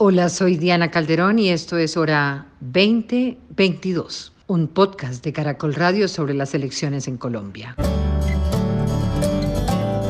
Hola, 0.00 0.28
soy 0.28 0.56
Diana 0.56 0.92
Calderón 0.92 1.40
y 1.40 1.48
esto 1.48 1.76
es 1.76 1.96
Hora 1.96 2.46
2022, 2.60 4.32
un 4.46 4.68
podcast 4.68 5.24
de 5.24 5.32
Caracol 5.32 5.74
Radio 5.74 6.06
sobre 6.06 6.34
las 6.34 6.54
elecciones 6.54 7.08
en 7.08 7.16
Colombia. 7.16 7.74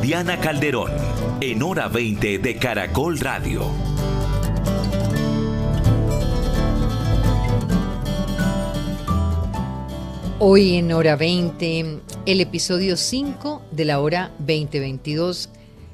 Diana 0.03 0.39
Calderón, 0.39 0.91
en 1.41 1.63
Hora 1.63 1.87
20 1.87 2.37
de 2.37 2.55
Caracol 2.57 3.17
Radio. 3.17 3.63
Hoy 10.37 10.75
en 10.75 10.93
Hora 10.93 11.15
20, 11.15 12.01
el 12.27 12.41
episodio 12.41 12.95
5 12.95 13.63
de 13.71 13.85
la 13.85 13.99
Hora 13.99 14.29
2022 14.37 15.49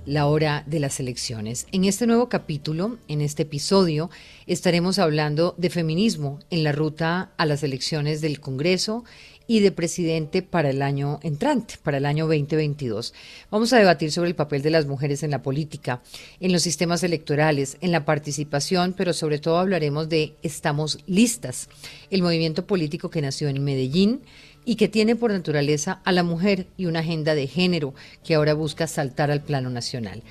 la 0.05 0.27
hora 0.27 0.63
de 0.67 0.79
las 0.79 0.99
elecciones. 0.99 1.67
En 1.71 1.85
este 1.85 2.07
nuevo 2.07 2.29
capítulo, 2.29 2.97
en 3.07 3.21
este 3.21 3.43
episodio, 3.43 4.09
estaremos 4.47 4.99
hablando 4.99 5.55
de 5.57 5.70
feminismo 5.70 6.39
en 6.49 6.63
la 6.63 6.71
ruta 6.71 7.31
a 7.38 7.45
las 7.45 7.63
elecciones 7.63 8.21
del 8.21 8.39
Congreso 8.39 9.03
y 9.47 9.59
de 9.59 9.71
presidente 9.71 10.41
para 10.41 10.70
el 10.70 10.81
año 10.81 11.20
entrante, 11.21 11.75
para 11.83 11.97
el 11.97 12.05
año 12.05 12.25
2022. 12.25 13.13
Vamos 13.52 13.73
a 13.73 13.77
debatir 13.77 14.11
sobre 14.11 14.30
el 14.30 14.35
papel 14.35 14.61
de 14.61 14.71
las 14.71 14.85
mujeres 14.85 15.23
en 15.23 15.31
la 15.31 15.44
política, 15.44 16.02
en 16.39 16.52
los 16.52 16.63
sistemas 16.63 17.03
electorales, 17.03 17.77
en 17.81 17.91
la 17.91 18.05
participación, 18.05 18.94
pero 18.94 19.13
sobre 19.13 19.39
todo 19.39 19.59
hablaremos 19.59 20.09
de 20.09 20.35
Estamos 20.41 20.99
Listas, 21.05 21.69
el 22.09 22.23
movimiento 22.23 22.66
político 22.66 23.09
que 23.09 23.22
nació 23.22 23.47
en 23.49 23.63
Medellín 23.63 24.22
y 24.65 24.75
que 24.75 24.87
tiene 24.87 25.15
por 25.15 25.31
naturaleza 25.31 26.01
a 26.03 26.11
la 26.11 26.23
mujer 26.23 26.67
y 26.75 26.87
una 26.87 26.99
agenda 26.99 27.35
de 27.35 27.47
género 27.47 27.93
que 28.23 28.35
ahora 28.35 28.53
busca 28.53 28.88
saltar 28.88 29.31
al 29.31 29.41
plano 29.41 29.69
nacional. 29.69 30.23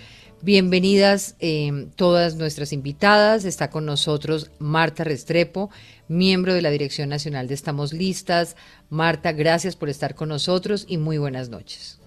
Bienvenidas 0.42 1.36
eh, 1.40 1.88
todas 1.96 2.34
nuestras 2.34 2.72
invitadas. 2.72 3.46
Está 3.46 3.70
con 3.70 3.86
nosotros 3.86 4.50
Marta 4.58 5.02
Restrepo, 5.02 5.70
miembro 6.08 6.52
de 6.52 6.60
la 6.60 6.68
Dirección 6.68 7.08
Nacional 7.08 7.48
de 7.48 7.54
Estamos 7.54 7.94
Listas. 7.94 8.56
Marta, 8.90 9.32
gracias 9.32 9.74
por 9.74 9.88
estar 9.88 10.14
con 10.14 10.28
nosotros 10.28 10.84
y 10.86 10.98
muy 10.98 11.16
buenas 11.16 11.48
noches. 11.48 11.98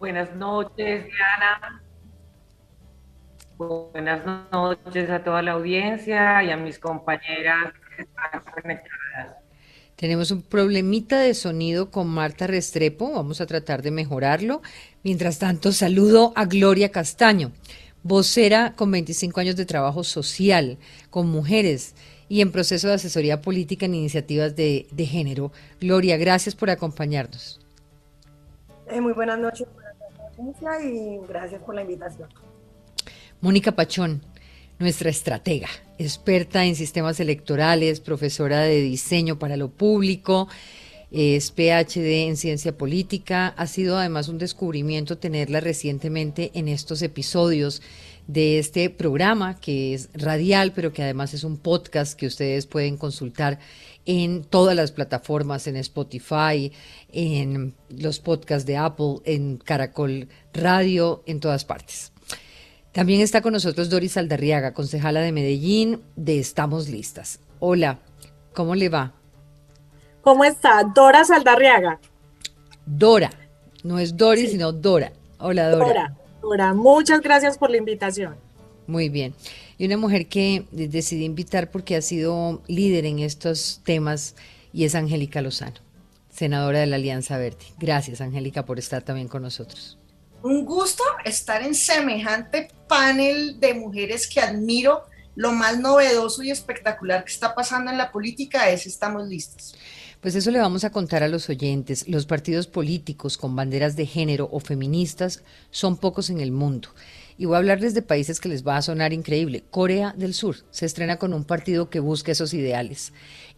Buenas 0.00 0.34
noches, 0.34 1.04
Diana. 1.04 1.82
Buenas 3.56 4.50
noches 4.50 5.10
a 5.10 5.22
toda 5.22 5.42
la 5.42 5.52
audiencia 5.52 6.42
y 6.42 6.50
a 6.50 6.56
mis 6.56 6.80
compañeras 6.80 7.72
que 7.94 8.02
están 8.02 8.42
conectadas. 8.52 9.01
Tenemos 10.02 10.32
un 10.32 10.42
problemita 10.42 11.20
de 11.20 11.32
sonido 11.32 11.92
con 11.92 12.08
Marta 12.08 12.48
Restrepo, 12.48 13.12
vamos 13.12 13.40
a 13.40 13.46
tratar 13.46 13.82
de 13.82 13.92
mejorarlo. 13.92 14.60
Mientras 15.04 15.38
tanto, 15.38 15.70
saludo 15.70 16.32
a 16.34 16.46
Gloria 16.46 16.90
Castaño, 16.90 17.52
vocera 18.02 18.72
con 18.74 18.90
25 18.90 19.38
años 19.38 19.54
de 19.54 19.64
trabajo 19.64 20.02
social 20.02 20.76
con 21.10 21.28
mujeres 21.28 21.94
y 22.28 22.40
en 22.40 22.50
proceso 22.50 22.88
de 22.88 22.94
asesoría 22.94 23.42
política 23.42 23.86
en 23.86 23.94
iniciativas 23.94 24.56
de, 24.56 24.88
género. 25.08 25.52
Gloria, 25.80 26.16
gracias 26.16 26.56
por 26.56 26.68
acompañarnos. 26.68 27.60
Eh, 28.88 29.00
muy 29.00 29.12
buenas 29.12 29.38
noches 29.38 29.68
y 30.82 31.18
gracias 31.28 31.62
por 31.62 31.76
la 31.76 31.82
invitación. 31.82 32.28
Mónica 33.40 33.70
Pachón, 33.70 34.20
nuestra 34.78 35.10
estratega, 35.10 35.68
experta 35.98 36.64
en 36.64 36.74
sistemas 36.74 37.20
electorales, 37.20 38.00
profesora 38.00 38.60
de 38.62 38.80
diseño 38.80 39.38
para 39.38 39.56
lo 39.56 39.70
público, 39.70 40.48
es 41.12 41.50
PhD 41.50 42.26
en 42.26 42.36
ciencia 42.38 42.76
política. 42.76 43.48
Ha 43.48 43.66
sido 43.66 43.98
además 43.98 44.28
un 44.28 44.38
descubrimiento 44.38 45.18
tenerla 45.18 45.60
recientemente 45.60 46.50
en 46.54 46.68
estos 46.68 47.02
episodios 47.02 47.82
de 48.26 48.58
este 48.58 48.88
programa 48.88 49.60
que 49.60 49.94
es 49.94 50.08
radial, 50.14 50.72
pero 50.72 50.92
que 50.92 51.02
además 51.02 51.34
es 51.34 51.44
un 51.44 51.58
podcast 51.58 52.18
que 52.18 52.26
ustedes 52.26 52.66
pueden 52.66 52.96
consultar 52.96 53.58
en 54.06 54.44
todas 54.44 54.74
las 54.74 54.90
plataformas, 54.90 55.66
en 55.66 55.76
Spotify, 55.76 56.72
en 57.12 57.74
los 57.90 58.18
podcasts 58.18 58.66
de 58.66 58.76
Apple, 58.76 59.16
en 59.24 59.58
Caracol 59.58 60.28
Radio, 60.52 61.22
en 61.26 61.40
todas 61.40 61.64
partes. 61.64 62.11
También 62.92 63.22
está 63.22 63.40
con 63.40 63.54
nosotros 63.54 63.88
Doris 63.88 64.18
Aldarriaga, 64.18 64.74
concejala 64.74 65.20
de 65.20 65.32
Medellín 65.32 66.02
de 66.14 66.38
Estamos 66.38 66.90
Listas. 66.90 67.40
Hola, 67.58 68.00
¿cómo 68.52 68.74
le 68.74 68.90
va? 68.90 69.14
¿Cómo 70.20 70.44
está? 70.44 70.84
Dora 70.94 71.24
Saldarriaga. 71.24 71.98
Dora, 72.84 73.30
no 73.82 73.98
es 73.98 74.14
Doris, 74.14 74.50
sino 74.50 74.72
Dora. 74.72 75.10
Hola, 75.38 75.70
Dora. 75.70 75.86
Dora, 75.86 76.16
Dora, 76.42 76.74
muchas 76.74 77.22
gracias 77.22 77.56
por 77.56 77.70
la 77.70 77.78
invitación. 77.78 78.36
Muy 78.86 79.08
bien. 79.08 79.34
Y 79.78 79.86
una 79.86 79.96
mujer 79.96 80.26
que 80.26 80.66
decidí 80.70 81.24
invitar 81.24 81.70
porque 81.70 81.96
ha 81.96 82.02
sido 82.02 82.60
líder 82.66 83.06
en 83.06 83.20
estos 83.20 83.80
temas 83.84 84.36
y 84.70 84.84
es 84.84 84.94
Angélica 84.94 85.40
Lozano, 85.40 85.80
senadora 86.28 86.80
de 86.80 86.86
la 86.86 86.96
Alianza 86.96 87.38
Verde. 87.38 87.64
Gracias, 87.78 88.20
Angélica, 88.20 88.66
por 88.66 88.78
estar 88.78 89.00
también 89.00 89.28
con 89.28 89.40
nosotros 89.40 89.96
un 90.42 90.64
gusto 90.64 91.02
estar 91.24 91.62
en 91.62 91.74
semejante 91.74 92.68
panel 92.88 93.58
de 93.60 93.74
mujeres 93.74 94.26
que 94.26 94.40
admiro. 94.40 95.02
Lo 95.34 95.52
más 95.52 95.78
novedoso 95.78 96.42
y 96.42 96.50
espectacular 96.50 97.24
que 97.24 97.32
está 97.32 97.54
pasando 97.54 97.90
en 97.90 97.96
la 97.96 98.12
política 98.12 98.68
es 98.68 98.86
estamos 98.86 99.26
listos. 99.26 99.74
Pues 100.20 100.34
eso 100.34 100.50
le 100.50 100.60
vamos 100.60 100.84
a 100.84 100.90
contar 100.90 101.22
a 101.22 101.28
los 101.28 101.48
oyentes. 101.48 102.06
Los 102.06 102.26
partidos 102.26 102.66
políticos 102.66 103.38
con 103.38 103.56
banderas 103.56 103.96
de 103.96 104.06
género 104.06 104.48
o 104.52 104.60
feministas 104.60 105.42
son 105.70 105.96
pocos 105.96 106.28
en 106.28 106.40
el 106.40 106.52
mundo. 106.52 106.90
Y 107.38 107.46
voy 107.46 107.54
a 107.54 107.58
hablarles 107.58 107.94
de 107.94 108.02
países 108.02 108.38
que 108.38 108.48
les 108.48 108.64
va 108.64 108.76
a 108.76 108.82
sonar 108.82 109.12
increíble. 109.12 109.64
Corea 109.70 110.14
del 110.16 110.34
Sur 110.34 110.56
se 110.70 110.86
estrena 110.86 111.16
con 111.16 111.32
un 111.32 111.44
partido 111.44 111.88
que 111.88 111.98
busca 111.98 112.30
esos 112.30 112.52
ideales. 112.52 113.12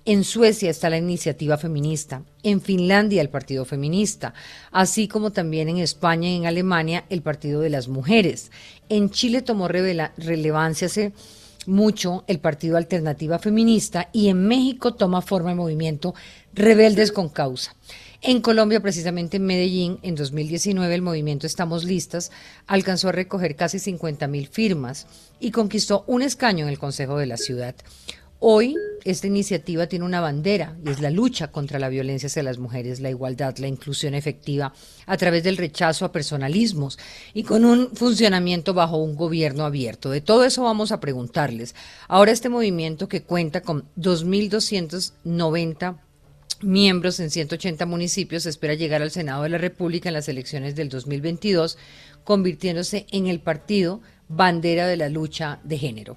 En 0.06 0.22
Suecia 0.22 0.68
está 0.68 0.90
la 0.90 0.98
iniciativa 0.98 1.56
feminista, 1.56 2.24
en 2.42 2.60
Finlandia 2.60 3.22
el 3.22 3.30
Partido 3.30 3.64
Feminista, 3.64 4.34
así 4.70 5.08
como 5.08 5.32
también 5.32 5.70
en 5.70 5.78
España 5.78 6.28
y 6.28 6.36
en 6.36 6.44
Alemania 6.44 7.06
el 7.08 7.22
Partido 7.22 7.62
de 7.62 7.70
las 7.70 7.88
Mujeres. 7.88 8.52
En 8.90 9.08
Chile 9.08 9.40
tomó 9.40 9.66
relevancia 9.66 10.88
hace 10.88 11.14
mucho 11.64 12.22
el 12.26 12.38
Partido 12.38 12.76
Alternativa 12.76 13.38
Feminista 13.38 14.10
y 14.12 14.28
en 14.28 14.46
México 14.46 14.92
toma 14.92 15.22
forma 15.22 15.52
el 15.52 15.56
movimiento 15.56 16.14
Rebeldes 16.52 17.10
con 17.10 17.30
Causa. 17.30 17.74
En 18.20 18.42
Colombia, 18.42 18.80
precisamente 18.80 19.38
en 19.38 19.46
Medellín, 19.46 20.00
en 20.02 20.16
2019, 20.16 20.94
el 20.94 21.00
movimiento 21.00 21.46
Estamos 21.46 21.84
Listas 21.84 22.30
alcanzó 22.66 23.08
a 23.08 23.12
recoger 23.12 23.56
casi 23.56 23.78
50 23.78 24.26
mil 24.28 24.48
firmas 24.48 25.06
y 25.40 25.50
conquistó 25.50 26.04
un 26.06 26.20
escaño 26.20 26.66
en 26.66 26.70
el 26.70 26.78
Consejo 26.78 27.16
de 27.16 27.26
la 27.26 27.38
Ciudad. 27.38 27.74
Hoy 28.40 28.76
esta 29.04 29.26
iniciativa 29.26 29.86
tiene 29.86 30.04
una 30.04 30.20
bandera 30.20 30.76
y 30.84 30.90
es 30.90 31.00
la 31.00 31.10
lucha 31.10 31.50
contra 31.50 31.78
la 31.78 31.88
violencia 31.88 32.26
hacia 32.26 32.42
las 32.42 32.58
mujeres, 32.58 33.00
la 33.00 33.10
igualdad, 33.10 33.56
la 33.58 33.68
inclusión 33.68 34.14
efectiva 34.14 34.72
a 35.06 35.16
través 35.16 35.44
del 35.44 35.56
rechazo 35.56 36.04
a 36.04 36.12
personalismos 36.12 36.98
y 37.32 37.44
con 37.44 37.64
un 37.64 37.90
funcionamiento 37.94 38.74
bajo 38.74 38.96
un 38.96 39.14
gobierno 39.14 39.64
abierto. 39.64 40.10
De 40.10 40.20
todo 40.20 40.44
eso 40.44 40.62
vamos 40.62 40.92
a 40.92 41.00
preguntarles. 41.00 41.74
Ahora 42.08 42.32
este 42.32 42.48
movimiento 42.48 43.08
que 43.08 43.22
cuenta 43.22 43.60
con 43.60 43.84
2.290 43.96 45.98
miembros 46.62 47.20
en 47.20 47.30
180 47.30 47.86
municipios 47.86 48.46
espera 48.46 48.74
llegar 48.74 49.02
al 49.02 49.10
Senado 49.10 49.42
de 49.42 49.50
la 49.50 49.58
República 49.58 50.08
en 50.08 50.14
las 50.14 50.28
elecciones 50.28 50.74
del 50.74 50.88
2022, 50.88 51.78
convirtiéndose 52.24 53.06
en 53.10 53.26
el 53.26 53.40
partido 53.40 54.00
bandera 54.28 54.86
de 54.86 54.96
la 54.96 55.08
lucha 55.08 55.60
de 55.62 55.78
género. 55.78 56.16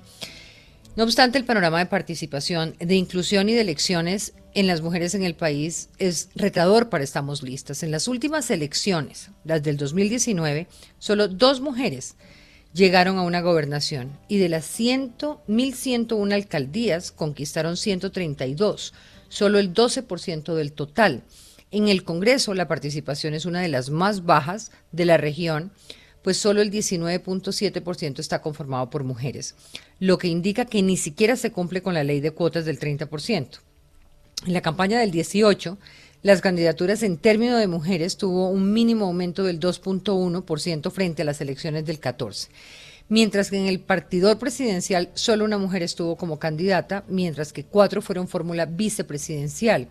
No 0.98 1.04
obstante, 1.04 1.38
el 1.38 1.46
panorama 1.46 1.78
de 1.78 1.86
participación, 1.86 2.76
de 2.80 2.96
inclusión 2.96 3.50
y 3.50 3.54
de 3.54 3.62
elecciones 3.62 4.34
en 4.56 4.66
las 4.66 4.82
mujeres 4.82 5.14
en 5.14 5.22
el 5.22 5.36
país 5.36 5.90
es 6.00 6.30
retador 6.34 6.90
para 6.90 7.04
Estamos 7.04 7.44
Listas. 7.44 7.84
En 7.84 7.92
las 7.92 8.08
últimas 8.08 8.50
elecciones, 8.50 9.30
las 9.44 9.62
del 9.62 9.78
2019, 9.78 10.66
solo 10.98 11.28
dos 11.28 11.62
mujeres 11.62 12.16
llegaron 12.74 13.20
a 13.20 13.22
una 13.22 13.42
gobernación 13.42 14.18
y 14.28 14.40
de 14.40 14.50
las 14.50 14.80
1.101 14.80 16.34
alcaldías 16.34 17.12
conquistaron 17.12 17.78
132, 17.78 18.96
solo 19.30 19.60
el 19.60 19.76
12% 19.76 20.56
del 20.56 20.74
total. 20.74 21.22
En 21.70 21.90
el 21.90 22.04
Congreso 22.06 22.56
la 22.56 22.68
participación 22.68 23.36
es 23.36 23.46
una 23.46 23.62
de 23.62 23.68
las 23.68 23.92
más 23.92 24.26
bajas 24.26 24.72
de 24.92 25.06
la 25.06 25.18
región 25.18 25.72
pues 26.28 26.36
solo 26.36 26.62
el 26.62 26.72
19.7% 26.72 28.20
está 28.20 28.42
conformado 28.42 28.90
por 28.90 29.06
mujeres, 29.06 29.56
lo 29.98 30.18
que 30.18 30.28
indica 30.28 30.66
que 30.66 30.82
ni 30.82 30.98
siquiera 30.98 31.38
se 31.38 31.54
cumple 31.54 31.82
con 31.82 31.94
la 31.94 32.04
ley 32.04 32.20
de 32.20 32.32
cuotas 32.32 32.66
del 32.66 32.82
30%. 32.82 33.60
En 34.46 34.52
la 34.52 34.60
campaña 34.60 35.00
del 35.00 35.12
18, 35.12 35.78
las 36.24 36.42
candidaturas 36.42 37.02
en 37.04 37.16
términos 37.16 37.62
de 37.62 37.68
mujeres 37.68 38.18
tuvo 38.18 38.50
un 38.50 38.74
mínimo 38.74 39.06
aumento 39.06 39.46
del 39.46 39.62
2.1% 39.62 40.92
frente 40.92 41.22
a 41.22 41.26
las 41.26 41.40
elecciones 41.40 41.86
del 41.86 42.00
14 42.00 42.50
mientras 43.08 43.50
que 43.50 43.58
en 43.58 43.68
el 43.68 43.80
partidor 43.80 44.38
presidencial 44.38 45.10
solo 45.14 45.46
una 45.46 45.58
mujer 45.58 45.82
estuvo 45.82 46.18
como 46.18 46.40
candidata, 46.40 47.06
mientras 47.08 47.54
que 47.54 47.64
cuatro 47.64 48.02
fueron 48.02 48.28
fórmula 48.28 48.66
vicepresidencial. 48.66 49.88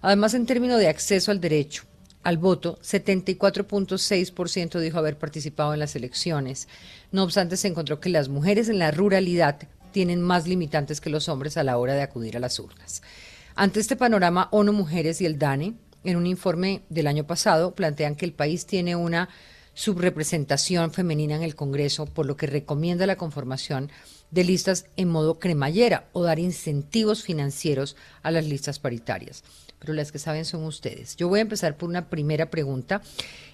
Además, 0.00 0.32
en 0.32 0.46
términos 0.46 0.80
de 0.80 0.88
acceso 0.88 1.30
al 1.30 1.42
derecho, 1.42 1.84
al 2.24 2.38
voto, 2.38 2.78
74.6% 2.82 4.80
dijo 4.80 4.98
haber 4.98 5.18
participado 5.18 5.74
en 5.74 5.80
las 5.80 5.94
elecciones. 5.94 6.68
No 7.12 7.22
obstante, 7.22 7.56
se 7.56 7.68
encontró 7.68 8.00
que 8.00 8.08
las 8.08 8.28
mujeres 8.28 8.68
en 8.68 8.78
la 8.78 8.90
ruralidad 8.90 9.58
tienen 9.92 10.20
más 10.22 10.48
limitantes 10.48 11.00
que 11.00 11.10
los 11.10 11.28
hombres 11.28 11.56
a 11.56 11.62
la 11.62 11.78
hora 11.78 11.94
de 11.94 12.02
acudir 12.02 12.36
a 12.36 12.40
las 12.40 12.58
urnas. 12.58 13.02
Ante 13.54 13.78
este 13.78 13.94
panorama, 13.94 14.48
ONU 14.50 14.72
Mujeres 14.72 15.20
y 15.20 15.26
el 15.26 15.38
DANE, 15.38 15.74
en 16.02 16.16
un 16.16 16.26
informe 16.26 16.82
del 16.88 17.06
año 17.06 17.24
pasado, 17.24 17.74
plantean 17.74 18.16
que 18.16 18.24
el 18.24 18.32
país 18.32 18.66
tiene 18.66 18.96
una 18.96 19.28
subrepresentación 19.74 20.92
femenina 20.92 21.36
en 21.36 21.42
el 21.42 21.54
Congreso, 21.54 22.06
por 22.06 22.26
lo 22.26 22.36
que 22.36 22.46
recomienda 22.46 23.06
la 23.06 23.16
conformación 23.16 23.90
de 24.30 24.44
listas 24.44 24.86
en 24.96 25.08
modo 25.08 25.38
cremallera 25.38 26.08
o 26.12 26.22
dar 26.22 26.38
incentivos 26.38 27.22
financieros 27.22 27.96
a 28.22 28.30
las 28.30 28.46
listas 28.46 28.78
paritarias. 28.78 29.44
Pero 29.78 29.92
las 29.92 30.12
que 30.12 30.18
saben 30.18 30.44
son 30.44 30.64
ustedes. 30.64 31.16
Yo 31.16 31.28
voy 31.28 31.40
a 31.40 31.42
empezar 31.42 31.76
por 31.76 31.88
una 31.88 32.08
primera 32.08 32.50
pregunta 32.50 33.02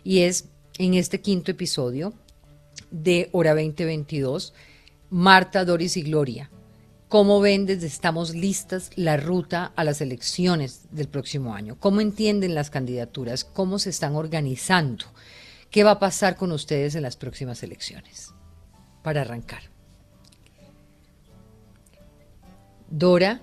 y 0.04 0.20
es 0.20 0.46
en 0.78 0.94
este 0.94 1.20
quinto 1.20 1.50
episodio 1.50 2.12
de 2.90 3.28
Hora 3.32 3.50
2022, 3.54 4.54
Marta, 5.10 5.64
Doris 5.64 5.96
y 5.96 6.02
Gloria. 6.02 6.50
¿Cómo 7.08 7.40
ven 7.40 7.66
desde 7.66 7.88
Estamos 7.88 8.36
Listas 8.36 8.90
la 8.94 9.16
ruta 9.16 9.72
a 9.74 9.82
las 9.82 10.00
elecciones 10.00 10.82
del 10.92 11.08
próximo 11.08 11.54
año? 11.54 11.76
¿Cómo 11.80 12.00
entienden 12.00 12.54
las 12.54 12.70
candidaturas? 12.70 13.44
¿Cómo 13.44 13.80
se 13.80 13.90
están 13.90 14.14
organizando? 14.14 15.06
¿Qué 15.70 15.82
va 15.82 15.92
a 15.92 15.98
pasar 15.98 16.36
con 16.36 16.52
ustedes 16.52 16.94
en 16.94 17.02
las 17.02 17.16
próximas 17.16 17.64
elecciones? 17.64 18.32
Para 19.02 19.22
arrancar. 19.22 19.62
Dora. 22.88 23.40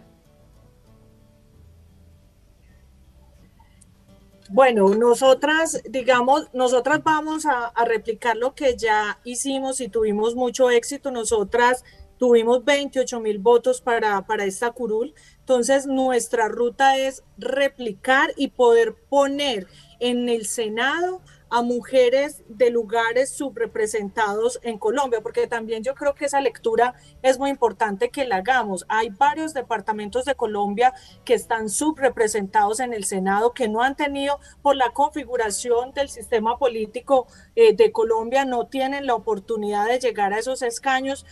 Bueno, 4.49 4.87
nosotras, 4.89 5.81
digamos, 5.89 6.47
nosotras 6.53 7.03
vamos 7.03 7.45
a, 7.45 7.73
replicar 7.85 8.37
lo 8.37 8.55
que 8.55 8.77
ya 8.77 9.19
hicimos 9.25 9.81
y 9.81 9.89
tuvimos 9.89 10.35
mucho 10.35 10.69
éxito. 10.69 11.11
Nosotras 11.11 11.83
tuvimos 12.17 12.63
28 12.63 13.19
mil 13.19 13.39
votos 13.39 13.81
para, 13.81 14.25
para 14.25 14.45
esta 14.45 14.71
curul. 14.71 15.13
Entonces, 15.39 15.85
nuestra 15.85 16.47
ruta 16.47 16.97
es 16.97 17.23
replicar 17.37 18.33
y 18.37 18.49
poder 18.49 18.95
poner 19.09 19.67
en 19.99 20.29
el 20.29 20.45
Senado 20.45 21.21
a 21.49 21.61
mujeres 21.61 22.43
de 22.47 22.69
lugares 22.69 23.29
subrepresentados 23.29 24.59
en 24.63 24.77
Colombia, 24.77 25.21
porque 25.21 25.47
también 25.47 25.83
yo 25.83 25.95
creo 25.95 26.13
que 26.13 26.25
esa 26.25 26.41
lectura 26.41 26.95
es 27.21 27.39
muy 27.39 27.49
importante 27.49 28.09
que 28.09 28.25
la 28.25 28.37
hagamos. 28.37 28.85
Hay 28.89 29.09
varios 29.09 29.53
departamentos 29.53 30.25
de 30.25 30.35
Colombia 30.35 30.93
que 31.23 31.33
están 31.33 31.69
subrepresentados 31.69 32.79
en 32.79 32.93
el 32.93 33.05
Senado, 33.05 33.53
que 33.53 33.67
no 33.67 33.81
han 33.81 33.95
tenido, 33.95 34.39
por 34.61 34.75
la 34.75 34.91
configuración 34.91 35.93
del 35.93 36.09
sistema 36.09 36.57
político 36.57 37.27
eh, 37.55 37.75
de 37.75 37.91
Colombia, 37.91 38.45
no 38.45 38.67
tienen 38.67 39.05
la 39.05 39.15
oportunidad 39.15 39.87
de 39.87 39.99
llegar 39.99 40.33
a 40.33 40.39
esos 40.39 40.61
escaños, 40.61 41.25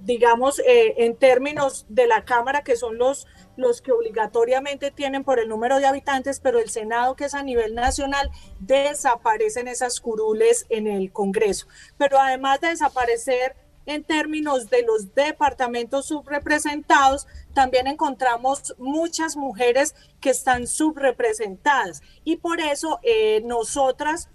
digamos, 0.00 0.58
eh, 0.60 0.94
en 0.98 1.16
términos 1.16 1.86
de 1.88 2.06
la 2.06 2.24
Cámara, 2.24 2.62
que 2.62 2.76
son 2.76 2.98
los, 2.98 3.26
los 3.56 3.82
que 3.82 3.92
obligatoriamente 3.92 4.90
tienen 4.90 5.24
por 5.24 5.38
el 5.38 5.48
número 5.48 5.78
de 5.78 5.86
habitantes, 5.86 6.40
pero 6.40 6.58
el 6.58 6.70
Senado, 6.70 7.16
que 7.16 7.26
es 7.26 7.34
a 7.34 7.42
nivel 7.42 7.74
nacional, 7.74 8.30
desaparecen 8.60 9.68
esas 9.68 10.00
curules 10.00 10.66
en 10.68 10.86
el 10.86 11.12
Congreso. 11.12 11.66
Pero 11.98 12.18
además 12.18 12.60
de 12.60 12.68
desaparecer 12.68 13.56
en 13.86 14.02
términos 14.02 14.68
de 14.68 14.82
los 14.82 15.14
departamentos 15.14 16.06
subrepresentados, 16.06 17.26
también 17.54 17.86
encontramos 17.86 18.74
muchas 18.78 19.36
mujeres 19.36 19.94
que 20.20 20.30
están 20.30 20.66
subrepresentadas. 20.66 22.02
Y 22.24 22.36
por 22.36 22.60
eso 22.60 22.98
eh, 23.02 23.42
nosotras 23.44 24.28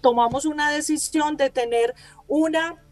tomamos 0.00 0.44
una 0.44 0.70
decisión 0.70 1.36
de 1.36 1.50
tener 1.50 1.94
una 2.26 2.82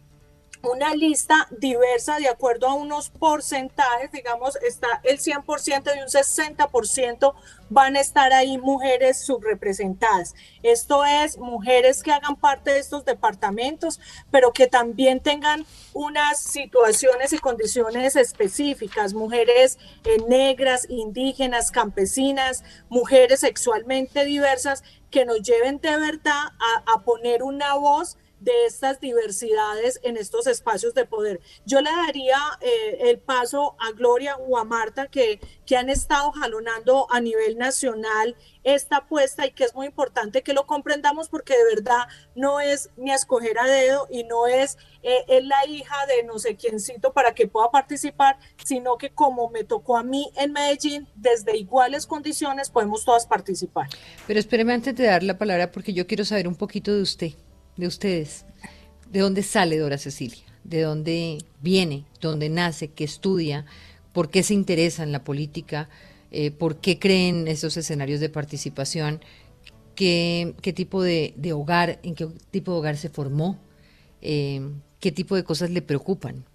una 0.63 0.93
lista 0.95 1.47
diversa 1.51 2.17
de 2.17 2.27
acuerdo 2.27 2.67
a 2.67 2.73
unos 2.73 3.09
porcentajes, 3.09 4.11
digamos, 4.11 4.55
está 4.57 4.87
el 5.03 5.19
100% 5.19 5.91
y 5.95 6.01
un 6.01 6.07
60% 6.07 7.33
van 7.69 7.95
a 7.95 8.01
estar 8.01 8.33
ahí 8.33 8.57
mujeres 8.57 9.19
subrepresentadas. 9.25 10.35
Esto 10.61 11.05
es 11.05 11.37
mujeres 11.37 12.03
que 12.03 12.11
hagan 12.11 12.35
parte 12.35 12.71
de 12.71 12.79
estos 12.79 13.05
departamentos, 13.05 13.99
pero 14.29 14.51
que 14.51 14.67
también 14.67 15.19
tengan 15.21 15.65
unas 15.93 16.39
situaciones 16.39 17.33
y 17.33 17.39
condiciones 17.39 18.15
específicas, 18.15 19.13
mujeres 19.13 19.79
eh, 20.03 20.17
negras, 20.27 20.85
indígenas, 20.89 21.71
campesinas, 21.71 22.63
mujeres 22.89 23.39
sexualmente 23.39 24.25
diversas, 24.25 24.83
que 25.09 25.25
nos 25.25 25.41
lleven 25.41 25.79
de 25.79 25.97
verdad 25.97 26.33
a, 26.59 26.93
a 26.93 27.01
poner 27.03 27.43
una 27.43 27.75
voz 27.75 28.17
de 28.41 28.65
estas 28.65 28.99
diversidades 28.99 29.99
en 30.03 30.17
estos 30.17 30.47
espacios 30.47 30.93
de 30.93 31.05
poder. 31.05 31.39
Yo 31.65 31.79
le 31.79 31.91
daría 31.91 32.39
eh, 32.59 32.97
el 33.09 33.19
paso 33.19 33.75
a 33.79 33.91
Gloria 33.91 34.35
o 34.35 34.57
a 34.57 34.65
Marta 34.65 35.07
que, 35.07 35.39
que 35.65 35.77
han 35.77 35.89
estado 35.89 36.31
jalonando 36.31 37.07
a 37.11 37.21
nivel 37.21 37.57
nacional 37.57 38.35
esta 38.63 38.97
apuesta 38.97 39.45
y 39.45 39.51
que 39.51 39.63
es 39.63 39.75
muy 39.75 39.85
importante 39.85 40.41
que 40.41 40.53
lo 40.53 40.65
comprendamos 40.65 41.29
porque 41.29 41.53
de 41.55 41.75
verdad 41.75 42.07
no 42.35 42.59
es 42.59 42.89
ni 42.97 43.11
escoger 43.11 43.59
a 43.59 43.65
dedo 43.65 44.07
y 44.09 44.23
no 44.23 44.47
es, 44.47 44.77
eh, 45.03 45.23
es 45.27 45.45
la 45.45 45.65
hija 45.67 45.95
de 46.07 46.23
no 46.23 46.39
sé 46.39 46.55
quiéncito 46.55 47.13
para 47.13 47.33
que 47.33 47.47
pueda 47.47 47.69
participar, 47.69 48.37
sino 48.63 48.97
que 48.97 49.11
como 49.11 49.49
me 49.49 49.63
tocó 49.63 49.97
a 49.97 50.03
mí 50.03 50.31
en 50.35 50.51
Medellín, 50.51 51.07
desde 51.15 51.57
iguales 51.57 52.07
condiciones 52.07 52.71
podemos 52.71 53.05
todas 53.05 53.27
participar. 53.27 53.87
Pero 54.25 54.39
espéreme 54.39 54.73
antes 54.73 54.95
de 54.95 55.05
dar 55.05 55.21
la 55.21 55.37
palabra 55.37 55.71
porque 55.71 55.93
yo 55.93 56.07
quiero 56.07 56.25
saber 56.25 56.47
un 56.47 56.55
poquito 56.55 56.93
de 56.93 57.03
usted 57.03 57.31
de 57.77 57.87
ustedes. 57.87 58.45
¿De 59.09 59.19
dónde 59.19 59.43
sale 59.43 59.77
Dora 59.77 59.97
Cecilia? 59.97 60.43
¿De 60.63 60.81
dónde 60.81 61.39
viene? 61.61 62.05
¿Dónde 62.19 62.49
nace? 62.49 62.89
¿Qué 62.89 63.03
estudia? 63.03 63.65
¿Por 64.13 64.29
qué 64.29 64.43
se 64.43 64.53
interesa 64.53 65.03
en 65.03 65.11
la 65.11 65.23
política? 65.23 65.89
Eh, 66.31 66.51
¿Por 66.51 66.77
qué 66.77 66.99
creen 66.99 67.47
esos 67.47 67.75
escenarios 67.77 68.19
de 68.19 68.29
participación? 68.29 69.21
¿Qué, 69.95 70.55
qué 70.61 70.71
tipo 70.71 71.03
de, 71.03 71.33
hogar, 71.53 71.99
en 72.03 72.15
qué 72.15 72.27
tipo 72.51 72.71
de 72.71 72.77
hogar 72.77 72.97
se 72.97 73.09
formó? 73.09 73.59
Eh, 74.21 74.61
¿Qué 74.99 75.11
tipo 75.11 75.35
de 75.35 75.43
cosas 75.43 75.71
le 75.71 75.81
preocupan? 75.81 76.45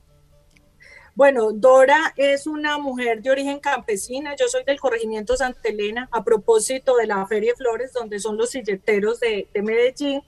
Bueno, 1.14 1.50
Dora 1.52 2.12
es 2.16 2.46
una 2.46 2.78
mujer 2.78 3.22
de 3.22 3.30
origen 3.30 3.58
campesina. 3.58 4.36
Yo 4.36 4.48
soy 4.48 4.64
del 4.64 4.78
corregimiento 4.78 5.36
Santa 5.36 5.68
Elena, 5.68 6.08
a 6.12 6.22
propósito 6.22 6.96
de 6.96 7.06
la 7.06 7.26
Feria 7.26 7.52
de 7.52 7.56
Flores, 7.56 7.92
donde 7.92 8.20
son 8.20 8.36
los 8.36 8.50
silleteros 8.50 9.18
de, 9.20 9.48
de 9.52 9.62
Medellín. 9.62 10.22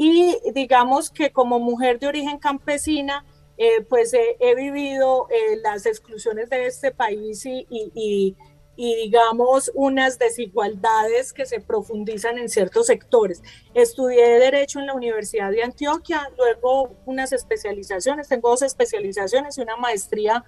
Y 0.00 0.38
digamos 0.54 1.10
que 1.10 1.32
como 1.32 1.58
mujer 1.58 1.98
de 1.98 2.06
origen 2.06 2.38
campesina, 2.38 3.24
eh, 3.56 3.80
pues 3.88 4.14
he 4.14 4.54
vivido 4.54 5.26
eh, 5.28 5.56
las 5.60 5.86
exclusiones 5.86 6.48
de 6.50 6.66
este 6.66 6.92
país 6.92 7.44
y, 7.44 7.66
y, 7.68 8.36
y, 8.76 8.94
digamos 8.94 9.72
unas 9.74 10.16
desigualdades 10.20 11.32
que 11.32 11.46
se 11.46 11.58
profundizan 11.58 12.38
en 12.38 12.48
ciertos 12.48 12.86
sectores. 12.86 13.42
Estudié 13.74 14.38
Derecho 14.38 14.78
en 14.78 14.86
la 14.86 14.94
Universidad 14.94 15.50
de 15.50 15.64
Antioquia, 15.64 16.30
luego 16.36 16.94
unas 17.04 17.32
especializaciones, 17.32 18.28
tengo 18.28 18.50
dos 18.50 18.62
especializaciones 18.62 19.58
y 19.58 19.62
una 19.62 19.76
maestría 19.76 20.44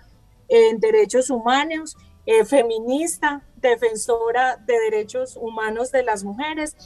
en 0.46 0.78
Derechos 0.78 1.28
Humanos, 1.28 1.96
eh, 2.24 2.44
feminista, 2.44 3.44
defensora 3.56 4.58
de 4.64 4.78
derechos 4.78 5.36
humanos 5.36 5.90
de 5.90 6.04
las 6.04 6.22
mujeres 6.22 6.76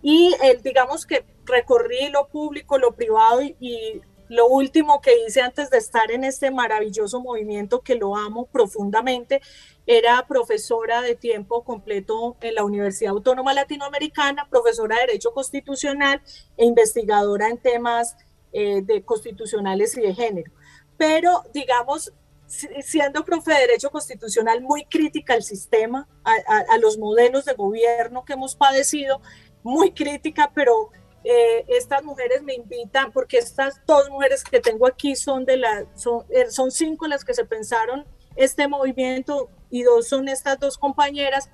y 0.00 0.34
digamos 0.62 1.04
que 1.04 1.26
recorrí 1.46 2.08
lo 2.10 2.28
público, 2.28 2.78
lo 2.78 2.92
privado 2.92 3.42
y, 3.42 4.02
lo 4.28 4.48
último 4.48 5.00
que 5.00 5.24
hice 5.24 5.42
antes 5.42 5.70
de 5.70 5.78
estar 5.78 6.10
en 6.10 6.24
este 6.24 6.50
maravilloso 6.50 7.20
movimiento 7.20 7.80
que 7.82 7.94
lo 7.94 8.16
amo 8.16 8.46
profundamente, 8.46 9.40
era 9.86 10.26
profesora 10.26 11.02
de 11.02 11.14
tiempo 11.14 11.62
completo 11.62 12.36
en 12.40 12.54
la 12.54 12.64
Universidad 12.64 13.12
Autónoma 13.12 13.52
Latinoamericana, 13.52 14.48
profesora 14.48 14.96
de 14.96 15.08
Derecho 15.08 15.32
Constitucional 15.32 16.22
e 16.56 16.64
investigadora 16.64 17.48
en 17.48 17.58
temas 17.58 18.16
eh, 18.52 18.80
de 18.82 19.04
constitucionales 19.04 19.96
y 19.98 20.00
de 20.00 20.14
género. 20.14 20.52
Pero, 20.96 21.42
digamos, 21.52 22.12
siendo 22.46 23.24
profe 23.24 23.52
de 23.52 23.60
Derecho 23.60 23.90
Constitucional 23.90 24.62
muy 24.62 24.86
crítica 24.86 25.34
al 25.34 25.42
sistema, 25.42 26.08
a, 26.24 26.72
a 26.72 26.78
los 26.78 26.96
modelos 26.96 27.44
de 27.44 27.54
gobierno 27.54 28.24
que 28.24 28.32
hemos 28.34 28.56
padecido, 28.56 29.20
muy 29.62 29.92
crítica, 29.92 30.50
pero 30.54 30.90
eh, 31.24 31.64
estas 31.68 32.04
mujeres 32.04 32.42
me 32.42 32.54
invitan, 32.54 33.10
porque 33.10 33.38
estas 33.38 33.80
dos 33.86 34.10
mujeres 34.10 34.44
que 34.44 34.60
tengo 34.60 34.86
aquí 34.86 35.16
son 35.16 35.46
de 35.46 35.56
la, 35.56 35.86
son, 35.94 36.24
eh, 36.28 36.50
son 36.50 36.70
cinco 36.70 37.06
las 37.06 37.24
que 37.24 37.32
se 37.32 37.46
pensaron 37.46 38.04
este 38.36 38.68
movimiento 38.68 39.48
y 39.70 39.82
dos 39.82 40.08
son 40.08 40.28
estas 40.28 40.58
dos 40.58 40.76
compañeras, 40.76 41.48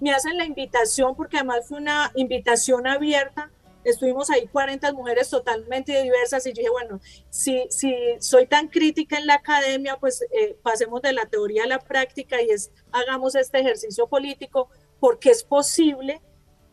me 0.00 0.12
hacen 0.12 0.38
la 0.38 0.44
invitación 0.44 1.14
porque 1.14 1.36
además 1.36 1.68
fue 1.68 1.78
una 1.78 2.10
invitación 2.14 2.86
abierta. 2.86 3.50
Estuvimos 3.84 4.30
ahí 4.30 4.46
40 4.46 4.92
mujeres 4.92 5.28
totalmente 5.30 6.02
diversas 6.02 6.46
y 6.46 6.52
dije, 6.52 6.70
bueno, 6.70 7.00
si, 7.28 7.66
si 7.70 7.94
soy 8.18 8.46
tan 8.46 8.68
crítica 8.68 9.18
en 9.18 9.26
la 9.26 9.34
academia, 9.34 9.96
pues 9.98 10.22
eh, 10.32 10.56
pasemos 10.62 11.02
de 11.02 11.12
la 11.12 11.26
teoría 11.26 11.64
a 11.64 11.66
la 11.66 11.78
práctica 11.78 12.42
y 12.42 12.50
es, 12.50 12.70
hagamos 12.92 13.34
este 13.34 13.60
ejercicio 13.60 14.06
político 14.06 14.68
porque 14.98 15.30
es 15.30 15.44
posible 15.44 16.20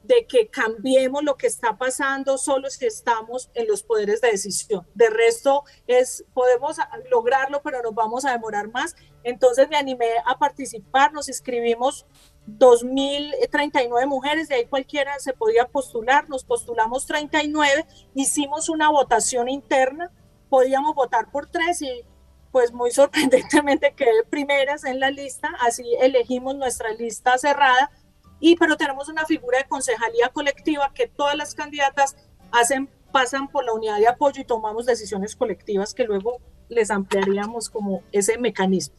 de 0.07 0.25
que 0.25 0.47
cambiemos 0.47 1.23
lo 1.23 1.35
que 1.35 1.47
está 1.47 1.77
pasando 1.77 2.37
solo 2.37 2.69
si 2.69 2.85
estamos 2.85 3.49
en 3.53 3.67
los 3.67 3.83
poderes 3.83 4.21
de 4.21 4.31
decisión. 4.31 4.87
De 4.95 5.09
resto, 5.09 5.63
es, 5.85 6.23
podemos 6.33 6.77
lograrlo, 7.11 7.61
pero 7.61 7.81
nos 7.83 7.93
vamos 7.93 8.23
a 8.25 8.31
demorar 8.31 8.69
más. 8.69 8.95
Entonces 9.23 9.67
me 9.69 9.75
animé 9.75 10.07
a 10.25 10.37
participar, 10.39 11.11
nos 11.11 11.27
inscribimos 11.27 12.05
2.039 12.47 14.07
mujeres, 14.07 14.47
de 14.47 14.55
ahí 14.55 14.65
cualquiera 14.65 15.19
se 15.19 15.33
podía 15.33 15.67
postular, 15.67 16.29
nos 16.29 16.45
postulamos 16.45 17.05
39, 17.05 17.85
hicimos 18.15 18.69
una 18.69 18.89
votación 18.89 19.49
interna, 19.49 20.11
podíamos 20.49 20.95
votar 20.95 21.29
por 21.29 21.47
tres 21.47 21.81
y 21.81 22.05
pues 22.53 22.71
muy 22.71 22.91
sorprendentemente 22.91 23.93
quedé 23.95 24.23
primeras 24.29 24.85
en 24.85 25.01
la 25.01 25.11
lista, 25.11 25.49
así 25.59 25.83
elegimos 25.99 26.55
nuestra 26.55 26.93
lista 26.93 27.37
cerrada 27.37 27.91
y 28.39 28.55
pero 28.55 28.77
tenemos 28.77 29.09
una 29.09 29.25
figura 29.25 29.59
de 29.59 29.65
concejalía 29.65 30.29
colectiva 30.29 30.91
que 30.93 31.07
todas 31.07 31.35
las 31.35 31.55
candidatas 31.55 32.15
hacen 32.51 32.89
pasan 33.11 33.47
por 33.47 33.65
la 33.65 33.73
unidad 33.73 33.97
de 33.99 34.07
apoyo 34.07 34.41
y 34.41 34.45
tomamos 34.45 34.85
decisiones 34.85 35.35
colectivas 35.35 35.93
que 35.93 36.03
luego 36.03 36.39
les 36.69 36.91
ampliaríamos 36.91 37.69
como 37.69 38.03
ese 38.11 38.37
mecanismo. 38.37 38.95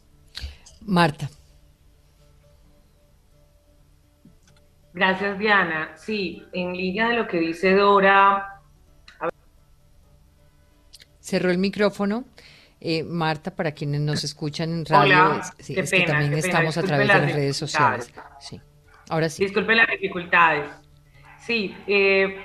Marta. 0.80 1.28
Gracias, 4.92 5.38
Diana. 5.38 5.92
Sí, 5.96 6.44
en 6.52 6.72
línea 6.72 7.08
de 7.08 7.16
lo 7.16 7.28
que 7.28 7.38
dice 7.38 7.74
Dora. 7.74 8.60
Cerró 11.20 11.50
el 11.50 11.58
micrófono. 11.58 12.24
Eh, 12.80 13.02
Marta, 13.02 13.54
para 13.54 13.72
quienes 13.72 14.00
nos 14.00 14.24
escuchan 14.24 14.70
en 14.70 14.84
radio, 14.84 15.40
sí, 15.58 15.74
es 15.76 15.90
que 15.90 16.02
también 16.02 16.32
estamos 16.34 16.76
a 16.78 16.82
través 16.82 17.08
de 17.08 17.14
las 17.14 17.32
redes 17.32 17.56
sociales. 17.56 18.12
Sí. 18.40 18.60
Ahora 19.08 19.28
sí. 19.28 19.44
Disculpe 19.44 19.74
las 19.74 19.88
dificultades. 19.88 20.70
Sí, 21.38 21.74
eh, 21.86 22.44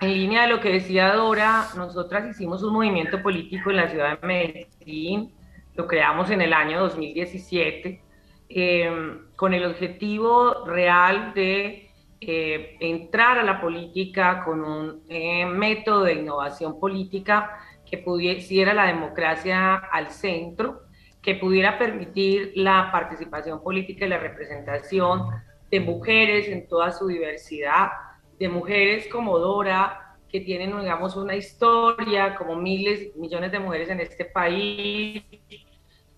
en 0.00 0.14
línea 0.14 0.42
de 0.42 0.48
lo 0.48 0.60
que 0.60 0.72
decía 0.72 1.12
Dora, 1.12 1.68
nosotras 1.76 2.28
hicimos 2.28 2.62
un 2.62 2.72
movimiento 2.72 3.22
político 3.22 3.70
en 3.70 3.76
la 3.76 3.88
ciudad 3.88 4.18
de 4.20 4.26
Medellín, 4.26 5.32
lo 5.74 5.86
creamos 5.86 6.30
en 6.30 6.40
el 6.40 6.52
año 6.52 6.80
2017, 6.80 8.02
eh, 8.48 9.18
con 9.36 9.54
el 9.54 9.64
objetivo 9.64 10.64
real 10.64 11.32
de 11.34 11.90
eh, 12.20 12.76
entrar 12.80 13.38
a 13.38 13.42
la 13.42 13.60
política 13.60 14.42
con 14.44 14.62
un 14.62 15.02
método 15.56 16.04
de 16.04 16.14
innovación 16.14 16.80
política 16.80 17.58
que 17.88 17.98
pudiera 17.98 18.72
la 18.72 18.86
democracia 18.86 19.74
al 19.74 20.10
centro, 20.10 20.82
que 21.22 21.34
pudiera 21.36 21.78
permitir 21.78 22.52
la 22.56 22.90
participación 22.90 23.62
política 23.62 24.06
y 24.06 24.08
la 24.08 24.18
representación 24.18 25.28
de 25.70 25.80
mujeres 25.80 26.48
en 26.48 26.68
toda 26.68 26.90
su 26.92 27.06
diversidad, 27.06 27.88
de 28.38 28.48
mujeres 28.48 29.08
como 29.08 29.38
Dora, 29.38 30.16
que 30.28 30.40
tienen, 30.40 30.78
digamos, 30.80 31.16
una 31.16 31.36
historia, 31.36 32.34
como 32.34 32.56
miles, 32.56 33.14
millones 33.16 33.52
de 33.52 33.60
mujeres 33.60 33.88
en 33.88 34.00
este 34.00 34.24
país, 34.24 35.22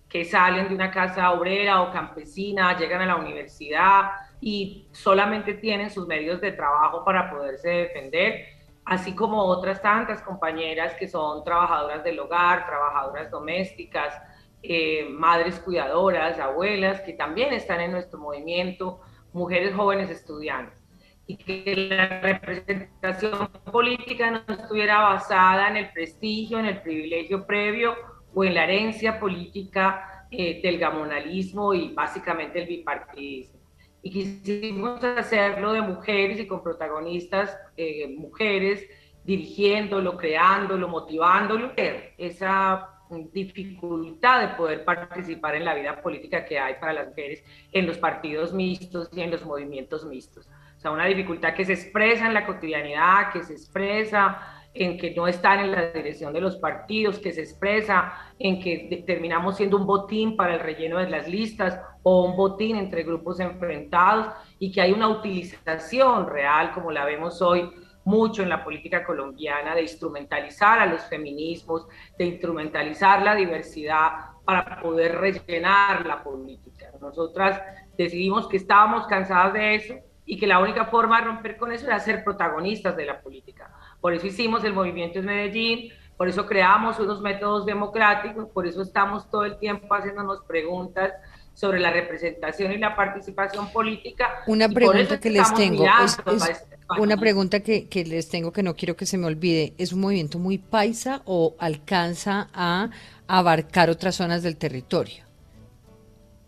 que 0.08 0.24
salen 0.24 0.68
de 0.68 0.74
una 0.74 0.90
casa 0.90 1.32
obrera 1.32 1.82
o 1.82 1.92
campesina, 1.92 2.76
llegan 2.78 3.02
a 3.02 3.06
la 3.06 3.16
universidad 3.16 4.12
y 4.40 4.88
solamente 4.92 5.54
tienen 5.54 5.90
sus 5.90 6.06
medios 6.06 6.40
de 6.40 6.52
trabajo 6.52 7.04
para 7.04 7.30
poderse 7.30 7.68
defender, 7.68 8.46
así 8.84 9.14
como 9.14 9.42
otras 9.42 9.82
tantas 9.82 10.22
compañeras 10.22 10.94
que 10.94 11.08
son 11.08 11.44
trabajadoras 11.44 12.02
del 12.04 12.18
hogar, 12.18 12.64
trabajadoras 12.66 13.30
domésticas, 13.30 14.14
eh, 14.62 15.06
madres 15.10 15.60
cuidadoras, 15.60 16.38
abuelas, 16.38 17.00
que 17.02 17.12
también 17.12 17.52
están 17.52 17.80
en 17.80 17.92
nuestro 17.92 18.18
movimiento, 18.18 19.00
mujeres 19.36 19.74
jóvenes 19.74 20.10
estudiantes 20.10 20.78
y 21.26 21.36
que 21.36 21.88
la 21.90 22.20
representación 22.20 23.48
política 23.70 24.30
no 24.30 24.54
estuviera 24.54 25.00
basada 25.00 25.68
en 25.68 25.76
el 25.76 25.92
prestigio, 25.92 26.58
en 26.58 26.66
el 26.66 26.80
privilegio 26.80 27.46
previo 27.46 27.94
o 28.34 28.44
en 28.44 28.54
la 28.54 28.64
herencia 28.64 29.18
política 29.18 30.26
eh, 30.30 30.60
del 30.62 30.78
gamonalismo 30.78 31.74
y 31.74 31.92
básicamente 31.92 32.62
el 32.62 32.68
bipartidismo. 32.68 33.60
Y 34.02 34.10
quisimos 34.10 35.02
hacerlo 35.02 35.72
de 35.72 35.82
mujeres 35.82 36.38
y 36.38 36.46
con 36.46 36.62
protagonistas 36.62 37.56
eh, 37.76 38.08
mujeres, 38.16 38.88
dirigiéndolo, 39.24 40.16
creándolo, 40.16 40.88
motivándolo. 40.88 41.72
Esa 42.16 42.95
dificultad 43.32 44.40
de 44.40 44.48
poder 44.56 44.84
participar 44.84 45.54
en 45.54 45.64
la 45.64 45.74
vida 45.74 46.00
política 46.02 46.44
que 46.44 46.58
hay 46.58 46.74
para 46.74 46.92
las 46.92 47.08
mujeres 47.08 47.44
en 47.72 47.86
los 47.86 47.98
partidos 47.98 48.52
mixtos 48.52 49.08
y 49.12 49.20
en 49.20 49.30
los 49.30 49.44
movimientos 49.44 50.04
mixtos. 50.04 50.48
O 50.76 50.80
sea, 50.80 50.90
una 50.90 51.06
dificultad 51.06 51.54
que 51.54 51.64
se 51.64 51.72
expresa 51.72 52.26
en 52.26 52.34
la 52.34 52.46
cotidianidad, 52.46 53.32
que 53.32 53.42
se 53.42 53.54
expresa 53.54 54.56
en 54.78 54.98
que 54.98 55.14
no 55.14 55.26
están 55.26 55.60
en 55.60 55.72
la 55.72 55.90
dirección 55.90 56.32
de 56.32 56.40
los 56.40 56.56
partidos, 56.56 57.18
que 57.18 57.32
se 57.32 57.40
expresa 57.40 58.12
en 58.38 58.60
que 58.60 59.02
terminamos 59.06 59.56
siendo 59.56 59.78
un 59.78 59.86
botín 59.86 60.36
para 60.36 60.54
el 60.54 60.60
relleno 60.60 60.98
de 60.98 61.08
las 61.08 61.28
listas 61.28 61.80
o 62.02 62.24
un 62.24 62.36
botín 62.36 62.76
entre 62.76 63.02
grupos 63.02 63.40
enfrentados 63.40 64.28
y 64.58 64.70
que 64.70 64.82
hay 64.82 64.92
una 64.92 65.08
utilización 65.08 66.28
real, 66.28 66.72
como 66.72 66.90
la 66.90 67.04
vemos 67.04 67.40
hoy, 67.40 67.70
mucho 68.06 68.44
en 68.44 68.48
la 68.48 68.62
política 68.62 69.04
colombiana 69.04 69.74
de 69.74 69.82
instrumentalizar 69.82 70.78
a 70.78 70.86
los 70.86 71.02
feminismos, 71.02 71.88
de 72.16 72.24
instrumentalizar 72.24 73.20
la 73.20 73.34
diversidad 73.34 74.10
para 74.44 74.80
poder 74.80 75.16
rellenar 75.16 76.06
la 76.06 76.22
política. 76.22 76.92
Nosotras 77.00 77.60
decidimos 77.98 78.46
que 78.46 78.58
estábamos 78.58 79.08
cansadas 79.08 79.52
de 79.54 79.74
eso 79.74 79.94
y 80.24 80.38
que 80.38 80.46
la 80.46 80.60
única 80.60 80.86
forma 80.86 81.18
de 81.18 81.26
romper 81.26 81.56
con 81.56 81.72
eso 81.72 81.86
era 81.86 81.98
ser 81.98 82.22
protagonistas 82.22 82.96
de 82.96 83.06
la 83.06 83.20
política. 83.20 83.72
Por 84.00 84.14
eso 84.14 84.28
hicimos 84.28 84.62
el 84.62 84.72
movimiento 84.72 85.18
en 85.18 85.24
Medellín, 85.24 85.90
por 86.16 86.28
eso 86.28 86.46
creamos 86.46 87.00
unos 87.00 87.20
métodos 87.20 87.66
democráticos, 87.66 88.48
por 88.50 88.68
eso 88.68 88.82
estamos 88.82 89.28
todo 89.28 89.44
el 89.44 89.58
tiempo 89.58 89.92
haciéndonos 89.92 90.44
preguntas 90.44 91.12
sobre 91.54 91.80
la 91.80 91.90
representación 91.90 92.70
y 92.70 92.78
la 92.78 92.94
participación 92.94 93.72
política. 93.72 94.44
Una 94.46 94.68
pregunta 94.68 95.18
que 95.18 95.30
les 95.30 95.52
tengo, 95.54 95.84
es, 96.04 96.18
este 96.48 96.75
una 96.98 97.16
pregunta 97.16 97.60
que, 97.60 97.88
que, 97.88 98.04
les 98.04 98.28
tengo 98.28 98.52
que 98.52 98.62
no 98.62 98.74
quiero 98.74 98.96
que 98.96 99.06
se 99.06 99.18
me 99.18 99.26
olvide, 99.26 99.74
¿es 99.78 99.92
un 99.92 100.00
movimiento 100.00 100.38
muy 100.38 100.58
paisa 100.58 101.22
o 101.24 101.54
alcanza 101.58 102.48
a 102.52 102.90
abarcar 103.26 103.90
otras 103.90 104.16
zonas 104.16 104.42
del 104.42 104.56
territorio? 104.56 105.24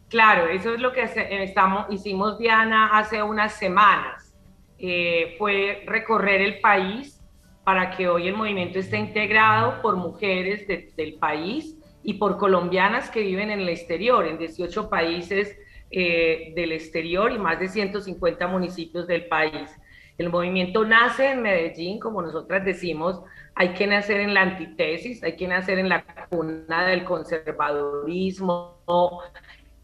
Claro, 0.08 0.48
eso 0.48 0.74
es 0.74 0.80
lo 0.80 0.92
que 0.92 1.02
estamos, 1.42 1.86
hicimos 1.90 2.38
Diana 2.38 2.98
hace 2.98 3.22
unas 3.22 3.52
semanas, 3.54 4.34
eh, 4.78 5.34
fue 5.38 5.82
recorrer 5.86 6.40
el 6.40 6.60
país 6.60 7.20
para 7.64 7.90
que 7.90 8.08
hoy 8.08 8.28
el 8.28 8.34
movimiento 8.34 8.78
esté 8.78 8.96
integrado 8.96 9.82
por 9.82 9.96
mujeres 9.96 10.66
del 10.96 11.14
país 11.14 11.76
y 12.02 12.14
por 12.14 12.38
colombianas 12.38 13.10
que 13.10 13.20
viven 13.20 13.50
en 13.50 13.60
el 13.60 13.68
exterior, 13.68 14.26
en 14.26 14.38
18 14.38 14.88
países 14.88 15.54
eh, 15.90 16.52
del 16.56 16.72
exterior 16.72 17.30
y 17.30 17.38
más 17.38 17.60
de 17.60 17.68
150 17.68 18.46
municipios 18.46 19.06
del 19.06 19.26
país. 19.26 19.70
El 20.18 20.30
movimiento 20.30 20.84
nace 20.84 21.30
en 21.30 21.42
Medellín, 21.42 22.00
como 22.00 22.20
nosotras 22.20 22.64
decimos, 22.64 23.22
hay 23.54 23.68
que 23.74 23.86
nacer 23.86 24.20
en 24.20 24.34
la 24.34 24.42
antítesis, 24.42 25.22
hay 25.22 25.36
que 25.36 25.46
nacer 25.46 25.78
en 25.78 25.88
la 25.88 26.04
cuna 26.28 26.86
del 26.86 27.04
conservadorismo, 27.04 28.82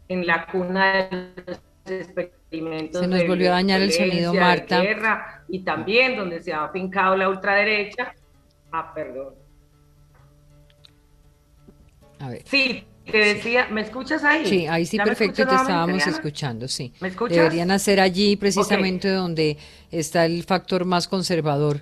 en 0.09 0.27
la 0.27 0.45
cuna 0.47 1.07
de 1.09 1.31
los 1.47 1.61
experimentos. 1.85 3.01
Se 3.01 3.07
nos 3.07 3.25
volvió 3.25 3.51
a 3.51 3.55
dañar 3.55 3.81
el 3.81 3.93
sonido, 3.93 4.33
Marta. 4.33 4.81
Guerra, 4.81 5.45
y 5.47 5.59
también 5.59 6.17
donde 6.17 6.43
se 6.43 6.51
ha 6.51 6.65
afincado 6.65 7.15
la 7.15 7.29
ultraderecha. 7.29 8.13
Ah, 8.73 8.91
perdón. 8.93 9.35
Sí, 12.43 12.85
te 13.09 13.17
decía, 13.17 13.67
¿me 13.69 13.81
escuchas 13.81 14.23
ahí? 14.23 14.45
Sí, 14.45 14.67
ahí 14.67 14.85
sí, 14.85 14.97
perfecto, 14.97 15.45
te 15.45 15.55
estábamos 15.55 16.07
escuchando, 16.07 16.67
sí. 16.67 16.91
¿Me 16.99 17.09
escuchas? 17.09 17.37
Deberían 17.37 17.71
hacer 17.71 17.99
allí 17.99 18.35
precisamente 18.35 19.09
donde 19.09 19.57
está 19.99 20.25
el 20.25 20.43
factor 20.43 20.85
más 20.85 21.07
conservador. 21.07 21.81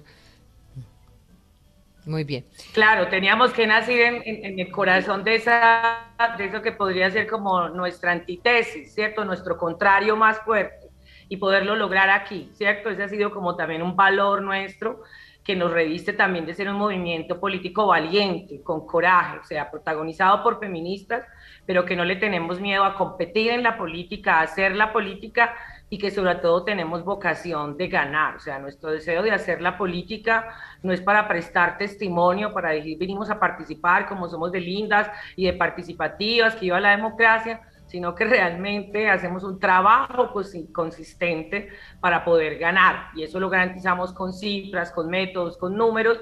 Muy 2.06 2.26
bien. 2.26 2.46
Claro, 2.74 3.08
teníamos 3.08 3.54
que 3.54 3.66
nacer 3.66 4.22
en, 4.26 4.60
el 4.60 4.72
corazón 4.72 5.24
de, 5.24 5.36
esa, 5.36 6.08
de 6.38 6.46
eso 6.46 6.62
que 6.62 6.74
podría 6.74 7.10
ser 7.10 7.28
como 7.28 7.70
nuestra 7.70 8.12
antítesis, 8.12 8.94
¿cierto? 8.94 9.24
Nuestro 9.24 9.58
contrario 9.58 10.18
más 10.18 10.40
fuerte 10.40 10.90
y 11.30 11.38
poderlo 11.38 11.76
lograr 11.76 12.10
aquí, 12.10 12.50
¿cierto? 12.54 12.90
Ese 12.90 13.04
ha 13.04 13.10
sido 13.10 13.32
como 13.32 13.56
también 13.56 13.82
un 13.82 13.96
valor 13.96 14.42
nuestro 14.42 15.02
que 15.44 15.56
nos 15.56 15.72
reviste 15.72 16.14
también 16.14 16.46
de 16.46 16.54
ser 16.54 16.70
un 16.70 16.78
movimiento 16.78 17.40
político 17.40 17.88
valiente, 17.88 18.62
con 18.64 18.86
coraje, 18.86 19.40
o 19.40 19.44
sea, 19.44 19.70
protagonizado 19.70 20.42
por 20.42 20.60
feministas, 20.60 21.26
pero 21.66 21.86
que 21.86 21.96
no 21.96 22.06
le 22.06 22.16
tenemos 22.16 22.62
miedo 22.62 22.84
a 22.86 22.96
competir 22.96 23.52
en 23.52 23.64
la 23.64 23.78
política, 23.78 24.40
a 24.40 24.44
hacer 24.44 24.76
la 24.76 24.94
política 24.94 25.54
y 25.94 26.00
que 26.00 26.10
sobre 26.10 26.34
todo 26.38 26.64
tenemos 26.64 27.06
vocación 27.06 27.78
de 27.78 27.88
ganar, 27.88 28.38
o 28.38 28.40
sea, 28.40 28.58
nuestro 28.58 28.90
deseo 28.90 29.22
de 29.22 29.30
hacer 29.30 29.62
la 29.62 29.78
política 29.78 30.48
no 30.82 30.92
es 30.92 31.02
para 31.02 31.28
prestar 31.28 31.78
testimonio, 31.78 32.52
para 32.52 32.72
decir 32.72 32.98
venimos 32.98 33.30
a 33.30 33.40
participar 33.40 34.08
como 34.08 34.28
somos 34.28 34.52
de 34.52 34.60
lindas 34.60 35.08
y 35.36 35.46
de 35.46 35.54
participativas, 35.54 36.56
que 36.56 36.66
iba 36.66 36.80
la 36.80 36.90
democracia, 36.90 37.62
sino 37.86 38.16
que 38.16 38.26
realmente 38.26 39.08
hacemos 39.08 39.44
un 39.44 39.60
trabajo 39.60 40.34
consistente 40.72 41.70
para 42.00 42.26
poder 42.26 42.58
ganar. 42.58 43.10
Y 43.14 43.22
eso 43.22 43.40
lo 43.40 43.52
garantizamos 43.52 44.14
con 44.14 44.34
cifras, 44.34 44.92
con 44.92 45.12
métodos, 45.12 45.58
con 45.58 45.78
números 45.78 46.20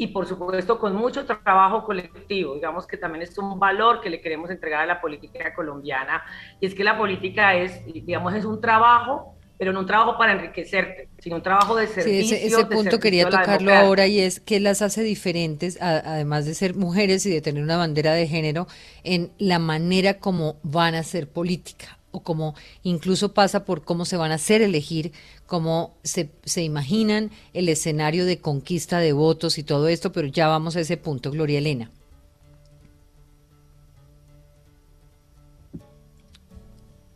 y 0.00 0.06
por 0.06 0.26
supuesto 0.26 0.78
con 0.78 0.96
mucho 0.96 1.26
trabajo 1.26 1.84
colectivo. 1.84 2.54
Digamos 2.54 2.86
que 2.86 2.96
también 2.96 3.20
es 3.20 3.36
un 3.36 3.58
valor 3.58 4.00
que 4.00 4.08
le 4.08 4.18
queremos 4.18 4.48
entregar 4.48 4.80
a 4.80 4.86
la 4.86 4.98
política 4.98 5.52
colombiana. 5.52 6.24
Y 6.58 6.64
es 6.64 6.74
que 6.74 6.82
la 6.82 6.96
política 6.96 7.54
es, 7.54 7.84
digamos, 7.84 8.32
es 8.34 8.46
un 8.46 8.60
trabajo 8.60 9.36
pero 9.58 9.74
no 9.74 9.80
un 9.80 9.86
trabajo 9.86 10.16
para 10.16 10.32
enriquecerte, 10.32 11.10
sino 11.18 11.36
un 11.36 11.42
trabajo 11.42 11.76
de 11.76 11.86
servicio. 11.86 12.34
Sí, 12.34 12.46
ese, 12.46 12.64
punto 12.64 12.98
quería 12.98 13.28
tocarlo 13.28 13.74
ahora 13.74 14.06
y 14.06 14.18
es 14.18 14.40
que 14.40 14.58
las 14.58 14.80
hace 14.80 15.02
diferentes, 15.02 15.76
además 15.82 16.46
de 16.46 16.54
ser 16.54 16.74
mujeres 16.76 17.26
y 17.26 17.30
de 17.30 17.42
tener 17.42 17.62
una 17.62 17.76
bandera 17.76 18.14
de 18.14 18.26
género, 18.26 18.68
en 19.04 19.30
la 19.36 19.58
manera 19.58 20.14
como 20.14 20.56
van 20.62 20.94
a 20.94 21.00
hacer 21.00 21.28
política 21.28 21.99
o 22.12 22.22
como 22.22 22.54
incluso 22.82 23.34
pasa 23.34 23.64
por 23.64 23.84
cómo 23.84 24.04
se 24.04 24.16
van 24.16 24.32
a 24.32 24.36
hacer 24.36 24.62
elegir, 24.62 25.12
cómo 25.46 25.94
se, 26.02 26.30
se 26.44 26.62
imaginan 26.62 27.30
el 27.52 27.68
escenario 27.68 28.24
de 28.24 28.38
conquista 28.38 28.98
de 28.98 29.12
votos 29.12 29.58
y 29.58 29.62
todo 29.62 29.88
esto, 29.88 30.12
pero 30.12 30.28
ya 30.28 30.48
vamos 30.48 30.76
a 30.76 30.80
ese 30.80 30.96
punto, 30.96 31.30
Gloria 31.30 31.58
Elena. 31.58 31.90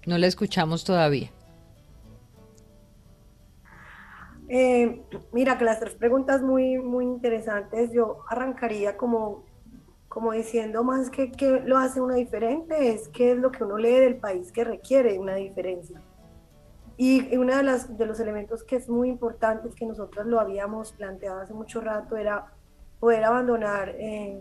No 0.06 0.18
la 0.18 0.26
escuchamos 0.26 0.84
todavía. 0.84 1.30
Eh, 4.48 5.02
mira, 5.32 5.56
que 5.56 5.64
las 5.64 5.80
tres 5.80 5.94
preguntas 5.94 6.42
muy, 6.42 6.78
muy 6.78 7.04
interesantes. 7.04 7.90
Yo 7.92 8.18
arrancaría 8.28 8.96
como, 8.96 9.44
como 10.14 10.30
diciendo 10.30 10.84
más 10.84 11.10
que 11.10 11.32
qué 11.32 11.60
lo 11.66 11.76
hace 11.76 12.00
una 12.00 12.14
diferente, 12.14 12.94
es 12.94 13.08
qué 13.08 13.32
es 13.32 13.36
lo 13.36 13.50
que 13.50 13.64
uno 13.64 13.78
lee 13.78 13.98
del 13.98 14.14
país 14.14 14.52
que 14.52 14.62
requiere 14.62 15.18
una 15.18 15.34
diferencia. 15.34 16.00
Y 16.96 17.36
uno 17.36 17.56
de, 17.56 17.64
las, 17.64 17.98
de 17.98 18.06
los 18.06 18.20
elementos 18.20 18.62
que 18.62 18.76
es 18.76 18.88
muy 18.88 19.08
importante, 19.08 19.68
que 19.70 19.84
nosotros 19.84 20.24
lo 20.26 20.38
habíamos 20.38 20.92
planteado 20.92 21.40
hace 21.40 21.52
mucho 21.52 21.80
rato, 21.80 22.16
era 22.16 22.52
poder 23.00 23.24
abandonar 23.24 23.88
eh, 23.98 24.40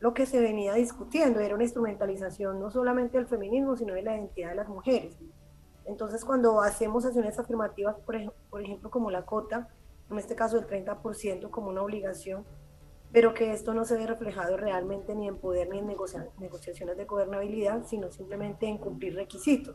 lo 0.00 0.12
que 0.12 0.26
se 0.26 0.38
venía 0.38 0.74
discutiendo, 0.74 1.40
era 1.40 1.54
una 1.54 1.64
instrumentalización 1.64 2.60
no 2.60 2.70
solamente 2.70 3.16
del 3.16 3.26
feminismo, 3.26 3.74
sino 3.74 3.94
de 3.94 4.02
la 4.02 4.16
identidad 4.16 4.50
de 4.50 4.56
las 4.56 4.68
mujeres. 4.68 5.16
Entonces, 5.86 6.26
cuando 6.26 6.60
hacemos 6.60 7.06
acciones 7.06 7.38
afirmativas, 7.38 7.96
por, 8.04 8.16
ejemplo, 8.60 8.90
como 8.90 9.10
la 9.10 9.24
cota, 9.24 9.70
en 10.10 10.18
este 10.18 10.36
caso 10.36 10.58
el 10.58 10.66
30% 10.66 11.48
como 11.48 11.70
una 11.70 11.80
obligación, 11.80 12.44
pero 13.16 13.32
que 13.32 13.50
esto 13.50 13.72
no 13.72 13.86
se 13.86 13.96
ve 13.96 14.06
reflejado 14.06 14.58
realmente 14.58 15.14
ni 15.14 15.26
en 15.26 15.38
poder 15.38 15.70
ni 15.70 15.78
en 15.78 15.86
negociaciones 15.86 16.98
de 16.98 17.06
gobernabilidad, 17.06 17.86
sino 17.86 18.10
simplemente 18.10 18.66
en 18.66 18.76
cumplir 18.76 19.14
requisitos. 19.14 19.74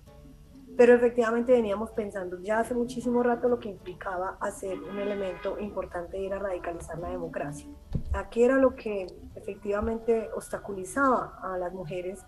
Pero 0.78 0.94
efectivamente 0.94 1.52
veníamos 1.52 1.90
pensando 1.90 2.40
ya 2.40 2.60
hace 2.60 2.76
muchísimo 2.76 3.24
rato 3.24 3.50
lo 3.50 3.58
que 3.58 3.70
implicaba 3.70 4.38
hacer 4.42 4.80
un 4.80 5.00
elemento 5.00 5.58
importante 5.58 6.18
de 6.18 6.24
ir 6.26 6.34
a 6.36 6.38
radicalizar 6.38 7.00
la 7.00 7.10
democracia. 7.10 7.66
Aquí 8.14 8.44
era 8.44 8.58
lo 8.58 8.76
que 8.76 9.08
efectivamente 9.34 10.30
obstaculizaba 10.36 11.40
a 11.42 11.58
las 11.58 11.74
mujeres 11.74 12.24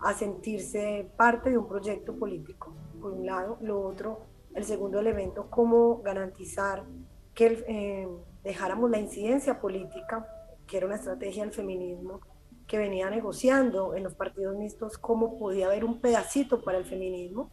a 0.00 0.12
sentirse 0.12 1.10
parte 1.16 1.48
de 1.48 1.56
un 1.56 1.68
proyecto 1.68 2.14
político 2.16 2.74
por 3.00 3.12
un 3.12 3.24
lado. 3.24 3.56
Lo 3.62 3.80
otro, 3.80 4.26
el 4.54 4.64
segundo 4.64 5.00
elemento, 5.00 5.48
cómo 5.48 6.02
garantizar 6.02 6.84
que 7.32 7.64
eh, 7.66 8.08
dejáramos 8.44 8.90
la 8.90 8.98
incidencia 8.98 9.58
política, 9.58 10.26
que 10.70 10.76
era 10.76 10.86
una 10.86 10.96
estrategia 10.96 11.42
del 11.42 11.52
feminismo, 11.52 12.20
que 12.66 12.78
venía 12.78 13.10
negociando 13.10 13.96
en 13.96 14.04
los 14.04 14.14
partidos 14.14 14.56
mixtos 14.56 14.96
cómo 14.96 15.38
podía 15.38 15.66
haber 15.66 15.84
un 15.84 16.00
pedacito 16.00 16.62
para 16.62 16.78
el 16.78 16.84
feminismo. 16.84 17.50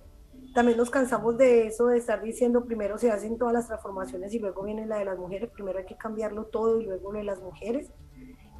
También 0.54 0.78
nos 0.78 0.92
cansamos 0.92 1.38
de 1.38 1.68
eso, 1.68 1.88
de 1.88 1.98
estar 1.98 2.22
diciendo 2.22 2.66
primero 2.66 2.98
se 2.98 3.10
hacen 3.10 3.38
todas 3.38 3.54
las 3.54 3.68
transformaciones 3.68 4.34
y 4.34 4.40
luego 4.40 4.64
viene 4.64 4.86
la 4.86 5.00
de 5.00 5.06
las 5.06 5.18
mujeres, 5.18 5.50
primero 5.50 5.80
hay 5.80 5.86
que 5.86 5.98
cambiarlo 5.98 6.46
todo 6.46 6.80
y 6.80 6.86
luego 6.86 7.12
lo 7.12 7.18
de 7.18 7.26
las 7.26 7.42
mujeres. 7.42 7.90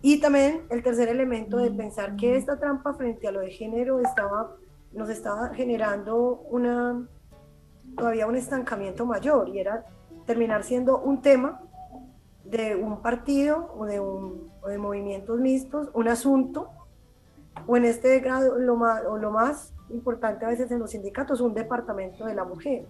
Y 0.02 0.20
también 0.20 0.64
el 0.70 0.82
tercer 0.84 1.10
elemento 1.10 1.58
de 1.58 1.72
pensar 1.72 2.16
que 2.16 2.36
esta 2.36 2.60
trampa 2.60 2.94
frente 2.96 3.28
a 3.28 3.32
lo 3.32 3.42
de 3.42 3.52
género 3.52 4.00
estaba 4.00 4.56
nos 4.94 5.10
estaba 5.10 5.50
generando 5.54 6.42
una, 6.50 7.08
todavía 7.96 8.28
un 8.28 8.36
estancamiento 8.36 9.06
mayor 9.06 9.50
y 9.50 9.60
era 9.60 9.86
terminar 10.26 10.64
siendo 10.64 11.00
un 11.00 11.22
tema 11.22 11.62
de 12.50 12.76
un 12.76 13.02
partido 13.02 13.74
o 13.78 13.86
de, 13.86 14.00
un, 14.00 14.52
de 14.68 14.78
movimientos 14.78 15.40
mixtos, 15.40 15.90
un 15.94 16.08
asunto, 16.08 16.70
o 17.66 17.76
en 17.76 17.86
este 17.86 18.20
grado 18.20 18.58
lo 18.58 18.76
más, 18.76 19.04
o 19.06 19.18
lo 19.18 19.32
más 19.32 19.74
importante 19.90 20.46
a 20.46 20.50
veces 20.50 20.72
en 20.72 20.80
los 20.80 20.92
sindicatos, 20.92 21.42
un 21.42 21.54
departamento 21.54 22.26
de 22.26 22.36
la 22.36 22.44
mujer. 22.44 22.86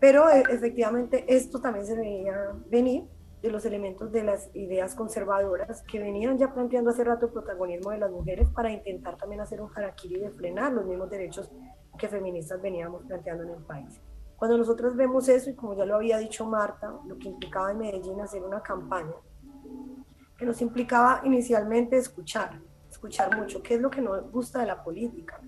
Pero 0.00 0.28
e, 0.28 0.40
efectivamente 0.50 1.24
esto 1.28 1.60
también 1.60 1.86
se 1.86 1.96
veía 1.96 2.52
venir 2.68 3.04
de 3.40 3.50
los 3.50 3.64
elementos 3.66 4.10
de 4.10 4.24
las 4.24 4.50
ideas 4.54 4.94
conservadoras 4.94 5.82
que 5.82 5.98
venían 5.98 6.38
ya 6.38 6.52
planteando 6.52 6.90
hace 6.90 7.04
rato 7.04 7.26
el 7.26 7.32
protagonismo 7.32 7.90
de 7.90 7.98
las 7.98 8.10
mujeres 8.10 8.48
para 8.48 8.70
intentar 8.70 9.16
también 9.16 9.42
hacer 9.42 9.60
un 9.60 9.70
harakiri 9.74 10.18
de 10.18 10.30
frenar 10.30 10.72
los 10.72 10.86
mismos 10.86 11.10
derechos 11.10 11.50
que 11.98 12.08
feministas 12.08 12.60
veníamos 12.60 13.02
planteando 13.04 13.44
en 13.44 13.50
el 13.50 13.62
país. 13.62 14.00
Cuando 14.36 14.58
nosotros 14.58 14.96
vemos 14.96 15.28
eso, 15.28 15.50
y 15.50 15.54
como 15.54 15.74
ya 15.74 15.84
lo 15.84 15.96
había 15.96 16.18
dicho 16.18 16.44
Marta, 16.46 16.92
lo 17.06 17.18
que 17.18 17.28
implicaba 17.28 17.70
en 17.70 17.78
Medellín 17.78 18.20
hacer 18.20 18.42
una 18.42 18.62
campaña, 18.62 19.14
que 20.36 20.44
nos 20.44 20.60
implicaba 20.60 21.20
inicialmente 21.24 21.96
escuchar, 21.96 22.60
escuchar 22.90 23.36
mucho, 23.36 23.62
qué 23.62 23.74
es 23.74 23.80
lo 23.80 23.90
que 23.90 24.00
nos 24.00 24.30
gusta 24.30 24.60
de 24.60 24.66
la 24.66 24.82
política, 24.82 25.40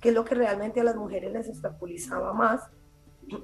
qué 0.00 0.08
es 0.08 0.14
lo 0.14 0.24
que 0.24 0.34
realmente 0.34 0.80
a 0.80 0.84
las 0.84 0.96
mujeres 0.96 1.32
les 1.32 1.48
obstaculizaba 1.48 2.32
más 2.32 2.68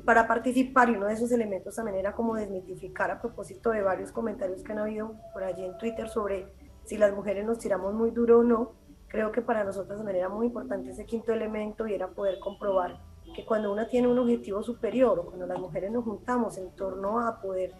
para 0.04 0.26
participar 0.26 0.90
y 0.90 0.96
uno 0.96 1.06
de 1.06 1.14
esos 1.14 1.32
elementos 1.32 1.76
también 1.76 1.96
era 1.96 2.12
como 2.12 2.34
desmitificar 2.34 3.10
a 3.10 3.20
propósito 3.20 3.70
de 3.70 3.82
varios 3.82 4.12
comentarios 4.12 4.62
que 4.62 4.72
han 4.72 4.78
habido 4.78 5.14
por 5.32 5.42
allí 5.42 5.64
en 5.64 5.76
Twitter 5.78 6.08
sobre 6.08 6.52
si 6.84 6.98
las 6.98 7.14
mujeres 7.14 7.46
nos 7.46 7.58
tiramos 7.58 7.94
muy 7.94 8.10
duro 8.10 8.40
o 8.40 8.42
no. 8.42 8.72
Creo 9.08 9.32
que 9.32 9.42
para 9.42 9.64
nosotros 9.64 9.98
también 9.98 10.18
era 10.18 10.28
muy 10.28 10.46
importante 10.46 10.90
ese 10.90 11.06
quinto 11.06 11.32
elemento 11.32 11.86
y 11.86 11.94
era 11.94 12.08
poder 12.08 12.38
comprobar 12.40 13.00
que 13.34 13.44
cuando 13.44 13.72
uno 13.72 13.86
tiene 13.86 14.08
un 14.08 14.18
objetivo 14.18 14.62
superior 14.62 15.18
o 15.18 15.26
cuando 15.26 15.46
las 15.46 15.58
mujeres 15.58 15.90
nos 15.90 16.04
juntamos 16.04 16.58
en 16.58 16.74
torno 16.74 17.20
a 17.20 17.40
poder 17.40 17.74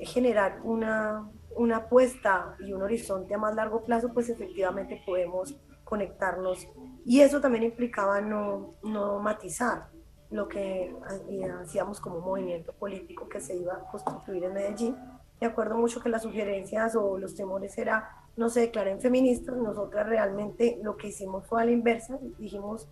generar 0.00 0.60
una, 0.62 1.28
una 1.56 1.78
apuesta 1.78 2.56
y 2.60 2.72
un 2.72 2.82
horizonte 2.82 3.34
a 3.34 3.38
más 3.38 3.54
largo 3.54 3.82
plazo, 3.82 4.12
pues 4.12 4.28
efectivamente 4.28 5.02
podemos 5.04 5.56
conectarnos. 5.84 6.68
Y 7.04 7.20
eso 7.20 7.40
también 7.40 7.64
implicaba 7.64 8.20
no, 8.20 8.74
no 8.82 9.18
matizar, 9.18 9.88
lo 10.30 10.48
que 10.48 10.96
hacíamos 11.60 12.00
como 12.00 12.20
movimiento 12.20 12.72
político 12.72 13.28
que 13.28 13.40
se 13.40 13.54
iba 13.54 13.74
a 13.74 13.90
constituir 13.90 14.44
en 14.44 14.54
Medellín. 14.54 14.96
Me 15.40 15.46
acuerdo 15.46 15.76
mucho 15.76 16.00
que 16.00 16.08
las 16.08 16.22
sugerencias 16.22 16.96
o 16.96 17.18
los 17.18 17.34
temores 17.34 17.76
era 17.76 18.08
no 18.36 18.48
se 18.48 18.60
declaren 18.60 19.00
feministas, 19.00 19.56
nosotras 19.56 20.06
realmente 20.08 20.78
lo 20.82 20.96
que 20.96 21.08
hicimos 21.08 21.46
fue 21.46 21.60
a 21.60 21.64
la 21.66 21.72
inversa, 21.72 22.18
dijimos 22.38 22.88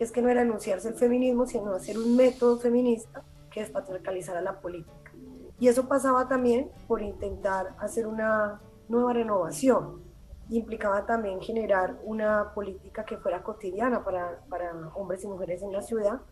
que 0.00 0.04
es 0.04 0.12
que 0.12 0.22
no 0.22 0.30
era 0.30 0.40
anunciarse 0.40 0.88
el 0.88 0.94
feminismo, 0.94 1.44
sino 1.44 1.74
hacer 1.74 1.98
un 1.98 2.16
método 2.16 2.56
feminista 2.58 3.22
que 3.50 3.60
despatriarcalizara 3.60 4.40
la 4.40 4.58
política. 4.58 5.12
Y 5.58 5.68
eso 5.68 5.88
pasaba 5.88 6.26
también 6.26 6.70
por 6.88 7.02
intentar 7.02 7.74
hacer 7.78 8.06
una 8.06 8.62
nueva 8.88 9.12
renovación. 9.12 10.02
Implicaba 10.48 11.04
también 11.04 11.42
generar 11.42 11.98
una 12.02 12.54
política 12.54 13.04
que 13.04 13.18
fuera 13.18 13.42
cotidiana 13.42 14.02
para, 14.02 14.42
para 14.48 14.72
hombres 14.94 15.22
y 15.24 15.28
mujeres 15.28 15.62
en 15.62 15.70
la 15.70 15.82
ciudad, 15.82 16.22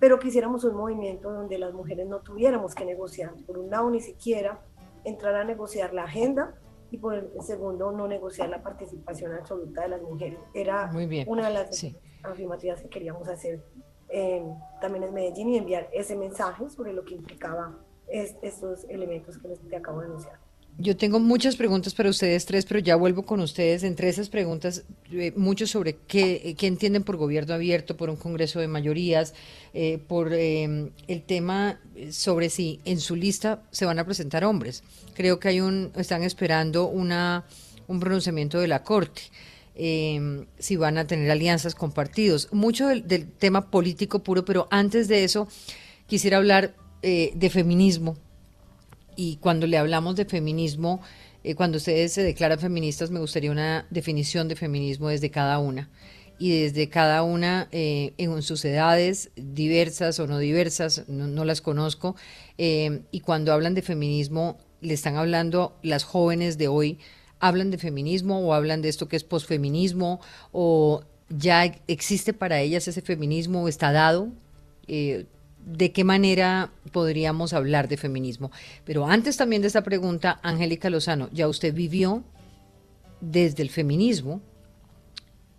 pero 0.00 0.18
quisiéramos 0.18 0.64
un 0.64 0.76
movimiento 0.76 1.30
donde 1.30 1.58
las 1.58 1.74
mujeres 1.74 2.08
no 2.08 2.20
tuviéramos 2.20 2.74
que 2.74 2.86
negociar. 2.86 3.34
Por 3.46 3.58
un 3.58 3.68
lado, 3.68 3.90
ni 3.90 4.00
siquiera 4.00 4.62
entrar 5.04 5.34
a 5.34 5.44
negociar 5.44 5.92
la 5.92 6.04
agenda 6.04 6.54
y 6.90 6.96
por 6.96 7.14
el 7.14 7.30
segundo, 7.42 7.92
no 7.92 8.08
negociar 8.08 8.48
la 8.48 8.62
participación 8.62 9.34
absoluta 9.34 9.82
de 9.82 9.88
las 9.88 10.00
mujeres. 10.00 10.38
Era 10.54 10.90
una 11.26 11.48
de 11.48 11.52
las 11.52 11.84
afirmativas 12.22 12.82
que 12.82 12.88
queríamos 12.88 13.28
hacer 13.28 13.62
eh, 14.08 14.42
también 14.80 15.04
en 15.04 15.14
Medellín 15.14 15.50
y 15.50 15.58
enviar 15.58 15.88
ese 15.92 16.16
mensaje 16.16 16.68
sobre 16.70 16.92
lo 16.92 17.04
que 17.04 17.14
implicaba 17.14 17.78
estos 18.10 18.84
elementos 18.88 19.36
que 19.36 19.48
les 19.48 19.60
te 19.60 19.76
acabo 19.76 20.00
de 20.00 20.06
anunciar. 20.06 20.38
Yo 20.80 20.96
tengo 20.96 21.18
muchas 21.18 21.56
preguntas 21.56 21.92
para 21.92 22.08
ustedes 22.08 22.46
tres, 22.46 22.64
pero 22.64 22.78
ya 22.78 22.94
vuelvo 22.94 23.26
con 23.26 23.40
ustedes. 23.40 23.82
Entre 23.82 24.08
esas 24.08 24.28
preguntas, 24.28 24.84
eh, 25.10 25.32
mucho 25.34 25.66
sobre 25.66 25.96
qué, 26.06 26.54
qué, 26.56 26.68
entienden 26.68 27.02
por 27.02 27.16
gobierno 27.16 27.52
abierto, 27.52 27.96
por 27.96 28.08
un 28.08 28.16
Congreso 28.16 28.60
de 28.60 28.68
mayorías, 28.68 29.34
eh, 29.74 29.98
por 29.98 30.32
em, 30.32 30.90
el 31.08 31.22
tema 31.24 31.80
sobre 32.12 32.48
si 32.48 32.80
en 32.84 33.00
su 33.00 33.16
lista 33.16 33.64
se 33.72 33.86
van 33.86 33.98
a 33.98 34.04
presentar 34.04 34.44
hombres. 34.44 34.84
Creo 35.14 35.40
que 35.40 35.48
hay 35.48 35.60
un, 35.60 35.90
están 35.96 36.22
esperando 36.22 36.86
una, 36.86 37.44
un 37.88 37.98
pronunciamiento 37.98 38.60
de 38.60 38.68
la 38.68 38.84
Corte. 38.84 39.22
Em, 39.80 40.46
si 40.58 40.74
van 40.74 40.98
a 40.98 41.06
tener 41.06 41.30
alianzas 41.30 41.76
con 41.76 41.92
partidos. 41.92 42.48
Mucho 42.52 42.88
del, 42.88 43.30
tema 43.30 43.70
político 43.70 44.24
puro, 44.24 44.44
pero 44.44 44.66
antes 44.72 45.06
de 45.06 45.22
eso 45.22 45.46
quisiera 46.08 46.38
hablar 46.38 46.74
eh, 47.02 47.30
de 47.36 47.48
feminismo 47.48 48.16
y 49.18 49.36
cuando 49.38 49.66
le 49.66 49.76
hablamos 49.76 50.14
de 50.14 50.24
feminismo, 50.24 51.00
eh, 51.42 51.56
cuando 51.56 51.78
ustedes 51.78 52.12
se 52.12 52.22
declaran 52.22 52.60
feministas, 52.60 53.10
me 53.10 53.18
gustaría 53.18 53.50
una 53.50 53.84
definición 53.90 54.46
de 54.46 54.54
feminismo 54.54 55.08
desde 55.08 55.30
cada 55.30 55.58
una. 55.58 55.90
y 56.40 56.50
desde 56.50 56.88
cada 56.88 57.24
una 57.24 57.66
eh, 57.72 58.12
en 58.16 58.42
sus 58.42 58.64
edades, 58.64 59.32
diversas 59.34 60.20
o 60.20 60.28
no 60.28 60.38
diversas, 60.38 61.08
no, 61.08 61.44
las 61.44 61.60
conozco, 61.60 62.14
eh, 62.58 63.02
y 63.10 63.20
cuando 63.20 63.52
hablan 63.52 63.74
de 63.74 63.82
feminismo, 63.82 64.56
le 64.80 64.94
están 64.94 65.16
hablando 65.16 65.76
las 65.82 66.04
jóvenes 66.04 66.56
de 66.56 66.68
hoy, 66.68 67.00
hablan 67.40 67.70
de 67.70 67.78
feminismo 67.78 68.40
o 68.40 68.54
hablan 68.54 68.82
de 68.82 68.88
esto 68.88 69.08
que 69.08 69.16
es 69.16 69.24
posfeminismo 69.24 70.20
o 70.52 71.02
ya 71.28 71.64
existe 71.86 72.32
para 72.32 72.60
ellas 72.60 72.88
ese 72.88 73.02
feminismo, 73.02 73.68
está 73.68 73.92
dado. 73.92 74.28
Eh, 74.86 75.26
¿De 75.64 75.92
qué 75.92 76.02
manera 76.02 76.72
podríamos 76.92 77.52
hablar 77.52 77.88
de 77.88 77.98
feminismo? 77.98 78.50
Pero 78.84 79.06
antes 79.06 79.36
también 79.36 79.60
de 79.60 79.68
esta 79.68 79.82
pregunta, 79.82 80.40
Angélica 80.42 80.88
Lozano, 80.88 81.28
ya 81.32 81.46
usted 81.46 81.74
vivió 81.74 82.24
desde 83.20 83.62
el 83.62 83.68
feminismo, 83.68 84.40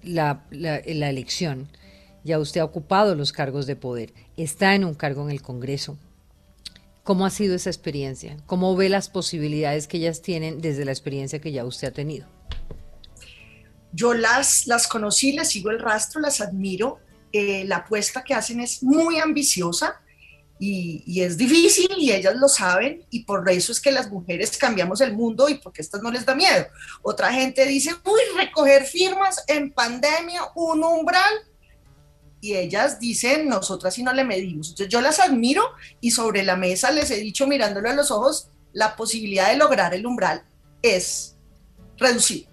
la, 0.02 0.46
la, 0.50 0.80
elección, 0.80 1.68
ya 2.24 2.40
usted 2.40 2.62
ha 2.62 2.66
ocupado 2.66 3.14
los 3.14 3.32
cargos 3.32 3.68
de 3.68 3.76
poder, 3.76 4.14
está 4.38 4.74
en 4.74 4.86
un 4.86 4.96
cargo 4.96 5.24
en 5.24 5.32
el 5.32 5.42
Congreso. 5.42 5.98
¿Cómo 7.10 7.26
ha 7.26 7.32
sido 7.32 7.56
esa 7.56 7.72
experiencia? 7.72 8.38
¿Cómo 8.46 8.76
ve 8.76 8.88
las 8.88 9.10
posibilidades 9.10 9.88
que 9.88 9.98
ellas 9.98 10.22
tienen 10.22 10.62
desde 10.62 10.86
la 10.86 10.92
experiencia 10.92 11.42
que 11.42 11.52
ya 11.52 11.66
usted 11.66 11.88
ha 11.88 11.92
tenido? 11.92 12.28
Yo 13.92 14.14
las, 14.14 14.68
las 14.68 14.86
conocí, 14.86 15.32
les 15.32 15.50
sigo 15.50 15.72
el 15.72 15.80
rastro, 15.80 16.22
las 16.22 16.40
admiro. 16.40 17.00
Eh, 17.32 17.64
la 17.66 17.78
apuesta 17.78 18.24
que 18.24 18.36
hacen 18.36 18.60
es 18.60 18.84
muy 18.84 19.18
ambiciosa 19.18 20.00
y, 20.60 21.20
es 21.20 21.36
difícil 21.36 21.90
y 21.98 22.12
ellas 22.12 22.36
lo 22.36 22.48
saben 22.48 23.04
y 23.10 23.24
por 23.24 23.50
eso 23.50 23.72
es 23.72 23.80
que 23.80 23.92
las 23.92 24.12
mujeres 24.12 24.56
cambiamos 24.56 25.02
el 25.02 25.14
mundo 25.14 25.50
y 25.50 25.56
porque 25.56 25.82
estas 25.82 26.04
no 26.04 26.12
les 26.12 26.28
da 26.28 26.36
miedo. 26.36 26.68
Otra 27.02 27.34
gente 27.34 27.66
dice, 27.66 27.90
uy, 28.06 28.22
recoger 28.38 28.86
firmas 28.86 29.44
en 29.48 29.72
pandemia, 29.72 30.44
un 30.54 30.84
umbral. 30.84 31.34
Y 32.42 32.56
ellas 32.56 33.00
dicen, 33.00 33.48
nosotras 33.48 33.94
si 33.94 34.04
no 34.04 34.14
le 34.14 34.24
medimos. 34.24 34.70
Entonces 34.70 34.90
yo 34.90 35.02
las 35.02 35.20
admiro 35.20 35.64
y 36.00 36.12
sobre 36.12 36.44
la 36.44 36.56
mesa 36.56 36.92
les 36.92 37.12
he 37.12 37.18
dicho 37.18 37.48
mirándole 37.48 37.90
a 37.90 37.94
los 37.94 38.12
ojos, 38.12 38.50
la 38.74 38.96
posibilidad 38.96 39.50
de 39.50 39.58
lograr 39.58 39.94
el 39.94 40.06
umbral 40.06 40.44
es 40.82 41.36
reducida. 41.98 42.50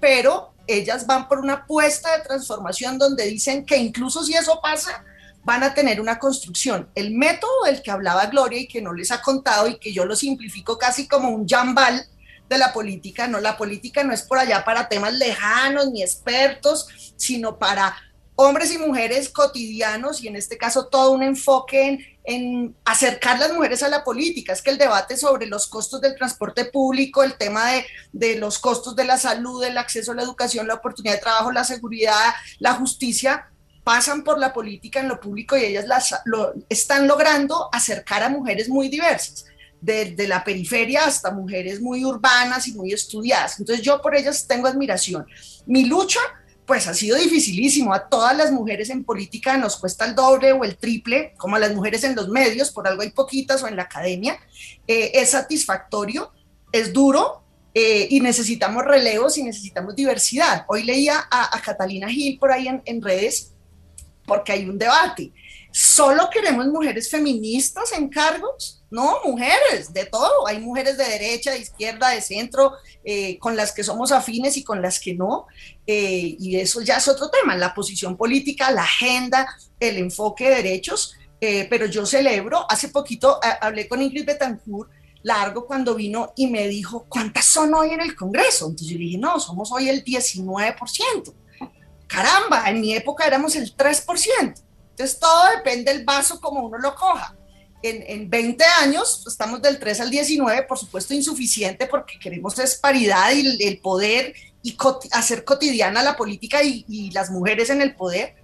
Pero 0.00 0.54
ellas 0.66 1.06
van 1.06 1.28
por 1.28 1.38
una 1.38 1.54
apuesta 1.54 2.16
de 2.16 2.24
transformación 2.24 2.98
donde 2.98 3.26
dicen 3.26 3.64
que 3.64 3.76
incluso 3.76 4.24
si 4.24 4.34
eso 4.34 4.60
pasa, 4.62 5.04
van 5.44 5.62
a 5.62 5.74
tener 5.74 6.00
una 6.00 6.18
construcción. 6.18 6.90
El 6.94 7.12
método 7.12 7.64
del 7.66 7.80
que 7.80 7.92
hablaba 7.92 8.26
Gloria 8.26 8.60
y 8.60 8.66
que 8.66 8.82
no 8.82 8.92
les 8.92 9.12
ha 9.12 9.22
contado 9.22 9.68
y 9.68 9.78
que 9.78 9.92
yo 9.92 10.04
lo 10.04 10.16
simplifico 10.16 10.76
casi 10.76 11.06
como 11.06 11.30
un 11.30 11.46
jambal 11.46 12.04
de 12.48 12.58
la 12.58 12.72
política, 12.72 13.26
no, 13.26 13.40
la 13.40 13.56
política 13.56 14.04
no 14.04 14.12
es 14.12 14.22
por 14.22 14.38
allá 14.38 14.64
para 14.64 14.88
temas 14.88 15.14
lejanos 15.14 15.90
ni 15.90 16.02
expertos, 16.02 17.14
sino 17.16 17.58
para 17.58 17.96
hombres 18.36 18.72
y 18.72 18.78
mujeres 18.78 19.30
cotidianos 19.30 20.22
y 20.22 20.28
en 20.28 20.36
este 20.36 20.58
caso 20.58 20.86
todo 20.86 21.12
un 21.12 21.22
enfoque 21.22 22.18
en, 22.22 22.76
acercar 22.84 23.38
las 23.38 23.52
mujeres 23.52 23.82
a 23.82 23.88
la 23.88 24.04
política. 24.04 24.52
Es 24.52 24.62
que 24.62 24.70
el 24.70 24.78
debate 24.78 25.16
sobre 25.16 25.46
los 25.46 25.66
costos 25.66 26.00
del 26.00 26.14
transporte 26.14 26.66
público, 26.66 27.22
el 27.22 27.36
tema 27.36 27.72
de, 27.72 27.86
de 28.12 28.36
los 28.36 28.58
costos 28.58 28.94
de 28.94 29.04
la 29.04 29.16
salud, 29.16 29.64
el 29.64 29.78
acceso 29.78 30.12
a 30.12 30.14
la 30.14 30.22
educación, 30.22 30.68
la 30.68 30.74
oportunidad 30.74 31.14
de 31.14 31.20
trabajo, 31.20 31.50
la 31.50 31.64
seguridad, 31.64 32.34
la 32.58 32.74
justicia, 32.74 33.50
pasan 33.82 34.24
por 34.24 34.38
la 34.38 34.52
política 34.52 34.98
en 34.98 35.08
lo 35.08 35.20
público 35.20 35.56
y 35.56 35.64
ellas 35.64 35.86
las, 35.86 36.12
lo, 36.24 36.52
están 36.68 37.06
logrando 37.06 37.68
acercar 37.72 38.22
a 38.22 38.28
mujeres 38.28 38.68
muy 38.68 38.88
diversas, 38.88 39.44
desde 39.80 40.26
la 40.26 40.42
periferia 40.42 41.04
hasta 41.04 41.30
mujeres 41.30 41.80
muy 41.80 42.04
urbanas 42.04 42.66
y 42.66 42.72
muy 42.72 42.92
estudiadas. 42.92 43.60
Entonces 43.60 43.84
yo 43.84 44.02
por 44.02 44.16
ellas 44.16 44.46
tengo 44.48 44.66
admiración. 44.66 45.24
Mi 45.66 45.84
lucha 45.84 46.18
pues 46.66 46.86
ha 46.88 46.94
sido 46.94 47.16
dificilísimo. 47.16 47.94
A 47.94 48.08
todas 48.08 48.36
las 48.36 48.50
mujeres 48.50 48.90
en 48.90 49.04
política 49.04 49.56
nos 49.56 49.76
cuesta 49.76 50.04
el 50.04 50.14
doble 50.14 50.52
o 50.52 50.64
el 50.64 50.76
triple, 50.76 51.34
como 51.36 51.56
a 51.56 51.58
las 51.58 51.74
mujeres 51.74 52.02
en 52.04 52.16
los 52.16 52.28
medios, 52.28 52.70
por 52.70 52.86
algo 52.88 53.02
hay 53.02 53.10
poquitas 53.10 53.62
o 53.62 53.68
en 53.68 53.76
la 53.76 53.82
academia. 53.82 54.38
Eh, 54.86 55.12
es 55.14 55.30
satisfactorio, 55.30 56.32
es 56.72 56.92
duro, 56.92 57.42
eh, 57.78 58.08
y 58.10 58.20
necesitamos 58.20 58.84
relevos 58.84 59.36
y 59.36 59.42
necesitamos 59.42 59.94
diversidad. 59.94 60.64
Hoy 60.66 60.82
leía 60.82 61.26
a, 61.30 61.60
Catalina 61.60 62.08
Gil 62.08 62.38
por 62.38 62.50
ahí 62.50 62.68
en, 62.68 62.82
en, 62.86 63.02
redes 63.02 63.52
porque 64.24 64.52
hay 64.52 64.66
un 64.66 64.78
debate. 64.78 65.30
¿Solo 65.78 66.30
queremos 66.32 66.66
mujeres 66.68 67.10
feministas 67.10 67.92
en 67.92 68.08
cargos? 68.08 68.82
No, 68.90 69.18
mujeres, 69.26 69.92
de 69.92 70.06
todo. 70.06 70.46
Hay 70.46 70.58
mujeres 70.58 70.96
de 70.96 71.04
derecha, 71.04 71.50
de 71.50 71.58
izquierda, 71.58 72.08
de 72.08 72.22
centro, 72.22 72.72
eh, 73.04 73.38
con 73.38 73.56
las 73.56 73.72
que 73.72 73.84
somos 73.84 74.10
afines 74.10 74.56
y 74.56 74.64
con 74.64 74.80
las 74.80 74.98
que 74.98 75.12
no. 75.12 75.44
Eh, 75.86 76.34
y 76.40 76.56
eso 76.56 76.80
ya 76.80 76.96
es 76.96 77.06
otro 77.08 77.28
tema, 77.28 77.54
la 77.56 77.74
posición 77.74 78.16
política, 78.16 78.70
la 78.70 78.84
agenda, 78.84 79.46
el 79.78 79.98
enfoque 79.98 80.48
de 80.48 80.54
derechos. 80.54 81.14
Eh, 81.42 81.66
pero 81.68 81.84
yo 81.84 82.06
celebro, 82.06 82.64
hace 82.70 82.88
poquito 82.88 83.38
hablé 83.60 83.86
con 83.86 84.00
Ingrid 84.00 84.24
Betancourt, 84.24 84.90
largo 85.24 85.66
cuando 85.66 85.94
vino 85.94 86.32
y 86.36 86.46
me 86.46 86.68
dijo, 86.68 87.04
¿cuántas 87.06 87.44
son 87.44 87.74
hoy 87.74 87.90
en 87.90 88.00
el 88.00 88.16
Congreso? 88.16 88.64
Entonces 88.64 88.88
yo 88.88 88.96
dije, 88.96 89.18
no, 89.18 89.38
somos 89.38 89.70
hoy 89.72 89.90
el 89.90 90.02
19% 90.02 91.34
caramba, 92.06 92.68
en 92.70 92.80
mi 92.80 92.94
época 92.94 93.26
éramos 93.26 93.56
el 93.56 93.76
3%. 93.76 94.54
Entonces 94.96 95.20
todo 95.20 95.42
depende 95.54 95.92
del 95.92 96.06
vaso 96.06 96.40
como 96.40 96.60
uno 96.60 96.78
lo 96.78 96.94
coja. 96.94 97.36
En, 97.82 98.02
en 98.06 98.30
20 98.30 98.64
años 98.80 99.22
estamos 99.26 99.60
del 99.60 99.78
3 99.78 100.00
al 100.00 100.10
19, 100.10 100.62
por 100.62 100.78
supuesto 100.78 101.12
insuficiente 101.12 101.86
porque 101.86 102.18
queremos 102.18 102.58
es 102.58 102.76
paridad 102.76 103.30
y 103.32 103.62
el, 103.62 103.78
poder 103.78 104.34
y 104.62 104.74
hacer 105.12 105.44
cotidiana 105.44 106.02
la 106.02 106.16
política 106.16 106.62
y, 106.62 107.10
las 107.10 107.30
mujeres 107.30 107.68
en 107.68 107.82
el 107.82 107.94
poder. 107.94 108.36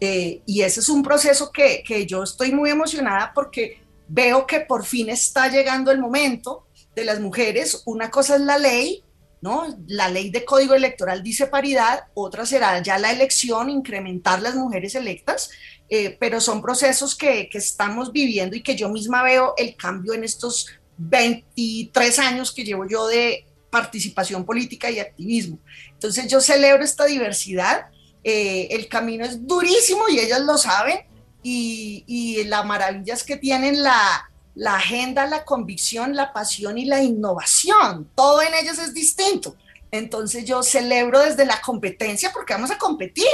Eh, 0.00 0.42
y 0.46 0.62
ese 0.62 0.80
es 0.80 0.88
un 0.88 1.04
proceso 1.04 1.52
que, 1.52 1.84
que 1.86 2.04
yo 2.06 2.24
estoy 2.24 2.50
muy 2.50 2.70
emocionada 2.70 3.30
porque 3.32 3.80
veo 4.08 4.48
que 4.48 4.58
por 4.58 4.84
fin 4.84 5.10
está 5.10 5.46
llegando 5.46 5.92
el 5.92 6.00
momento 6.00 6.66
de 6.96 7.04
las 7.04 7.20
mujeres. 7.20 7.82
Una 7.84 8.10
cosa 8.10 8.34
es 8.34 8.40
la 8.40 8.58
ley 8.58 9.04
La 9.42 10.08
ley 10.08 10.30
de 10.30 10.44
código 10.44 10.74
electoral 10.74 11.22
dice 11.22 11.46
paridad, 11.46 12.04
otra 12.14 12.44
será 12.44 12.82
ya 12.82 12.98
la 12.98 13.10
elección, 13.10 13.70
incrementar 13.70 14.42
las 14.42 14.54
mujeres 14.54 14.94
electas, 14.94 15.50
eh, 15.88 16.16
pero 16.20 16.40
son 16.40 16.60
procesos 16.60 17.16
que, 17.16 17.48
que, 17.48 17.58
estamos 17.58 18.12
viviendo 18.12 18.54
y 18.54 18.62
que 18.62 18.76
yo 18.76 18.90
misma 18.90 19.22
veo 19.22 19.54
el 19.56 19.76
cambio 19.76 20.12
en 20.12 20.24
estos 20.24 20.66
23 20.98 22.18
años 22.18 22.52
que 22.52 22.64
llevo 22.64 22.86
yo 22.86 23.06
de 23.06 23.46
participación 23.70 24.44
política 24.44 24.90
y 24.90 24.98
activismo. 24.98 25.58
Entonces 25.92 26.28
yo 26.28 26.40
celebro 26.40 26.84
esta 26.84 27.06
diversidad, 27.06 27.86
eh, 28.22 28.68
el 28.70 28.88
camino 28.88 29.24
es 29.24 29.46
durísimo 29.46 30.08
y 30.10 30.18
ellas 30.18 30.40
lo 30.40 30.58
saben 30.58 30.98
y, 31.42 32.04
y 32.06 32.44
la 32.44 32.62
maravilla 32.62 33.14
es 33.14 33.24
que 33.24 33.38
tienen 33.38 33.82
la, 33.82 34.29
la 34.60 34.76
agenda, 34.76 35.24
la 35.24 35.42
convicción, 35.46 36.14
la 36.14 36.34
pasión 36.34 36.76
y 36.76 36.84
la 36.84 37.02
innovación. 37.02 38.10
Todo 38.14 38.42
en 38.42 38.52
ellos 38.60 38.78
es 38.78 38.92
distinto. 38.92 39.56
Entonces 39.90 40.44
yo 40.44 40.62
celebro 40.62 41.18
desde 41.20 41.46
la 41.46 41.62
competencia 41.62 42.30
porque 42.30 42.52
vamos 42.52 42.70
a 42.70 42.76
competir. 42.76 43.24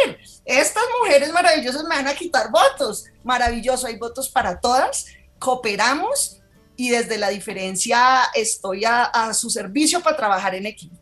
Estas 0.45 0.85
mujeres 1.03 1.33
maravillosas 1.33 1.83
me 1.83 1.97
van 1.97 2.07
a 2.07 2.15
quitar 2.15 2.53
votos. 2.53 3.07
Maravilloso, 3.25 3.89
hay 3.89 3.99
votos 3.99 4.29
para 4.29 4.61
todas. 4.61 5.07
Cooperamos 5.41 6.41
y 6.77 6.91
desde 6.91 7.19
la 7.19 7.31
diferencia 7.31 8.23
estoy 8.37 8.85
a, 8.85 9.35
su 9.35 9.51
servicio 9.51 10.01
para 10.03 10.17
trabajar 10.17 10.55
en 10.55 10.67
equipo. 10.67 10.95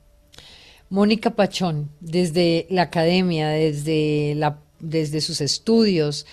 Mónica 0.89 1.33
Pachón, 1.33 1.91
desde 2.01 2.67
la 2.71 2.83
academia, 2.83 3.51
desde, 3.51 4.33
la, 4.37 4.59
desde 4.81 5.21
sus 5.21 5.43
estudios, 5.43 6.25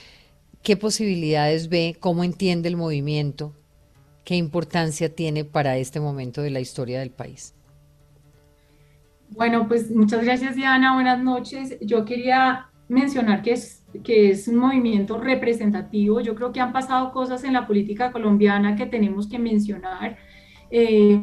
¿qué 0.63 0.77
posibilidades 0.77 1.67
ve? 1.67 1.97
¿Cómo 1.99 2.23
entiende 2.23 2.69
el 2.69 2.77
movimiento? 2.77 3.53
¿Qué 4.31 4.37
importancia 4.37 5.13
tiene 5.13 5.43
para 5.43 5.75
este 5.75 5.99
momento 5.99 6.41
de 6.41 6.51
la 6.51 6.61
historia 6.61 7.01
del 7.01 7.11
país? 7.11 7.53
Bueno, 9.31 9.67
pues 9.67 9.91
muchas 9.91 10.23
gracias 10.23 10.55
Diana, 10.55 10.93
buenas 10.93 11.21
noches. 11.21 11.77
Yo 11.81 12.05
quería 12.05 12.69
mencionar 12.87 13.41
que 13.41 13.51
es, 13.51 13.83
que 14.05 14.29
es 14.29 14.47
un 14.47 14.55
movimiento 14.55 15.17
representativo. 15.17 16.21
Yo 16.21 16.33
creo 16.33 16.53
que 16.53 16.61
han 16.61 16.71
pasado 16.71 17.11
cosas 17.11 17.43
en 17.43 17.51
la 17.51 17.67
política 17.67 18.13
colombiana 18.13 18.77
que 18.77 18.85
tenemos 18.85 19.27
que 19.27 19.37
mencionar. 19.37 20.17
Eh, 20.69 21.21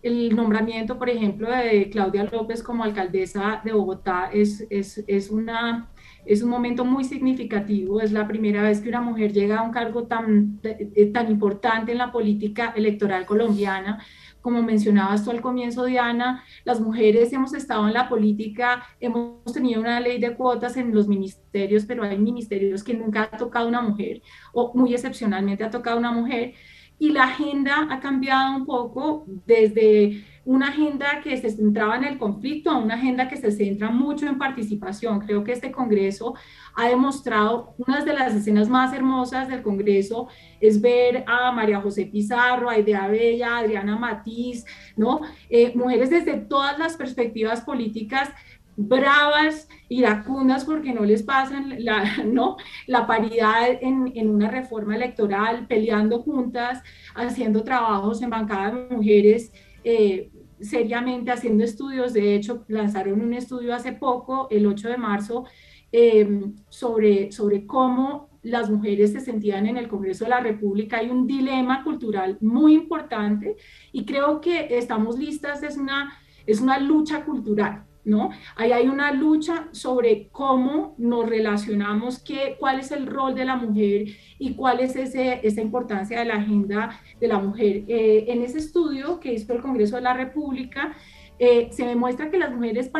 el 0.00 0.34
nombramiento, 0.34 0.98
por 0.98 1.10
ejemplo, 1.10 1.50
de 1.50 1.90
Claudia 1.90 2.24
López 2.24 2.62
como 2.62 2.84
alcaldesa 2.84 3.60
de 3.66 3.74
Bogotá 3.74 4.30
es, 4.32 4.66
es, 4.70 5.04
es 5.06 5.28
una 5.28 5.90
es 6.26 6.42
un 6.42 6.50
momento 6.50 6.84
muy 6.84 7.04
significativo, 7.04 8.00
es 8.00 8.12
la 8.12 8.26
primera 8.26 8.62
vez 8.62 8.80
que 8.80 8.88
una 8.88 9.00
mujer 9.00 9.32
llega 9.32 9.60
a 9.60 9.62
un 9.62 9.70
cargo 9.70 10.06
tan, 10.06 10.58
eh, 10.62 11.06
tan 11.12 11.30
importante 11.30 11.92
en 11.92 11.98
la 11.98 12.10
política 12.10 12.72
electoral 12.76 13.24
colombiana. 13.24 14.02
Como 14.40 14.62
mencionabas 14.62 15.24
tú 15.24 15.30
al 15.30 15.40
comienzo, 15.40 15.84
Diana, 15.84 16.44
las 16.64 16.80
mujeres 16.80 17.32
hemos 17.32 17.54
estado 17.54 17.86
en 17.86 17.94
la 17.94 18.08
política, 18.08 18.84
hemos 19.00 19.52
tenido 19.52 19.80
una 19.80 20.00
ley 20.00 20.20
de 20.20 20.34
cuotas 20.34 20.76
en 20.76 20.94
los 20.94 21.08
ministerios, 21.08 21.84
pero 21.84 22.02
hay 22.02 22.18
ministerios 22.18 22.82
que 22.82 22.94
nunca 22.94 23.28
ha 23.32 23.36
tocado 23.36 23.68
una 23.68 23.80
mujer 23.80 24.22
o 24.52 24.72
muy 24.74 24.94
excepcionalmente 24.94 25.64
ha 25.64 25.70
tocado 25.70 25.98
una 25.98 26.12
mujer. 26.12 26.54
Y 26.98 27.10
la 27.10 27.24
agenda 27.24 27.88
ha 27.90 28.00
cambiado 28.00 28.56
un 28.56 28.66
poco 28.66 29.26
desde 29.46 30.24
una 30.46 30.68
agenda 30.68 31.20
que 31.22 31.36
se 31.36 31.50
centraba 31.50 31.96
en 31.96 32.04
el 32.04 32.18
conflicto 32.18 32.70
a 32.70 32.78
una 32.78 32.94
agenda 32.94 33.28
que 33.28 33.36
se 33.36 33.50
centra 33.50 33.90
mucho 33.90 34.26
en 34.26 34.38
participación. 34.38 35.18
Creo 35.20 35.42
que 35.42 35.50
este 35.52 35.72
Congreso 35.72 36.34
ha 36.74 36.88
demostrado 36.88 37.74
una 37.78 38.04
de 38.04 38.14
las 38.14 38.32
escenas 38.32 38.68
más 38.68 38.94
hermosas 38.94 39.48
del 39.48 39.62
Congreso 39.62 40.28
es 40.60 40.80
ver 40.80 41.24
a 41.26 41.50
María 41.50 41.80
José 41.80 42.06
Pizarro, 42.06 42.70
a 42.70 42.78
Idea 42.78 43.08
Bella, 43.08 43.56
a 43.56 43.58
Adriana 43.58 43.98
Matiz, 43.98 44.64
¿no? 44.96 45.20
Eh, 45.50 45.72
mujeres 45.74 46.10
desde 46.10 46.34
todas 46.34 46.78
las 46.78 46.96
perspectivas 46.96 47.62
políticas 47.62 48.30
bravas, 48.76 49.68
iracundas 49.88 50.64
porque 50.64 50.92
no 50.92 51.04
les 51.04 51.22
pasan 51.24 51.74
la, 51.78 52.18
¿no? 52.24 52.56
la 52.86 53.06
paridad 53.06 53.66
en, 53.80 54.12
en, 54.14 54.30
una 54.30 54.48
reforma 54.48 54.94
electoral, 54.94 55.66
peleando 55.66 56.22
juntas, 56.22 56.82
haciendo 57.14 57.64
trabajos 57.64 58.22
en 58.22 58.30
bancada 58.30 58.70
de 58.70 58.94
mujeres, 58.94 59.50
eh, 59.82 60.30
seriamente 60.60 61.30
haciendo 61.30 61.64
estudios. 61.64 62.12
De 62.12 62.34
hecho, 62.34 62.64
lanzaron 62.68 63.20
un 63.20 63.34
estudio 63.34 63.74
hace 63.74 63.92
poco, 63.92 64.48
el 64.50 64.66
8 64.66 64.88
de 64.88 64.96
marzo, 64.96 65.44
eh, 65.92 66.52
sobre, 66.68 67.32
sobre 67.32 67.66
cómo 67.66 68.30
las 68.42 68.70
mujeres 68.70 69.12
se 69.12 69.20
sentían 69.20 69.66
en 69.66 69.76
el 69.76 69.88
Congreso 69.88 70.24
de 70.24 70.30
la 70.30 70.40
República. 70.40 70.98
Hay 70.98 71.10
un 71.10 71.26
dilema 71.26 71.82
cultural 71.82 72.38
muy 72.40 72.74
importante 72.74 73.56
y 73.92 74.04
creo 74.04 74.40
que 74.40 74.76
estamos 74.78 75.18
listas, 75.18 75.62
es 75.62 75.76
una, 75.76 76.12
es 76.46 76.60
una 76.60 76.78
lucha 76.78 77.24
cultural 77.24 77.85
¿no? 78.06 78.30
Ahí 78.54 78.70
hay 78.72 78.86
una 78.88 79.12
lucha 79.12 79.68
sobre 79.72 80.28
cómo 80.30 80.94
nos 80.96 81.28
relacionamos, 81.28 82.20
qué, 82.20 82.56
cuál 82.58 82.78
es 82.78 82.92
el 82.92 83.06
rol 83.06 83.34
de 83.34 83.44
la 83.44 83.56
mujer 83.56 84.06
y 84.38 84.54
cuál 84.54 84.78
es 84.80 84.94
esa 84.96 85.60
importancia 85.60 86.20
de 86.20 86.24
la 86.24 86.36
agenda 86.36 87.00
de 87.20 87.26
la 87.28 87.38
mujer. 87.38 87.82
Eh, 87.88 88.26
en 88.28 88.42
ese 88.42 88.58
estudio 88.58 89.18
que 89.18 89.32
hizo 89.32 89.52
el 89.52 89.60
Congreso 89.60 89.96
de 89.96 90.02
la 90.02 90.14
República, 90.14 90.96
eh, 91.38 91.68
se 91.72 91.84
demuestra 91.84 92.30
que 92.30 92.38
las 92.38 92.54
mujeres 92.54 92.90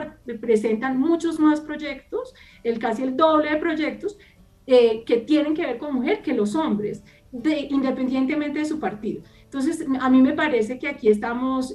presentan 0.40 0.98
muchos 0.98 1.38
más 1.38 1.60
proyectos, 1.60 2.34
el 2.64 2.80
casi 2.80 3.04
el 3.04 3.16
doble 3.16 3.50
de 3.50 3.56
proyectos 3.58 4.18
eh, 4.66 5.04
que 5.06 5.18
tienen 5.18 5.54
que 5.54 5.64
ver 5.64 5.78
con 5.78 5.94
mujer 5.94 6.20
que 6.20 6.34
los 6.34 6.56
hombres, 6.56 7.04
de, 7.30 7.60
independientemente 7.70 8.58
de 8.58 8.64
su 8.64 8.80
partido. 8.80 9.22
Entonces, 9.44 9.86
a 10.00 10.10
mí 10.10 10.20
me 10.20 10.32
parece 10.32 10.80
que 10.80 10.88
aquí 10.88 11.08
estamos 11.08 11.74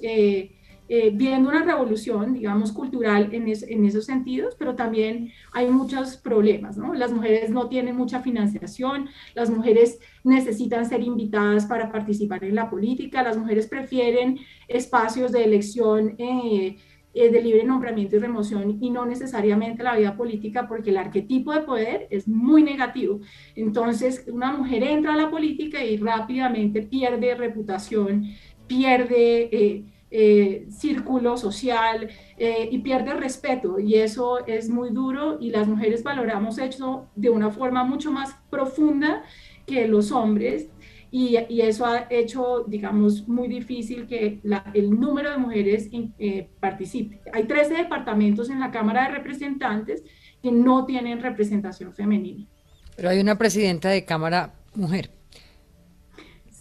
viendo 1.13 1.49
una 1.49 1.63
revolución, 1.63 2.33
digamos, 2.33 2.73
cultural 2.73 3.29
en, 3.31 3.47
en, 3.47 3.85
esos 3.85 4.05
sentidos, 4.05 4.55
pero 4.59 4.75
también 4.75 5.31
hay 5.53 5.69
muchos 5.69 6.17
problemas, 6.17 6.77
¿no? 6.77 6.93
Las 6.93 7.13
mujeres 7.13 7.49
no 7.49 7.69
tienen 7.69 7.95
mucha 7.95 8.19
financiación, 8.19 9.07
las 9.33 9.49
mujeres 9.49 9.99
necesitan 10.25 10.85
ser 10.85 11.01
invitadas 11.01 11.65
para 11.65 11.91
participar 11.91 12.43
en 12.43 12.55
la 12.55 12.69
política, 12.69 13.23
las 13.23 13.37
mujeres 13.37 13.67
prefieren 13.67 14.39
espacios 14.67 15.31
de 15.31 15.45
elección. 15.45 16.15
Eh, 16.17 16.75
eh, 17.13 17.29
de 17.29 17.41
libre 17.41 17.65
nombramiento 17.65 18.15
y 18.15 18.19
remoción 18.19 18.77
y 18.79 18.89
no 18.89 19.05
necesariamente 19.05 19.83
la 19.83 19.97
vida 19.97 20.15
política 20.15 20.65
porque 20.65 20.91
el 20.91 20.97
arquetipo 20.97 21.51
de 21.51 21.59
poder 21.59 22.07
es 22.09 22.25
muy 22.25 22.63
negativo. 22.63 23.19
Entonces, 23.53 24.23
una 24.31 24.53
mujer 24.53 24.83
entra 24.83 25.13
a 25.13 25.17
la 25.17 25.29
política 25.29 25.83
y 25.83 25.97
rápidamente 25.97 26.83
pierde 26.83 27.35
reputación, 27.35 28.27
pierde 28.65 29.83
eh, 30.11 30.67
círculo 30.69 31.37
social 31.37 32.09
eh, 32.37 32.67
y 32.69 32.79
pierde 32.79 33.13
respeto 33.13 33.79
y 33.79 33.95
eso 33.95 34.45
es 34.45 34.69
muy 34.69 34.89
duro 34.89 35.37
y 35.39 35.51
las 35.51 35.67
mujeres 35.67 36.03
valoramos 36.03 36.57
eso 36.57 37.07
de 37.15 37.29
una 37.29 37.49
forma 37.49 37.85
mucho 37.85 38.11
más 38.11 38.35
profunda 38.49 39.23
que 39.65 39.87
los 39.87 40.11
hombres 40.11 40.67
y, 41.11 41.37
y 41.49 41.61
eso 41.61 41.85
ha 41.85 42.07
hecho, 42.09 42.63
digamos, 42.67 43.27
muy 43.27 43.49
difícil 43.49 44.07
que 44.07 44.39
el 44.73 44.99
número 44.99 45.31
de 45.31 45.37
mujeres 45.37 45.89
eh, 45.91 46.49
participe. 46.59 47.19
Hay 47.33 47.43
13 47.43 47.73
departamentos 47.75 48.49
en 48.49 48.61
la 48.61 48.71
Cámara 48.71 49.03
de 49.03 49.15
Representantes 49.15 50.03
que 50.41 50.51
no 50.51 50.85
tienen 50.85 51.21
representación 51.21 51.93
femenina. 51.93 52.47
Pero 52.95 53.09
hay 53.09 53.19
una 53.19 53.37
presidenta 53.37 53.89
de 53.89 54.05
Cámara 54.05 54.53
mujer. 54.73 55.11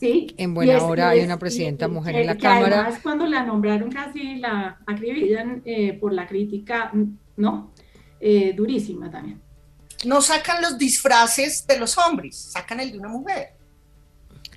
Sí. 0.01 0.35
En 0.39 0.55
buena 0.55 0.83
hora 0.83 1.11
hay 1.11 1.21
una 1.21 1.39
presidenta 1.39 1.87
mujer 1.87 2.17
en 2.17 2.27
la 2.27 2.39
Cámara. 2.39 2.85
Además, 2.85 3.01
cuando 3.03 3.27
la 3.27 3.45
nombraron 3.45 3.93
casi 3.93 4.37
la 4.37 4.79
acribillan 4.87 5.61
eh, 5.67 5.93
por 5.93 6.15
la 6.15 6.27
crítica, 6.27 6.91
¿no? 7.37 7.75
Eh, 8.19 8.55
durísima 8.57 9.11
también. 9.11 9.43
No 10.07 10.23
sacan 10.23 10.63
los 10.63 10.79
disfraces 10.79 11.67
de 11.67 11.79
los 11.79 11.99
hombres, 11.99 12.35
sacan 12.35 12.81
el 12.81 12.93
de 12.93 12.99
una 12.99 13.09
mujer. 13.09 13.49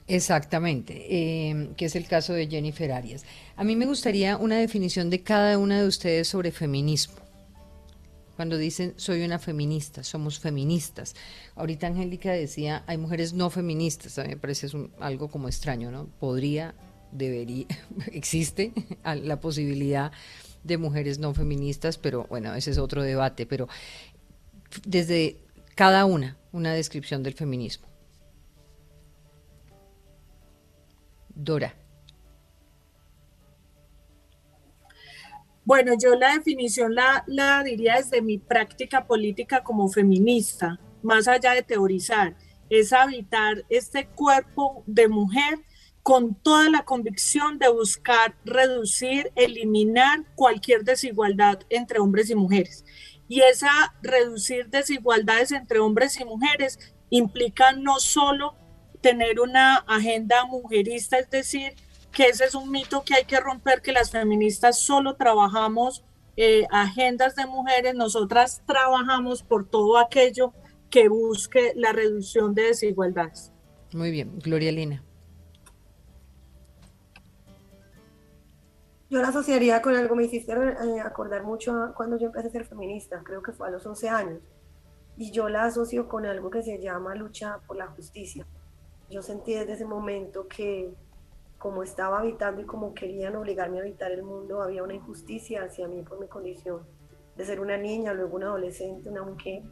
Exactamente, 0.08 1.08
eh, 1.10 1.72
que 1.76 1.86
es 1.86 1.98
el 1.98 2.08
caso 2.08 2.32
de 2.32 2.48
Jennifer 2.48 2.94
Arias. 2.94 3.26
A 3.58 3.66
mí 3.66 3.76
me 3.76 3.86
gustaría 3.86 4.38
una 4.38 4.56
definición 4.56 5.10
de 5.10 5.24
cada 5.24 5.58
una 5.58 5.82
de 5.82 5.88
ustedes 5.88 6.30
sobre 6.30 6.52
feminismo 6.52 7.23
cuando 8.36 8.58
dicen 8.58 8.94
soy 8.98 9.24
una 9.24 9.40
feminista, 9.40 10.04
somos 10.04 10.40
feministas. 10.40 11.16
Ahorita 11.56 11.88
Angélica 11.88 12.32
decía, 12.32 12.84
hay 12.88 12.98
mujeres 12.98 13.34
no 13.34 13.50
feministas, 13.50 14.18
a 14.20 14.24
mí 14.24 14.30
me 14.30 14.38
parece 14.38 14.68
algo 15.00 15.30
como 15.30 15.48
extraño, 15.48 15.92
¿no? 15.92 16.08
Podría, 16.20 16.74
debería, 17.12 17.68
existe 18.12 18.74
la 19.04 19.40
posibilidad 19.40 20.12
de 20.64 20.78
mujeres 20.78 21.20
no 21.20 21.34
feministas, 21.34 21.98
pero 21.98 22.26
bueno, 22.30 22.56
ese 22.56 22.72
es 22.72 22.78
otro 22.78 23.04
debate, 23.04 23.46
pero 23.46 23.68
desde 24.86 25.38
cada 25.76 26.06
una, 26.06 26.38
una 26.52 26.74
descripción 26.74 27.24
del 27.24 27.34
feminismo. 27.34 27.88
Dora. 31.36 31.83
Bueno, 35.66 35.94
yo 36.02 36.16
la 36.16 36.34
definición 36.34 36.94
la, 36.94 37.24
la 37.28 37.64
diría 37.64 37.96
desde 37.96 38.22
mi 38.22 38.38
práctica 38.38 39.06
política 39.06 39.64
como 39.64 39.88
feminista, 39.88 40.80
más 41.02 41.28
allá 41.28 41.54
de 41.54 41.64
teorizar, 41.64 42.36
es 42.70 42.92
habitar 42.92 43.64
este 43.70 44.08
cuerpo 44.08 44.84
de 44.88 45.08
mujer 45.08 45.60
con 46.02 46.36
toda 46.36 46.70
la 46.70 46.84
convicción 46.84 47.60
de 47.60 47.70
buscar 47.70 48.36
reducir, 48.44 49.32
eliminar 49.36 50.26
cualquier 50.36 50.84
desigualdad 50.84 51.60
entre 51.70 52.00
hombres 52.00 52.30
y 52.30 52.36
mujeres. 52.36 52.84
Y 53.30 53.40
esa 53.40 53.96
reducir 54.02 54.68
desigualdades 54.68 55.54
entre 55.54 55.80
hombres 55.80 56.20
y 56.20 56.26
mujeres 56.26 56.78
implica 57.10 57.72
no 57.72 58.00
solo 58.00 58.56
tener 59.00 59.40
una 59.40 59.78
agenda 59.78 60.46
mujerista, 60.46 61.20
es 61.20 61.30
decir, 61.30 61.74
que 62.14 62.28
ese 62.28 62.46
es 62.46 62.56
un 62.56 62.72
mito 62.72 63.04
que 63.04 63.16
hay 63.16 63.26
que 63.26 63.40
romper, 63.40 63.82
que 63.82 63.92
las 63.92 64.12
feministas 64.12 64.80
solo 64.80 65.16
trabajamos 65.16 66.06
eh, 66.38 66.66
agendas 66.72 67.36
de 67.36 67.46
mujeres, 67.46 67.96
nosotras 67.96 68.62
trabajamos 68.66 69.44
por 69.44 69.66
todo 69.66 69.98
aquello 69.98 70.54
que 70.90 71.10
busque 71.10 71.74
la 71.76 71.92
reducción 71.92 72.54
de 72.54 72.64
desigualdades. 72.64 73.52
Muy 73.94 74.12
bien, 74.12 74.40
Gloria 74.40 74.72
Lina. 74.72 75.04
Yo 79.10 79.22
la 79.22 79.28
asociaría 79.28 79.82
con 79.82 79.96
algo, 79.96 80.16
me 80.16 80.24
hiciste 80.24 80.54
eh, 80.54 81.00
acordar 81.02 81.44
mucho 81.44 81.94
cuando 81.96 82.18
yo 82.18 82.28
empecé 82.28 82.48
a 82.48 82.52
ser 82.52 82.66
feminista, 82.66 83.22
creo 83.24 83.44
que 83.44 83.52
fue 83.52 83.68
a 83.68 83.72
los 83.72 83.86
11 83.86 84.10
años, 84.10 84.40
y 85.18 85.32
yo 85.32 85.50
la 85.50 85.66
asocio 85.66 86.08
con 86.08 86.26
algo 86.26 86.50
que 86.50 86.64
se 86.64 86.80
llama 86.80 87.14
lucha 87.14 87.60
por 87.68 87.78
la 87.78 87.88
justicia. 87.88 88.48
Yo 89.12 89.22
sentí 89.22 89.54
desde 89.54 89.74
ese 89.74 89.86
momento 89.86 90.48
que 90.48 90.96
como 91.64 91.82
estaba 91.82 92.20
habitando 92.20 92.60
y 92.60 92.66
como 92.66 92.94
querían 92.94 93.38
obligarme 93.38 93.78
a 93.78 93.84
habitar 93.84 94.12
el 94.12 94.22
mundo, 94.22 94.62
había 94.62 94.84
una 94.84 94.96
injusticia 94.96 95.64
hacia 95.64 95.88
mí 95.88 96.02
por 96.02 96.20
mi 96.20 96.28
condición 96.28 96.82
de 97.38 97.46
ser 97.46 97.62
una 97.62 97.78
niña, 97.78 98.14
luego 98.14 98.36
una 98.36 98.48
adolescente, 98.48 99.08
una 99.08 99.24
mujer. 99.24 99.64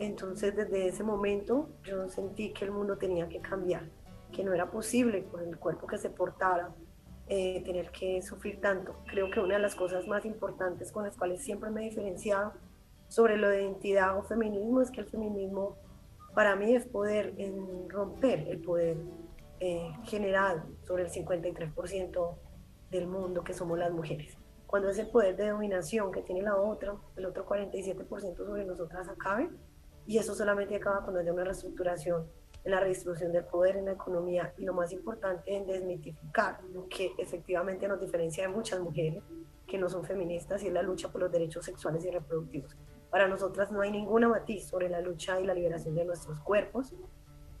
Entonces 0.00 0.56
desde 0.56 0.88
ese 0.88 1.04
momento 1.04 1.68
yo 1.84 2.08
sentí 2.08 2.52
que 2.52 2.64
el 2.64 2.72
mundo 2.72 2.98
tenía 2.98 3.28
que 3.28 3.38
cambiar, 3.38 3.88
que 4.32 4.42
no 4.42 4.52
era 4.52 4.68
posible 4.72 5.22
con 5.26 5.46
el 5.46 5.56
cuerpo 5.60 5.86
que 5.86 5.96
se 5.96 6.10
portara 6.10 6.74
eh, 7.28 7.62
tener 7.64 7.92
que 7.92 8.20
sufrir 8.20 8.60
tanto. 8.60 8.96
Creo 9.06 9.30
que 9.30 9.38
una 9.38 9.54
de 9.54 9.60
las 9.60 9.76
cosas 9.76 10.08
más 10.08 10.24
importantes 10.24 10.90
con 10.90 11.04
las 11.04 11.16
cuales 11.16 11.40
siempre 11.40 11.70
me 11.70 11.82
he 11.82 11.90
diferenciado 11.90 12.52
sobre 13.06 13.36
lo 13.36 13.48
de 13.48 13.62
identidad 13.62 14.18
o 14.18 14.24
feminismo 14.24 14.80
es 14.80 14.90
que 14.90 15.02
el 15.02 15.06
feminismo 15.06 15.76
para 16.34 16.56
mí 16.56 16.74
es 16.74 16.84
poder 16.84 17.32
en 17.36 17.88
romper 17.88 18.48
el 18.48 18.58
poder 18.60 18.96
eh, 19.64 19.92
general 20.02 20.64
sobre 20.82 21.04
el 21.04 21.08
53% 21.08 22.36
del 22.90 23.06
mundo 23.06 23.44
que 23.44 23.54
somos 23.54 23.78
las 23.78 23.92
mujeres. 23.92 24.36
Cuando 24.66 24.88
ese 24.88 25.04
poder 25.04 25.36
de 25.36 25.50
dominación 25.50 26.10
que 26.10 26.20
tiene 26.20 26.42
la 26.42 26.56
otra, 26.56 26.96
el 27.14 27.26
otro 27.26 27.46
47% 27.46 28.36
sobre 28.38 28.64
nosotras 28.64 29.08
acabe, 29.08 29.50
y 30.04 30.18
eso 30.18 30.34
solamente 30.34 30.74
acaba 30.74 31.02
cuando 31.02 31.20
haya 31.20 31.32
una 31.32 31.44
reestructuración 31.44 32.26
en 32.64 32.72
la 32.72 32.80
redistribución 32.80 33.30
del 33.30 33.44
poder 33.44 33.76
en 33.76 33.84
la 33.84 33.92
economía 33.92 34.52
y 34.58 34.64
lo 34.64 34.74
más 34.74 34.90
importante 34.90 35.54
en 35.54 35.64
desmitificar 35.64 36.58
lo 36.72 36.88
que 36.88 37.12
efectivamente 37.16 37.86
nos 37.86 38.00
diferencia 38.00 38.48
de 38.48 38.52
muchas 38.52 38.80
mujeres 38.80 39.22
que 39.68 39.78
no 39.78 39.88
son 39.88 40.04
feministas 40.04 40.64
y 40.64 40.66
es 40.66 40.72
la 40.72 40.82
lucha 40.82 41.08
por 41.12 41.20
los 41.20 41.30
derechos 41.30 41.64
sexuales 41.64 42.04
y 42.04 42.10
reproductivos. 42.10 42.76
Para 43.10 43.28
nosotras 43.28 43.70
no 43.70 43.80
hay 43.80 43.92
ninguna 43.92 44.26
matiz 44.26 44.66
sobre 44.66 44.88
la 44.88 45.00
lucha 45.00 45.40
y 45.40 45.46
la 45.46 45.54
liberación 45.54 45.94
de 45.94 46.04
nuestros 46.04 46.40
cuerpos, 46.40 46.92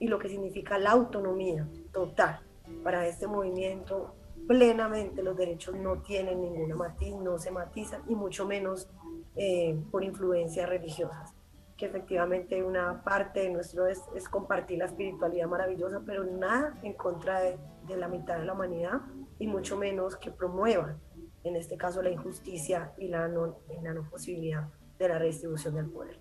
y 0.02 0.08
lo 0.08 0.18
que 0.18 0.28
significa 0.28 0.78
la 0.78 0.90
autonomía 0.90 1.68
total 1.92 2.40
para 2.82 3.06
este 3.06 3.28
movimiento 3.28 4.16
plenamente 4.48 5.22
los 5.22 5.36
derechos 5.36 5.76
no 5.76 6.02
tienen 6.02 6.40
ninguna 6.40 6.74
matiz, 6.74 7.14
no 7.14 7.38
se 7.38 7.52
matizan 7.52 8.02
y 8.08 8.16
mucho 8.16 8.44
menos 8.44 8.88
eh, 9.36 9.80
por 9.92 10.02
influencias 10.02 10.68
religiosas. 10.68 11.32
Que 11.76 11.86
efectivamente 11.86 12.64
una 12.64 13.04
parte 13.04 13.42
de 13.42 13.50
nuestro 13.50 13.86
es, 13.86 14.02
es 14.16 14.28
compartir 14.28 14.78
la 14.78 14.86
espiritualidad 14.86 15.46
maravillosa, 15.46 16.02
pero 16.04 16.24
nada 16.24 16.76
en 16.82 16.94
contra 16.94 17.40
de, 17.40 17.56
de 17.86 17.96
la 17.96 18.08
mitad 18.08 18.38
de 18.38 18.44
la 18.44 18.54
humanidad 18.54 19.02
y 19.38 19.46
mucho 19.46 19.76
menos 19.76 20.16
que 20.16 20.32
promuevan, 20.32 20.98
en 21.44 21.54
este 21.54 21.76
caso, 21.76 22.02
la 22.02 22.10
injusticia 22.10 22.92
y 22.98 23.06
la 23.06 23.28
no, 23.28 23.58
la 23.80 23.94
no 23.94 24.02
posibilidad 24.10 24.68
de 24.98 25.08
la 25.08 25.18
redistribución 25.18 25.76
del 25.76 25.88
poder. 25.90 26.18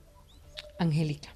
Angélica. 0.77 1.29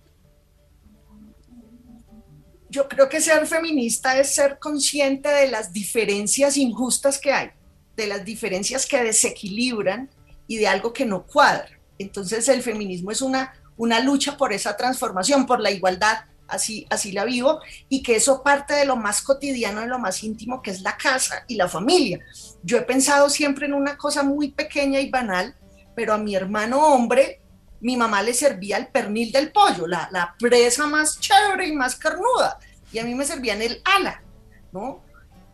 Yo 2.75 2.89
creo 2.89 3.07
que 3.07 3.21
ser 3.21 3.47
feminista 3.47 4.19
es 4.19 4.35
ser 4.35 4.59
consciente 4.59 5.29
de 5.29 5.47
las 5.47 5.71
diferencias 5.71 6.57
injustas 6.57 7.17
que 7.17 7.31
hay, 7.31 7.51
de 7.95 8.05
las 8.05 8.25
diferencias 8.25 8.85
que 8.85 9.01
desequilibran 9.01 10.09
y 10.45 10.57
de 10.57 10.67
algo 10.67 10.91
que 10.91 11.05
no 11.05 11.25
cuadra. 11.25 11.69
Entonces 11.97 12.49
el 12.49 12.61
feminismo 12.61 13.11
es 13.11 13.21
una, 13.21 13.53
una 13.77 14.01
lucha 14.01 14.35
por 14.35 14.51
esa 14.51 14.75
transformación, 14.75 15.45
por 15.45 15.61
la 15.61 15.71
igualdad, 15.71 16.25
así, 16.49 16.85
así 16.89 17.13
la 17.13 17.23
vivo, 17.23 17.61
y 17.87 18.03
que 18.03 18.17
eso 18.17 18.43
parte 18.43 18.73
de 18.73 18.83
lo 18.83 18.97
más 18.97 19.21
cotidiano, 19.21 19.79
de 19.79 19.87
lo 19.87 19.97
más 19.97 20.21
íntimo, 20.21 20.61
que 20.61 20.71
es 20.71 20.81
la 20.81 20.97
casa 20.97 21.45
y 21.47 21.55
la 21.55 21.69
familia. 21.69 22.19
Yo 22.61 22.77
he 22.77 22.81
pensado 22.81 23.29
siempre 23.29 23.67
en 23.67 23.73
una 23.73 23.95
cosa 23.95 24.21
muy 24.21 24.51
pequeña 24.51 24.99
y 24.99 25.09
banal, 25.09 25.55
pero 25.95 26.13
a 26.13 26.17
mi 26.17 26.35
hermano 26.35 26.85
hombre, 26.85 27.39
mi 27.79 27.95
mamá 27.95 28.21
le 28.21 28.33
servía 28.33 28.75
el 28.75 28.87
pernil 28.87 29.31
del 29.31 29.53
pollo, 29.53 29.87
la, 29.87 30.09
la 30.11 30.35
presa 30.37 30.87
más 30.87 31.21
chévere 31.21 31.69
y 31.69 31.73
más 31.73 31.95
carnuda, 31.95 32.59
y 32.95 32.99
a 32.99 33.03
mí 33.03 33.13
me 33.13 33.25
servían 33.25 33.61
el 33.61 33.81
ala, 33.83 34.23
¿no? 34.71 35.03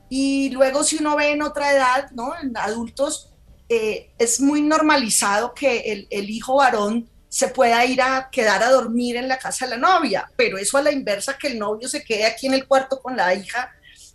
Y 0.09 0.51
luego 0.51 0.83
si 0.83 0.97
uno 0.97 1.15
ve 1.15 1.31
en 1.31 1.41
otra 1.41 1.73
edad, 1.73 2.11
¿no? 2.11 2.37
En 2.39 2.55
adultos, 2.55 3.33
eh, 3.67 4.11
es 4.19 4.39
muy 4.39 4.61
normalizado 4.61 5.55
que 5.55 5.79
el, 5.91 6.07
el 6.11 6.29
hijo 6.29 6.57
varón 6.57 7.09
se 7.29 7.47
pueda 7.47 7.83
ir 7.83 7.99
a 7.99 8.29
quedar 8.31 8.61
a 8.61 8.69
dormir 8.69 9.15
en 9.15 9.27
la 9.27 9.39
casa 9.39 9.65
de 9.65 9.71
la 9.71 9.77
novia, 9.77 10.29
pero 10.35 10.59
eso 10.59 10.77
a 10.77 10.83
la 10.83 10.91
inversa, 10.91 11.35
que 11.35 11.47
el 11.47 11.57
novio 11.57 11.87
se 11.89 12.03
quede 12.03 12.25
aquí 12.25 12.45
en 12.45 12.53
el 12.53 12.67
cuarto 12.67 13.01
con 13.01 13.17
la 13.17 13.33
hija, 13.33 13.71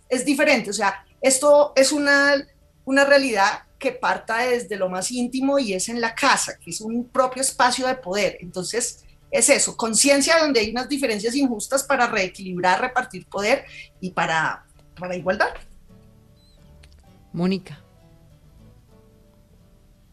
es 0.07 0.23
diferente. 0.23 0.69
O 0.69 0.73
sea, 0.73 1.05
esto 1.19 1.73
es 1.75 1.91
una, 1.91 2.33
una 2.85 3.03
realidad 3.03 3.63
que 3.77 3.91
parta 3.91 4.37
desde 4.37 4.77
lo 4.77 4.87
más 4.87 5.11
íntimo 5.11 5.59
y 5.59 5.73
es 5.73 5.89
en 5.89 5.99
la 5.99 6.15
casa, 6.15 6.57
que 6.57 6.69
es 6.69 6.79
un 6.79 7.09
propio 7.09 7.41
espacio 7.41 7.87
de 7.87 7.95
poder. 7.95 8.37
Entonces, 8.39 9.03
es 9.31 9.49
eso, 9.49 9.75
conciencia 9.75 10.39
donde 10.39 10.61
hay 10.61 10.71
unas 10.71 10.87
diferencias 10.87 11.35
injustas 11.35 11.83
para 11.83 12.07
reequilibrar, 12.07 12.81
repartir 12.81 13.25
poder 13.27 13.65
y 13.99 14.11
para, 14.11 14.65
para 14.99 15.15
igualdad. 15.15 15.49
Mónica. 17.33 17.83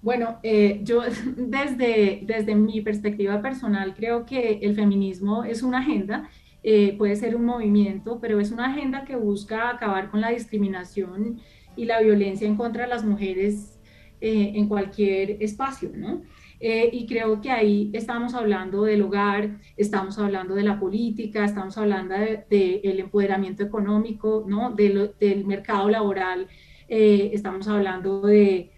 Bueno, 0.02 0.38
eh, 0.42 0.80
yo 0.82 1.00
desde, 1.36 2.20
desde 2.24 2.54
mi 2.54 2.82
perspectiva 2.82 3.40
personal 3.40 3.94
creo 3.94 4.26
que 4.26 4.58
el 4.62 4.74
feminismo 4.74 5.44
es 5.44 5.62
una 5.62 5.78
agenda, 5.78 6.28
eh, 6.62 6.94
puede 6.98 7.16
ser 7.16 7.36
un 7.36 7.44
movimiento, 7.44 8.18
pero 8.20 8.40
es 8.40 8.50
una 8.50 8.66
agenda 8.66 9.04
que 9.04 9.16
busca 9.16 9.70
acabar 9.70 10.10
con 10.10 10.20
la 10.20 10.30
discriminación 10.30 11.40
y 11.76 11.86
la 11.86 12.00
violencia 12.00 12.46
en 12.46 12.56
contra 12.56 12.84
de 12.84 12.88
las 12.88 13.04
mujeres 13.04 13.78
eh, 14.20 14.52
en 14.54 14.68
cualquier 14.68 15.42
espacio, 15.42 15.90
¿no? 15.94 16.22
Y 16.60 17.06
creo 17.06 17.40
que 17.40 17.50
ahí 17.50 17.90
estamos 17.92 18.34
hablando 18.34 18.84
del 18.84 19.02
hogar, 19.02 19.58
estamos 19.76 20.18
hablando 20.18 20.54
de 20.54 20.62
la 20.62 20.80
política, 20.80 21.44
estamos 21.44 21.76
hablando 21.76 22.14
del 22.14 22.44
de, 22.48 22.80
empoderamiento 22.98 23.62
económico, 23.62 24.44
¿no? 24.48 24.70
del 24.70 25.44
mercado 25.46 25.90
laboral, 25.90 26.48
estamos 26.88 27.68
hablando 27.68 28.22
de 28.22 28.72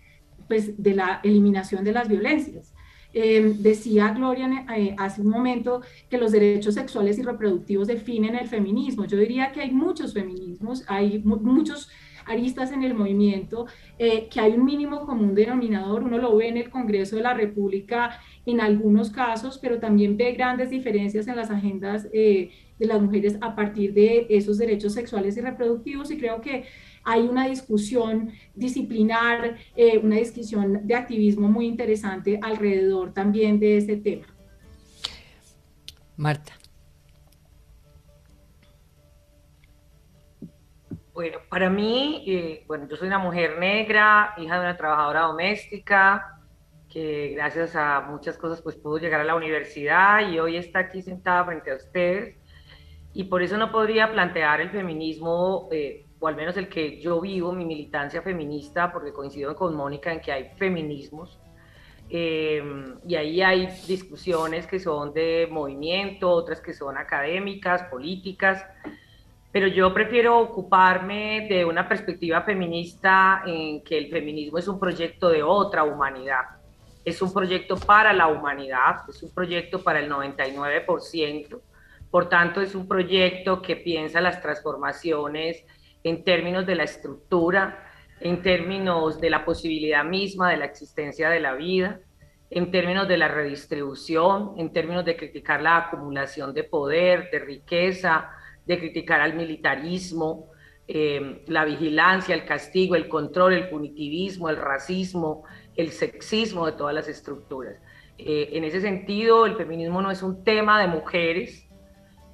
pues, 0.48 0.80
de 0.82 0.94
la 0.94 1.20
eliminación 1.22 1.84
de 1.84 1.92
las 1.92 2.08
violencias. 2.08 2.72
Eh, 3.12 3.54
decía 3.58 4.12
Gloria 4.12 4.66
eh, 4.76 4.94
hace 4.98 5.22
un 5.22 5.28
momento 5.28 5.80
que 6.10 6.18
los 6.18 6.32
derechos 6.32 6.74
sexuales 6.74 7.18
y 7.18 7.22
reproductivos 7.22 7.88
definen 7.88 8.34
el 8.36 8.46
feminismo. 8.46 9.06
Yo 9.06 9.16
diría 9.16 9.52
que 9.52 9.62
hay 9.62 9.70
muchos 9.70 10.12
feminismos, 10.12 10.84
hay 10.86 11.20
muchos 11.24 11.88
aristas 12.26 12.72
en 12.72 12.82
el 12.82 12.94
movimiento, 12.94 13.66
eh, 13.98 14.28
que 14.28 14.40
hay 14.40 14.52
un 14.52 14.64
mínimo 14.64 15.06
común 15.06 15.34
denominador, 15.34 16.02
uno 16.02 16.18
lo 16.18 16.36
ve 16.36 16.48
en 16.48 16.56
el 16.56 16.70
Congreso 16.70 17.16
de 17.16 17.22
la 17.22 17.34
República 17.34 18.18
en 18.44 18.60
algunos 18.60 19.10
casos, 19.10 19.58
pero 19.58 19.78
también 19.78 20.16
ve 20.16 20.32
grandes 20.32 20.70
diferencias 20.70 21.26
en 21.28 21.36
las 21.36 21.50
agendas 21.50 22.10
de 22.78 22.86
las 22.86 23.00
mujeres 23.00 23.36
a 23.40 23.54
partir 23.54 23.94
de 23.94 24.26
esos 24.28 24.58
derechos 24.58 24.92
sexuales 24.92 25.36
y 25.36 25.40
reproductivos 25.40 26.10
y 26.10 26.18
creo 26.18 26.40
que 26.40 26.64
hay 27.06 27.22
una 27.22 27.48
discusión 27.48 28.32
disciplinar, 28.54 29.56
eh, 29.76 29.98
una 29.98 30.16
discusión 30.16 30.80
de 30.86 30.94
activismo 30.96 31.48
muy 31.48 31.66
interesante 31.66 32.38
alrededor 32.42 33.14
también 33.14 33.60
de 33.60 33.76
ese 33.78 33.96
tema. 33.96 34.26
Marta. 36.16 36.55
Bueno, 41.16 41.38
para 41.48 41.70
mí, 41.70 42.24
eh, 42.26 42.64
bueno, 42.66 42.86
yo 42.90 42.94
soy 42.94 43.08
una 43.08 43.18
mujer 43.18 43.58
negra, 43.58 44.34
hija 44.36 44.56
de 44.56 44.60
una 44.60 44.76
trabajadora 44.76 45.22
doméstica, 45.22 46.42
que 46.90 47.30
gracias 47.34 47.74
a 47.74 48.02
muchas 48.02 48.36
cosas 48.36 48.60
pues 48.60 48.76
pudo 48.76 48.98
llegar 48.98 49.22
a 49.22 49.24
la 49.24 49.34
universidad 49.34 50.28
y 50.28 50.38
hoy 50.38 50.58
está 50.58 50.80
aquí 50.80 51.00
sentada 51.00 51.46
frente 51.46 51.70
a 51.70 51.76
ustedes. 51.76 52.36
Y 53.14 53.24
por 53.24 53.42
eso 53.42 53.56
no 53.56 53.72
podría 53.72 54.12
plantear 54.12 54.60
el 54.60 54.68
feminismo 54.68 55.70
eh, 55.72 56.04
o 56.20 56.28
al 56.28 56.36
menos 56.36 56.58
el 56.58 56.68
que 56.68 57.00
yo 57.00 57.18
vivo, 57.22 57.50
mi 57.50 57.64
militancia 57.64 58.20
feminista, 58.20 58.92
porque 58.92 59.14
coincido 59.14 59.56
con 59.56 59.74
Mónica 59.74 60.12
en 60.12 60.20
que 60.20 60.32
hay 60.32 60.50
feminismos, 60.58 61.40
eh, 62.10 62.62
y 63.08 63.14
ahí 63.14 63.40
hay 63.40 63.68
discusiones 63.88 64.66
que 64.66 64.78
son 64.78 65.14
de 65.14 65.48
movimiento, 65.50 66.28
otras 66.30 66.60
que 66.60 66.74
son 66.74 66.98
académicas, 66.98 67.84
políticas, 67.84 68.66
pero 69.56 69.68
yo 69.68 69.94
prefiero 69.94 70.38
ocuparme 70.38 71.46
de 71.48 71.64
una 71.64 71.88
perspectiva 71.88 72.42
feminista 72.42 73.42
en 73.46 73.82
que 73.82 73.96
el 73.96 74.10
feminismo 74.10 74.58
es 74.58 74.68
un 74.68 74.78
proyecto 74.78 75.30
de 75.30 75.42
otra 75.42 75.82
humanidad, 75.82 76.42
es 77.02 77.22
un 77.22 77.32
proyecto 77.32 77.78
para 77.78 78.12
la 78.12 78.26
humanidad, 78.26 78.96
es 79.08 79.22
un 79.22 79.32
proyecto 79.32 79.82
para 79.82 80.00
el 80.00 80.10
99%, 80.10 81.58
por 82.10 82.28
tanto 82.28 82.60
es 82.60 82.74
un 82.74 82.86
proyecto 82.86 83.62
que 83.62 83.76
piensa 83.76 84.20
las 84.20 84.42
transformaciones 84.42 85.64
en 86.04 86.22
términos 86.22 86.66
de 86.66 86.74
la 86.74 86.84
estructura, 86.84 87.82
en 88.20 88.42
términos 88.42 89.18
de 89.22 89.30
la 89.30 89.42
posibilidad 89.46 90.04
misma 90.04 90.50
de 90.50 90.58
la 90.58 90.66
existencia 90.66 91.30
de 91.30 91.40
la 91.40 91.54
vida, 91.54 92.00
en 92.50 92.70
términos 92.70 93.08
de 93.08 93.16
la 93.16 93.28
redistribución, 93.28 94.52
en 94.58 94.70
términos 94.70 95.06
de 95.06 95.16
criticar 95.16 95.62
la 95.62 95.78
acumulación 95.78 96.52
de 96.52 96.64
poder, 96.64 97.30
de 97.30 97.38
riqueza, 97.38 98.35
de 98.66 98.78
criticar 98.78 99.20
al 99.20 99.34
militarismo, 99.34 100.50
eh, 100.88 101.42
la 101.46 101.64
vigilancia, 101.64 102.34
el 102.34 102.44
castigo, 102.44 102.94
el 102.94 103.08
control, 103.08 103.54
el 103.54 103.68
punitivismo, 103.68 104.48
el 104.48 104.56
racismo, 104.56 105.44
el 105.76 105.90
sexismo 105.90 106.66
de 106.66 106.72
todas 106.72 106.94
las 106.94 107.08
estructuras. 107.08 107.76
Eh, 108.18 108.50
en 108.52 108.64
ese 108.64 108.80
sentido, 108.80 109.46
el 109.46 109.56
feminismo 109.56 110.00
no 110.00 110.10
es 110.10 110.22
un 110.22 110.44
tema 110.44 110.80
de 110.80 110.86
mujeres, 110.86 111.66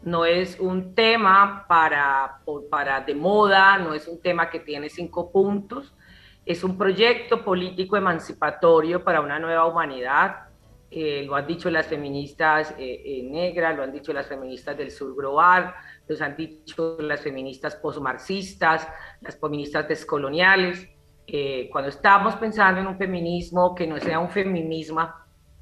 no 0.02 0.24
es 0.24 0.58
un 0.58 0.94
tema 0.94 1.64
para, 1.68 2.40
para 2.70 3.00
de 3.00 3.14
moda, 3.14 3.78
no 3.78 3.94
es 3.94 4.08
un 4.08 4.20
tema 4.20 4.50
que 4.50 4.60
tiene 4.60 4.88
cinco 4.88 5.30
puntos, 5.30 5.94
es 6.44 6.64
un 6.64 6.76
proyecto 6.76 7.44
político 7.44 7.96
emancipatorio 7.96 9.04
para 9.04 9.20
una 9.20 9.38
nueva 9.38 9.66
humanidad. 9.66 10.48
Eh, 10.90 11.24
lo 11.24 11.36
han 11.36 11.46
dicho 11.46 11.70
las 11.70 11.86
feministas 11.86 12.74
eh, 12.78 13.02
eh, 13.04 13.22
negras, 13.22 13.74
lo 13.76 13.82
han 13.82 13.92
dicho 13.92 14.12
las 14.12 14.26
feministas 14.26 14.76
del 14.76 14.90
sur 14.90 15.14
global, 15.14 15.72
lo 16.18 16.26
han 16.26 16.36
dicho 16.36 16.96
las 17.00 17.20
feministas 17.20 17.76
postmarxistas, 17.76 18.88
las 19.20 19.38
feministas 19.38 19.88
descoloniales. 19.88 20.88
cuando 21.70 21.88
estamos 21.88 22.34
pensando 22.36 22.80
en 22.80 22.86
un 22.86 22.98
feminismo 22.98 23.74
que 23.74 23.86
no 23.86 23.98
sea 23.98 24.18
un 24.18 24.30
feminismo 24.30 25.08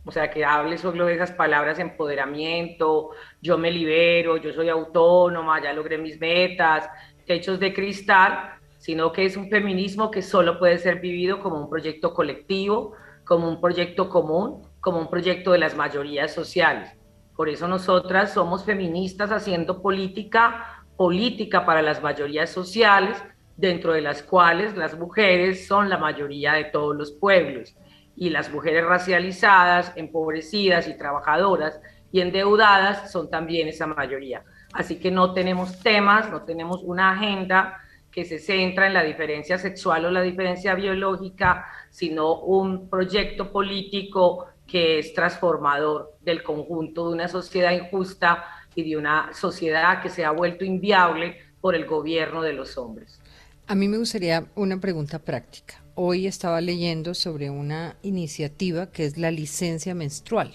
o 0.05 0.11
sea, 0.13 0.31
que 0.31 0.45
hable 0.45 0.79
solo 0.79 1.07
de 1.07 1.15
esas 1.15 1.33
palabras 1.33 1.79
empoderamiento, 1.79 3.11
yo 3.43 3.59
me 3.59 3.71
libero, 3.71 4.39
yo 4.39 4.53
soy 4.53 4.69
autónoma, 4.69 5.63
ya 5.63 5.73
logré 5.73 5.99
mis 5.99 6.19
metas, 6.19 6.89
techos 7.27 7.61
de 7.61 7.75
cristal, 7.75 8.55
sino 8.79 9.13
que 9.13 9.27
es 9.27 9.37
un 9.37 9.51
feminismo 9.51 10.11
que 10.11 10.23
solo 10.23 10.59
puede 10.59 10.79
ser 10.79 11.01
vivido 11.01 11.41
como 11.41 11.61
un 11.61 11.69
proyecto 11.69 12.15
colectivo, 12.15 12.95
como 13.25 13.49
un 13.49 13.61
proyecto 13.61 14.09
común, 14.09 14.63
como 14.81 14.99
un 14.99 15.11
proyecto 15.11 15.53
de 15.53 15.59
las 15.59 15.77
mayorías 15.77 16.33
sociales. 16.33 16.97
Por 17.41 17.49
eso 17.49 17.67
nosotras 17.67 18.35
somos 18.35 18.67
feministas 18.67 19.33
haciendo 19.33 19.81
política, 19.81 20.85
política 20.99 21.65
para 21.65 21.81
las 21.81 22.03
mayorías 22.03 22.51
sociales, 22.51 23.17
dentro 23.57 23.95
de 23.95 24.03
las 24.03 24.23
cuales 24.23 24.77
las 24.77 24.99
mujeres 24.99 25.67
son 25.67 25.89
la 25.89 25.97
mayoría 25.97 26.53
de 26.53 26.65
todos 26.65 26.95
los 26.95 27.13
pueblos 27.13 27.75
y 28.15 28.29
las 28.29 28.53
mujeres 28.53 28.85
racializadas, 28.85 29.91
empobrecidas 29.97 30.87
y 30.87 30.99
trabajadoras 30.99 31.81
y 32.13 32.21
endeudadas 32.21 33.11
son 33.11 33.31
también 33.31 33.69
esa 33.69 33.87
mayoría. 33.87 34.45
Así 34.75 35.01
que 35.01 35.11
no 35.11 35.33
tenemos 35.33 35.81
temas, 35.81 36.31
no 36.31 36.43
tenemos 36.43 36.83
una 36.83 37.13
agenda 37.13 37.81
que 38.11 38.27
se 38.27 38.39
centra 38.39 38.87
en 38.87 38.93
la 38.93 39.03
diferencia 39.03 39.57
sexual 39.57 40.05
o 40.05 40.11
la 40.11 40.21
diferencia 40.21 40.75
biológica, 40.75 41.65
sino 41.89 42.35
un 42.41 42.91
proyecto 42.91 43.51
político 43.51 44.49
que 44.71 45.01
es 45.01 45.15
transformador 45.15 46.17
del 46.21 46.43
conjunto 46.43 47.09
de 47.09 47.15
una 47.15 47.29
sociedad 47.29 47.73
injusta 47.73 48.45
y 48.75 48.89
de 48.89 48.97
una 48.97 49.33
sociedad 49.33 50.01
que 50.01 50.11
se 50.11 50.25
ha 50.25 50.31
vuelto 50.31 50.65
inviable 50.65 51.39
por 51.61 51.75
el 51.75 51.87
gobierno 51.87 52.43
de 52.43 52.53
los 52.53 52.79
hombres. 52.79 53.21
A 53.67 53.75
mí 53.75 53.89
me 53.89 53.99
gustaría 53.99 54.47
una 54.55 54.81
pregunta 54.81 55.19
práctica. 55.19 55.83
Hoy 55.95 56.27
estaba 56.27 56.61
leyendo 56.61 57.15
sobre 57.15 57.51
una 57.51 57.97
iniciativa 58.03 58.91
que 58.91 59.05
es 59.05 59.19
la 59.19 59.31
licencia 59.31 59.95
menstrual 59.95 60.53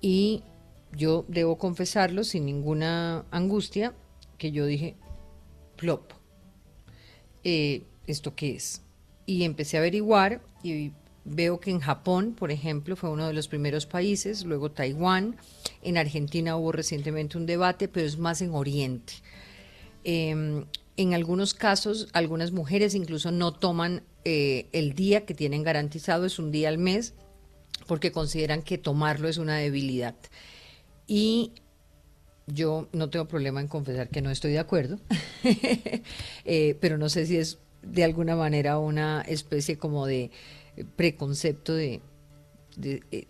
y 0.00 0.42
yo 0.96 1.24
debo 1.28 1.58
confesarlo 1.58 2.24
sin 2.24 2.46
ninguna 2.46 3.24
angustia 3.30 3.94
que 4.38 4.52
yo 4.52 4.64
dije, 4.64 4.96
plop, 5.76 6.12
eh, 7.44 7.82
¿esto 8.06 8.34
qué 8.34 8.54
es? 8.54 8.82
Y 9.26 9.44
empecé 9.44 9.76
a 9.76 9.80
averiguar 9.80 10.40
y 10.62 10.92
veo 11.28 11.60
que 11.60 11.70
en 11.70 11.80
Japón, 11.80 12.34
por 12.36 12.50
ejemplo, 12.50 12.96
fue 12.96 13.10
uno 13.10 13.26
de 13.26 13.32
los 13.32 13.48
primeros 13.48 13.86
países, 13.86 14.44
luego 14.44 14.70
Taiwán, 14.70 15.36
en 15.82 15.98
Argentina 15.98 16.56
hubo 16.56 16.72
recientemente 16.72 17.38
un 17.38 17.46
debate, 17.46 17.88
pero 17.88 18.06
es 18.06 18.18
más 18.18 18.40
en 18.42 18.54
Oriente. 18.54 19.14
Em, 20.04 20.64
en 20.96 21.14
algunos 21.14 21.54
casos, 21.54 22.08
algunas 22.12 22.50
mujeres 22.52 22.94
incluso 22.94 23.30
no 23.30 23.52
toman 23.52 24.02
eh, 24.24 24.66
el 24.72 24.94
día 24.94 25.24
que 25.26 25.34
tienen 25.34 25.62
garantizado, 25.62 26.24
es 26.24 26.38
un 26.38 26.50
día 26.50 26.68
al 26.68 26.78
mes, 26.78 27.14
porque 27.86 28.10
consideran 28.10 28.62
que 28.62 28.78
tomarlo 28.78 29.28
es 29.28 29.38
una 29.38 29.56
debilidad. 29.56 30.16
Y 31.06 31.52
yo 32.46 32.88
no 32.92 33.10
tengo 33.10 33.28
problema 33.28 33.60
en 33.60 33.68
confesar 33.68 34.08
que 34.08 34.22
no 34.22 34.30
estoy 34.30 34.52
de 34.52 34.58
acuerdo, 34.58 34.98
eh, 36.44 36.76
pero 36.80 36.98
no 36.98 37.08
sé 37.08 37.26
si 37.26 37.36
es 37.36 37.58
de 37.82 38.04
alguna 38.04 38.36
manera 38.36 38.78
una 38.78 39.22
especie 39.22 39.78
como 39.78 40.06
de 40.06 40.30
preconcepto 40.84 41.74
de, 41.74 42.00
eh, 42.82 43.26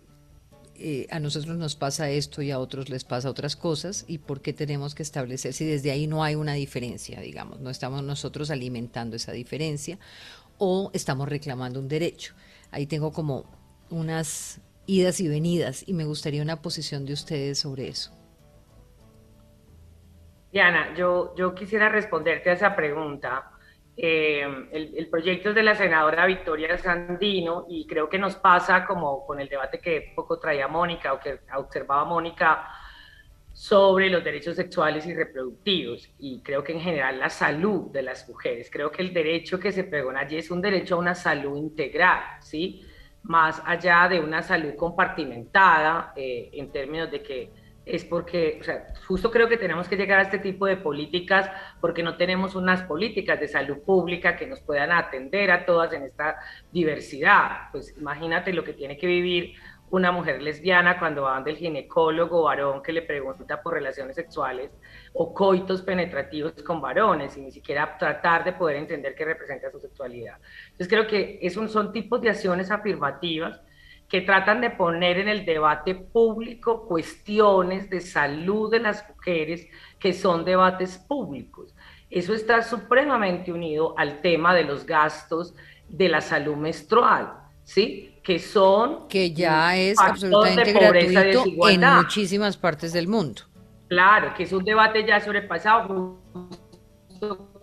eh, 0.81 1.07
a 1.11 1.19
nosotros 1.19 1.57
nos 1.57 1.75
pasa 1.75 2.09
esto 2.11 2.41
y 2.41 2.53
a 2.53 2.59
otros 2.59 2.89
les 2.89 3.03
pasa 3.03 3.29
otras 3.29 3.57
cosas 3.57 4.05
y 4.07 4.19
por 4.19 4.41
qué 4.41 4.53
tenemos 4.53 4.95
que 4.95 5.03
establecer 5.03 5.53
si 5.53 5.65
desde 5.67 5.91
ahí 5.91 6.07
no 6.07 6.23
hay 6.23 6.37
una 6.37 6.55
diferencia, 6.55 7.21
digamos, 7.21 7.59
no 7.61 7.71
estamos 7.71 8.05
nosotros 8.05 8.51
alimentando 8.51 9.17
esa 9.17 9.33
diferencia 9.33 9.99
o 10.57 10.91
estamos 10.95 11.29
reclamando 11.29 11.81
un 11.81 11.89
derecho. 11.89 12.35
Ahí 12.71 12.87
tengo 12.87 13.13
como 13.13 13.45
unas 13.91 14.61
idas 14.87 15.21
y 15.21 15.29
venidas 15.29 15.83
y 15.87 15.95
me 15.95 16.05
gustaría 16.05 16.43
una 16.43 16.63
posición 16.63 17.07
de 17.07 17.13
ustedes 17.15 17.59
sobre 17.59 17.89
eso. 17.89 18.13
Diana, 20.53 20.95
yo, 20.97 21.35
yo 21.37 21.55
quisiera 21.55 21.89
responderte 21.89 22.51
a 22.51 22.53
esa 22.53 22.75
pregunta. 22.75 23.51
Eh, 24.01 24.47
el, 24.71 25.09
proyecto 25.09 25.49
es 25.49 25.57
de 25.57 25.63
la 25.65 25.75
senadora 25.75 26.25
Victoria 26.25 26.79
Sandino 26.79 27.67
y 27.69 27.85
creo 27.85 28.09
que 28.09 28.17
nos 28.17 28.37
pasa 28.37 28.87
como 28.87 29.27
con 29.27 29.41
el 29.41 29.49
debate 29.49 29.81
que 29.81 30.13
poco 30.15 30.39
traía 30.39 30.69
Mónica 30.69 31.15
o 31.15 31.19
que 31.19 31.41
observaba 31.57 32.05
Mónica 32.05 32.65
sobre 33.53 34.09
los 34.09 34.23
derechos 34.23 34.55
sexuales 34.55 35.05
y 35.05 35.15
reproductivos 35.15 36.09
y 36.17 36.41
creo 36.43 36.63
que 36.63 36.75
en 36.75 36.81
general 36.81 37.19
la 37.19 37.29
salud 37.29 37.91
de 37.91 38.03
las 38.03 38.29
mujeres. 38.29 38.71
Creo 38.71 38.93
que 38.93 39.03
el 39.03 39.13
derecho 39.13 39.59
que 39.59 39.73
se 39.73 39.83
pregona 39.83 40.21
allí 40.21 40.37
es 40.37 40.53
un 40.53 40.63
derecho 40.63 40.95
a 40.95 40.99
una 40.99 41.17
salud 41.17 41.57
integral, 41.57 42.23
¿sí? 42.41 42.87
Más 43.25 43.61
allá 43.67 44.07
de 44.09 44.21
una 44.21 44.45
salud 44.45 44.77
compartimentada 44.77 46.13
eh, 46.15 46.51
en 46.53 46.71
términos 46.71 47.11
de 47.11 47.21
que 47.21 47.51
es 47.89 48.05
porque, 48.05 48.59
o 48.61 48.65
sea, 48.65 48.87
justo 49.07 49.31
creo 49.31 49.49
que 49.49 49.57
tenemos 49.57 49.89
que 49.89 49.97
llegar 49.97 50.19
a 50.19 50.23
este 50.23 50.39
tipo 50.39 50.67
de 50.67 50.77
políticas 50.77 51.51
porque 51.81 52.03
no 52.03 52.17
tenemos 52.17 52.55
unas 52.55 52.83
políticas 52.83 53.41
de 53.41 53.49
salud 53.49 53.79
pública 53.79 54.37
que 54.37 54.47
nos 54.47 54.61
puedan 54.61 54.93
atender 54.93 55.51
a 55.51 55.65
todas 55.65 55.93
en 55.93 56.03
esta 56.03 56.37
diversidad. 56.71 57.71
Pues 57.73 57.97
imagínate 57.99 58.53
lo 58.53 58.65
que 58.65 58.73
tiene 58.75 58.97
que 58.97 59.07
vivir 59.07 59.55
una 59.91 60.13
mujer 60.13 60.43
lesbiana 60.43 60.99
cuando 60.99 61.23
van 61.23 61.45
del 61.45 61.57
ginecólogo 61.57 62.43
varón 62.43 62.83
que 62.83 62.93
le 62.93 63.03
pregunta 63.03 63.63
por 63.63 63.75
relaciones 63.75 64.17
sexuales 64.17 64.71
o 65.15 65.33
coitos 65.33 65.83
penetrativos 65.83 66.53
con 66.63 66.81
varones 66.81 67.37
y 67.37 67.41
ni 67.41 67.51
siquiera 67.51 67.97
tratar 67.97 68.45
de 68.45 68.53
poder 68.53 68.77
entender 68.77 69.15
qué 69.15 69.25
representa 69.25 69.71
su 69.71 69.81
sexualidad. 69.81 70.37
Entonces 70.65 70.89
creo 70.89 71.07
que 71.07 71.39
esos 71.41 71.73
son 71.73 71.93
tipos 71.93 72.21
de 72.21 72.31
acciones 72.31 72.71
afirmativas 72.71 73.63
que 74.09 74.23
tratan 74.23 74.61
de 74.61 74.71
poner 74.71 75.19
en 75.19 75.29
el 75.29 75.45
debate 75.45 75.95
público 75.95 76.87
cuestiones 76.87 77.91
de 77.91 78.01
salud 78.01 78.71
de 78.71 78.81
las 78.81 79.07
mujeres 79.09 79.67
que 79.99 80.13
son 80.13 80.45
debates 80.45 80.97
públicos. 80.97 81.75
Eso 82.09 82.33
está 82.33 82.63
supremamente 82.63 83.53
unido 83.53 83.95
al 83.99 84.23
tema 84.23 84.55
de 84.55 84.65
los 84.65 84.87
gastos 84.87 85.55
de 85.89 86.09
la 86.09 86.23
salud 86.23 86.57
menstrual, 86.57 87.35
¿sí? 87.65 88.19
Que 88.23 88.39
son... 88.39 89.09
Que 89.09 89.33
ya 89.33 89.77
es 89.77 89.99
absolutamente 90.01 90.73
gratuito 90.73 91.69
en 91.69 91.81
muchísimas 91.97 92.57
partes 92.57 92.95
del 92.95 93.09
mundo. 93.09 93.43
Claro, 93.89 94.33
que 94.35 94.45
es 94.45 94.53
un 94.53 94.65
debate 94.65 95.07
ya 95.07 95.21
sobrepasado. 95.21 96.19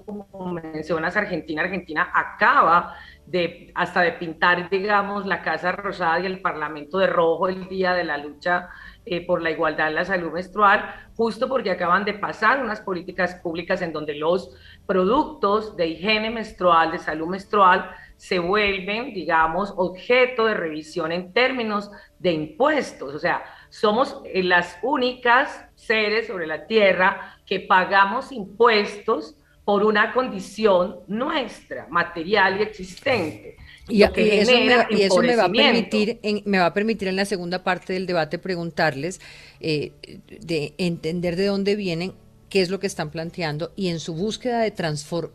Como 0.05 0.53
mencionas, 0.53 1.17
Argentina, 1.17 1.63
Argentina 1.63 2.11
acaba 2.13 2.95
de 3.25 3.71
hasta 3.75 4.01
de 4.01 4.13
pintar, 4.13 4.69
digamos, 4.69 5.25
la 5.25 5.41
Casa 5.41 5.71
Rosada 5.71 6.19
y 6.19 6.25
el 6.25 6.41
Parlamento 6.41 6.97
de 6.99 7.07
rojo 7.07 7.47
el 7.47 7.67
día 7.67 7.93
de 7.93 8.03
la 8.03 8.17
lucha 8.17 8.69
eh, 9.05 9.25
por 9.25 9.41
la 9.41 9.51
igualdad 9.51 9.89
en 9.89 9.95
la 9.95 10.05
salud 10.05 10.31
menstrual, 10.31 10.93
justo 11.15 11.47
porque 11.47 11.71
acaban 11.71 12.05
de 12.05 12.13
pasar 12.13 12.63
unas 12.63 12.81
políticas 12.81 13.35
públicas 13.35 13.81
en 13.81 13.93
donde 13.93 14.15
los 14.15 14.55
productos 14.85 15.75
de 15.75 15.87
higiene 15.87 16.29
menstrual, 16.29 16.91
de 16.91 16.99
salud 16.99 17.27
menstrual, 17.27 17.91
se 18.17 18.39
vuelven, 18.39 19.13
digamos, 19.13 19.73
objeto 19.75 20.45
de 20.45 20.53
revisión 20.53 21.11
en 21.11 21.33
términos 21.33 21.91
de 22.19 22.31
impuestos. 22.31 23.13
O 23.13 23.19
sea, 23.19 23.43
somos 23.69 24.21
eh, 24.25 24.41
las 24.43 24.79
únicas 24.81 25.67
seres 25.75 26.27
sobre 26.27 26.47
la 26.47 26.65
Tierra 26.65 27.37
que 27.45 27.59
pagamos 27.59 28.31
impuestos 28.31 29.35
por 29.65 29.83
una 29.83 30.13
condición 30.13 30.97
nuestra, 31.07 31.87
material 31.89 32.59
y 32.59 32.63
existente. 32.63 33.57
Y, 33.89 34.03
eso, 34.03 35.21
me, 35.21 35.35
va 35.35 35.45
a 35.45 35.51
permitir, 35.51 36.19
en, 36.23 36.41
me 36.45 36.59
va 36.59 36.67
a 36.67 36.73
permitir 36.73 37.07
en 37.07 37.15
la 37.15 37.25
segunda 37.25 37.63
parte 37.63 37.93
del 37.93 38.05
debate 38.05 38.39
preguntarles, 38.39 39.19
eh, 39.59 39.91
de 40.39 40.73
entender 40.77 41.35
de 41.35 41.47
dónde 41.47 41.75
vienen, 41.75 42.13
qué 42.49 42.61
es 42.61 42.69
lo 42.69 42.79
que 42.79 42.87
están 42.87 43.09
planteando 43.09 43.73
y 43.75 43.89
en 43.89 43.99
su 43.99 44.13
búsqueda 44.13 44.61
de, 44.61 44.73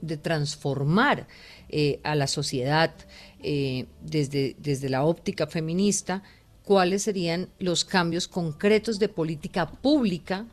de 0.01 0.17
transformar 0.17 1.27
eh, 1.69 2.01
a 2.03 2.15
la 2.15 2.27
sociedad 2.27 2.95
eh, 3.43 3.87
desde, 4.01 4.57
desde 4.59 4.89
la 4.89 5.05
óptica 5.05 5.47
feminista, 5.47 6.23
cuáles 6.65 7.03
serían 7.03 7.49
los 7.59 7.85
cambios 7.85 8.29
concretos 8.29 8.99
de 8.99 9.09
política 9.09 9.71
pública 9.71 10.47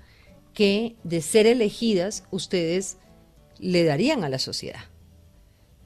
que, 0.54 0.96
de 1.04 1.22
ser 1.22 1.46
elegidas, 1.48 2.24
ustedes 2.32 2.98
le 3.60 3.84
darían 3.84 4.24
a 4.24 4.30
la 4.30 4.40
sociedad. 4.40 4.82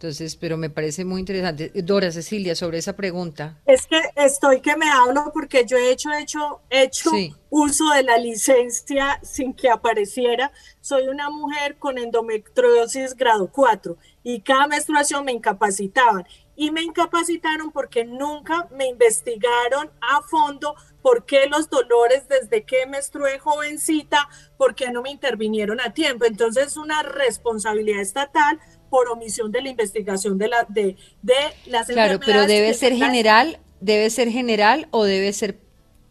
Entonces, 0.02 0.36
pero 0.36 0.58
me 0.58 0.72
parece 0.72 1.06
muy 1.06 1.20
interesante. 1.20 1.72
Dora 1.76 2.12
Cecilia, 2.12 2.56
sobre 2.56 2.80
esa 2.80 2.96
pregunta. 2.96 3.60
Es 3.68 3.86
que 3.86 4.02
estoy 4.16 4.60
que 4.60 4.76
me 4.76 4.90
hablo 4.90 5.32
porque 5.32 5.64
yo 5.64 5.78
he 5.78 5.92
hecho, 5.92 6.12
hecho, 6.12 6.62
hecho 6.72 7.12
uso 7.52 7.88
de 7.92 8.02
la 8.02 8.18
licencia 8.18 9.20
sin 9.22 9.54
que 9.54 9.70
apareciera. 9.70 10.52
Soy 10.80 11.08
una 11.08 11.30
mujer 11.30 11.78
con 11.78 12.00
endometriosis 12.00 13.16
grado 13.16 13.52
4 13.52 13.96
y 14.24 14.42
cada 14.42 14.66
menstruación 14.66 15.24
me 15.24 15.34
incapacitaban. 15.34 16.26
Y 16.62 16.70
me 16.70 16.84
incapacitaron 16.84 17.72
porque 17.72 18.06
nunca 18.06 18.68
me 18.70 18.86
investigaron 18.86 19.90
a 20.00 20.22
fondo 20.22 20.76
por 21.02 21.26
qué 21.26 21.48
los 21.48 21.72
dolores 21.72 22.28
desde 22.28 22.66
que 22.66 22.86
menstrué 22.86 23.40
jovencita, 23.40 24.30
por 24.58 24.76
qué 24.76 24.92
no 24.92 25.02
me 25.02 25.10
intervinieron 25.10 25.82
a 25.82 25.92
tiempo. 25.92 26.26
Entonces, 26.26 26.68
es 26.68 26.78
una 26.78 27.02
responsabilidad 27.02 28.02
estatal 28.02 28.60
por 28.92 29.10
omisión 29.10 29.52
de 29.52 29.64
la 29.64 29.70
investigación 29.70 30.38
de, 30.38 30.50
la, 30.50 30.68
de, 30.70 30.98
de 31.24 31.34
las 31.66 31.88
claro, 31.88 32.20
pero 32.24 32.46
debe 32.46 32.76
ser 32.76 32.94
general, 32.94 33.58
debe 33.80 34.12
ser 34.12 34.30
general 34.30 34.88
o 34.92 35.04
debe 35.04 35.34
ser 35.34 35.58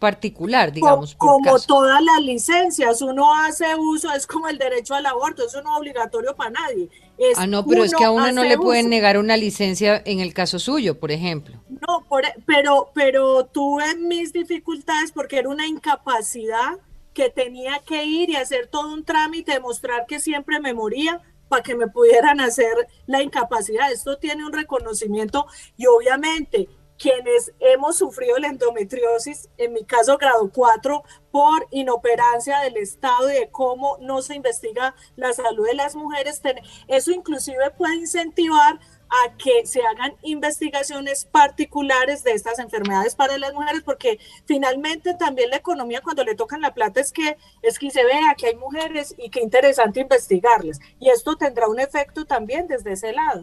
particular, 0.00 0.72
digamos. 0.72 1.14
como 1.14 1.60
todas 1.60 2.02
las 2.02 2.20
licencias, 2.22 3.02
uno 3.02 3.32
hace 3.34 3.76
uso, 3.76 4.10
es 4.12 4.26
como 4.26 4.48
el 4.48 4.58
derecho 4.58 4.94
al 4.94 5.06
aborto, 5.06 5.46
eso 5.46 5.62
no 5.62 5.74
es 5.74 5.78
obligatorio 5.78 6.34
para 6.34 6.50
nadie. 6.50 6.88
Ah, 7.36 7.46
no, 7.46 7.66
pero 7.66 7.84
es 7.84 7.94
que 7.94 8.04
a 8.04 8.10
uno 8.10 8.32
no 8.32 8.44
le 8.44 8.56
pueden 8.56 8.88
negar 8.88 9.18
una 9.18 9.36
licencia 9.36 10.02
en 10.04 10.20
el 10.20 10.32
caso 10.34 10.58
suyo, 10.58 10.98
por 10.98 11.10
ejemplo. 11.12 11.62
No, 11.68 12.06
pero, 12.46 12.90
pero 12.94 13.46
tuve 13.46 13.96
mis 13.96 14.32
dificultades 14.32 15.12
porque 15.12 15.38
era 15.38 15.48
una 15.48 15.66
incapacidad 15.66 16.78
que 17.14 17.30
tenía 17.30 17.80
que 17.80 18.04
ir 18.04 18.30
y 18.30 18.36
hacer 18.36 18.66
todo 18.68 18.92
un 18.92 19.04
trámite, 19.04 19.52
demostrar 19.52 20.06
que 20.06 20.20
siempre 20.20 20.60
me 20.60 20.74
moría 20.74 21.20
para 21.48 21.62
que 21.62 21.74
me 21.74 21.88
pudieran 21.88 22.40
hacer 22.40 22.72
la 23.06 23.22
incapacidad. 23.22 23.90
Esto 23.92 24.16
tiene 24.18 24.46
un 24.46 24.52
reconocimiento 24.52 25.46
y 25.76 25.86
obviamente 25.86 26.68
quienes 27.00 27.52
hemos 27.60 27.96
sufrido 27.96 28.36
la 28.36 28.48
endometriosis, 28.48 29.48
en 29.56 29.72
mi 29.72 29.84
caso 29.84 30.18
grado 30.18 30.50
4, 30.52 31.02
por 31.30 31.66
inoperancia 31.70 32.60
del 32.60 32.76
Estado 32.76 33.30
y 33.30 33.34
de 33.34 33.48
cómo 33.48 33.96
no 34.02 34.20
se 34.20 34.34
investiga 34.34 34.94
la 35.16 35.32
salud 35.32 35.66
de 35.66 35.74
las 35.74 35.96
mujeres, 35.96 36.42
eso 36.88 37.10
inclusive 37.10 37.70
puede 37.70 37.96
incentivar 37.96 38.78
a 39.08 39.34
que 39.38 39.64
se 39.64 39.80
hagan 39.80 40.14
investigaciones 40.22 41.24
particulares 41.24 42.22
de 42.22 42.32
estas 42.32 42.58
enfermedades 42.58 43.14
para 43.14 43.38
las 43.38 43.54
mujeres, 43.54 43.82
porque 43.82 44.18
finalmente 44.44 45.14
también 45.14 45.48
la 45.48 45.56
economía 45.56 46.02
cuando 46.02 46.22
le 46.22 46.34
tocan 46.34 46.60
la 46.60 46.74
plata 46.74 47.00
es 47.00 47.12
que 47.12 47.38
es 47.62 47.78
que 47.78 47.90
se 47.90 48.04
vea 48.04 48.34
que 48.36 48.48
hay 48.48 48.56
mujeres 48.56 49.14
y 49.16 49.30
qué 49.30 49.40
interesante 49.40 50.00
investigarles. 50.00 50.78
Y 51.00 51.08
esto 51.08 51.36
tendrá 51.36 51.66
un 51.66 51.80
efecto 51.80 52.26
también 52.26 52.68
desde 52.68 52.92
ese 52.92 53.12
lado. 53.12 53.42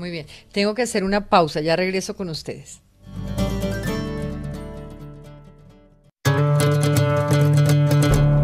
Muy 0.00 0.10
bien, 0.10 0.26
tengo 0.50 0.74
que 0.74 0.80
hacer 0.80 1.04
una 1.04 1.28
pausa, 1.28 1.60
ya 1.60 1.76
regreso 1.76 2.16
con 2.16 2.30
ustedes. 2.30 2.80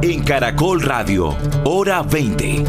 En 0.03 0.23
Caracol 0.25 0.83
Radio, 0.83 1.35
hora 1.65 2.03
20. 2.03 2.63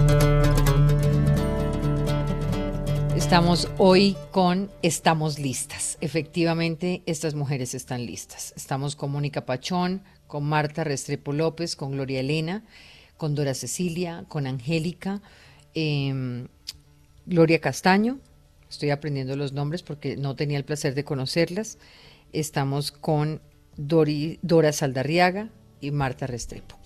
Estamos 3.17 3.67
hoy 3.77 4.15
con 4.31 4.71
Estamos 4.81 5.37
listas. 5.37 5.97
Efectivamente, 5.99 7.03
estas 7.05 7.35
mujeres 7.35 7.73
están 7.73 8.05
listas. 8.05 8.53
Estamos 8.55 8.95
con 8.95 9.11
Mónica 9.11 9.45
Pachón, 9.45 10.01
con 10.27 10.45
Marta 10.45 10.85
Restrepo 10.85 11.33
López, 11.33 11.75
con 11.75 11.91
Gloria 11.91 12.21
Elena, 12.21 12.63
con 13.17 13.35
Dora 13.35 13.53
Cecilia, 13.53 14.23
con 14.29 14.47
Angélica, 14.47 15.21
em, 15.73 16.47
Gloria 17.25 17.59
Castaño, 17.59 18.21
Estoy 18.69 18.89
aprendiendo 18.89 19.35
los 19.35 19.53
nombres 19.53 19.83
porque 19.83 20.17
no 20.17 20.35
tenía 20.35 20.57
el 20.57 20.65
placer 20.65 20.93
de 20.93 21.03
conocerlas. 21.03 21.77
Estamos 22.33 22.91
con 22.91 23.41
Dora 23.77 24.73
Saldarriaga 24.73 25.49
y 25.79 25.91
Marta 25.91 26.27
Restrepo. 26.27 26.77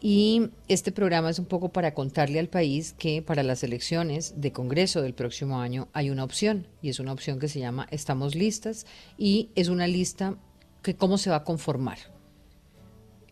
Y 0.00 0.50
este 0.68 0.92
programa 0.92 1.28
es 1.28 1.40
un 1.40 1.46
poco 1.46 1.70
para 1.70 1.92
contarle 1.92 2.38
al 2.38 2.48
país 2.48 2.94
que 2.96 3.20
para 3.20 3.42
las 3.42 3.64
elecciones 3.64 4.34
de 4.40 4.52
Congreso 4.52 5.02
del 5.02 5.12
próximo 5.12 5.60
año 5.60 5.88
hay 5.92 6.10
una 6.10 6.22
opción, 6.22 6.68
y 6.82 6.88
es 6.88 7.00
una 7.00 7.12
opción 7.12 7.40
que 7.40 7.48
se 7.48 7.58
llama 7.58 7.88
Estamos 7.90 8.36
listas, 8.36 8.86
y 9.18 9.50
es 9.56 9.68
una 9.68 9.88
lista 9.88 10.36
que 10.82 10.94
cómo 10.94 11.18
se 11.18 11.30
va 11.30 11.36
a 11.36 11.44
conformar. 11.44 11.98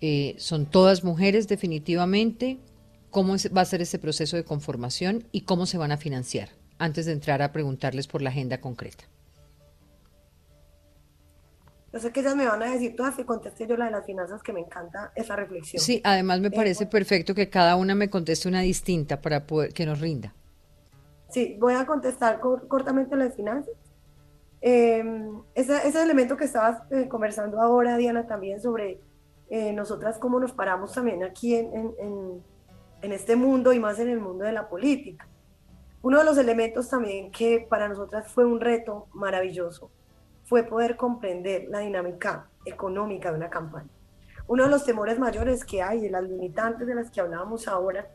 Eh, 0.01 0.35
son 0.39 0.67
todas 0.67 1.05
mujeres 1.05 1.47
definitivamente, 1.47 2.59
cómo 3.11 3.37
va 3.57 3.61
a 3.61 3.65
ser 3.65 3.81
ese 3.81 4.01
proceso 4.01 4.37
de 4.37 4.45
conformación 4.45 5.25
y 5.31 5.43
cómo 5.43 5.67
se 5.67 5.79
van 5.79 5.93
a 5.93 5.97
financiar 5.97 6.51
antes 6.79 7.07
de 7.07 7.13
entrar 7.13 7.43
a 7.43 7.53
preguntarles 7.53 8.07
por 8.07 8.23
la 8.23 8.31
agenda 8.31 8.61
concreta. 8.61 9.05
Yo 11.93 12.01
sé 12.01 12.13
que 12.13 12.21
ellas 12.21 12.37
me 12.37 12.47
van 12.47 12.63
a 12.63 12.71
decir 12.71 12.95
todas 12.95 13.15
que 13.15 13.25
conteste 13.25 13.67
yo 13.67 13.77
la 13.77 13.87
de 13.87 13.91
las 13.93 14.05
finanzas, 14.05 14.43
que 14.43 14.53
me 14.53 14.61
encanta 14.61 15.13
esa 15.15 15.35
reflexión. 15.35 15.83
Sí, 15.83 16.03
además 16.05 16.41
me 16.41 16.49
eh, 16.49 16.53
parece 16.55 16.85
perfecto 16.85 17.35
que 17.35 17.49
cada 17.49 17.77
una 17.77 17.95
me 17.95 18.11
conteste 18.11 18.49
una 18.49 18.61
distinta 18.61 19.23
para 19.23 19.47
poder 19.47 19.73
que 19.73 19.87
nos 19.87 20.01
rinda. 20.01 20.35
Sí, 21.31 21.57
voy 21.59 21.75
a 21.75 21.87
contestar 21.87 22.39
cortamente 22.41 23.17
la 23.17 23.25
de 23.25 23.31
finanzas. 23.31 23.73
Em, 24.61 25.41
ese, 25.55 25.89
ese, 25.89 26.03
elemento 26.03 26.37
que 26.37 26.45
estabas 26.45 26.83
eh, 26.91 27.09
conversando 27.09 27.61
ahora, 27.61 27.97
Diana, 27.97 28.27
también 28.27 28.61
sobre 28.61 29.01
eh, 29.49 29.73
nosotras 29.73 30.19
cómo 30.19 30.39
nos 30.39 30.53
paramos 30.53 30.93
también 30.93 31.23
aquí 31.25 31.55
en, 31.55 31.95
en, 31.99 32.43
en 33.01 33.13
este 33.13 33.37
mundo 33.37 33.73
y 33.73 33.79
más 33.79 33.99
en 34.01 34.09
el 34.09 34.21
mundo 34.21 34.45
de 34.45 34.53
la 34.53 34.69
política. 34.69 35.27
Uno 36.07 36.21
de 36.21 36.25
los 36.25 36.39
elementos 36.39 36.89
también 36.89 37.33
que 37.33 37.67
para 37.69 37.89
nosotras 37.89 38.31
fue 38.31 38.45
un 38.45 38.61
reto 38.61 39.09
maravilloso 39.13 39.91
fue 40.45 40.63
poder 40.63 40.95
comprender 40.97 41.67
la 41.69 41.81
dinámica 41.81 42.49
económica 42.65 43.33
de 43.33 43.39
una 43.39 43.51
campaña. 43.51 43.91
Uno 44.47 44.63
de 44.63 44.71
los 44.71 44.85
temores 44.85 45.19
mayores 45.19 45.65
que 45.65 45.83
hay, 45.83 46.01
de 46.01 46.11
las 46.11 46.23
limitantes 46.23 46.87
de 46.87 46.95
las 46.95 47.11
que 47.11 47.21
hablábamos 47.21 47.67
ahora, 47.67 48.09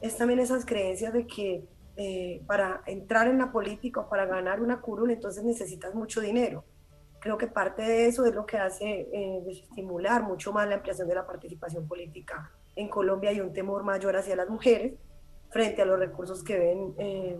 es 0.00 0.16
también 0.16 0.38
esas 0.38 0.64
creencias 0.64 1.12
de 1.12 1.26
que 1.26 1.64
eh, 1.96 2.44
para 2.46 2.82
entrar 2.86 3.26
en 3.26 3.38
la 3.38 3.50
política 3.50 4.02
o 4.02 4.08
para 4.08 4.24
ganar 4.26 4.60
una 4.60 4.80
curul 4.80 5.10
entonces 5.10 5.42
necesitas 5.42 5.96
mucho 5.96 6.20
dinero. 6.20 6.64
Creo 7.18 7.38
que 7.38 7.48
parte 7.48 7.82
de 7.82 8.06
eso 8.06 8.24
es 8.24 8.36
lo 8.36 8.46
que 8.46 8.58
hace 8.58 9.08
eh, 9.12 9.42
estimular 9.50 10.22
mucho 10.22 10.52
más 10.52 10.68
la 10.68 10.76
ampliación 10.76 11.08
de 11.08 11.16
la 11.16 11.26
participación 11.26 11.88
política 11.88 12.52
en 12.76 12.88
Colombia 12.88 13.32
y 13.32 13.40
un 13.40 13.52
temor 13.52 13.82
mayor 13.82 14.16
hacia 14.16 14.36
las 14.36 14.48
mujeres 14.48 14.94
frente 15.52 15.82
a 15.82 15.84
los 15.84 15.98
recursos 15.98 16.42
que 16.42 16.58
ven 16.58 16.94
eh, 16.98 17.38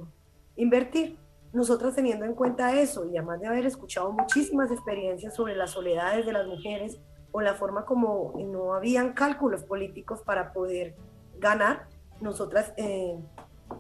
invertir. 0.57 1.19
Nosotras 1.53 1.95
teniendo 1.95 2.25
en 2.25 2.35
cuenta 2.35 2.79
eso 2.79 3.07
y 3.07 3.17
además 3.17 3.41
de 3.41 3.47
haber 3.47 3.67
escuchado 3.67 4.13
muchísimas 4.13 4.71
experiencias 4.71 5.35
sobre 5.35 5.55
las 5.55 5.71
soledades 5.71 6.25
de 6.25 6.33
las 6.33 6.47
mujeres 6.47 6.99
o 7.31 7.41
la 7.41 7.55
forma 7.55 7.85
como 7.85 8.35
no 8.39 8.75
habían 8.75 9.13
cálculos 9.13 9.65
políticos 9.65 10.23
para 10.23 10.53
poder 10.53 10.95
ganar, 11.39 11.89
nosotras 12.21 12.73
eh, 12.77 13.19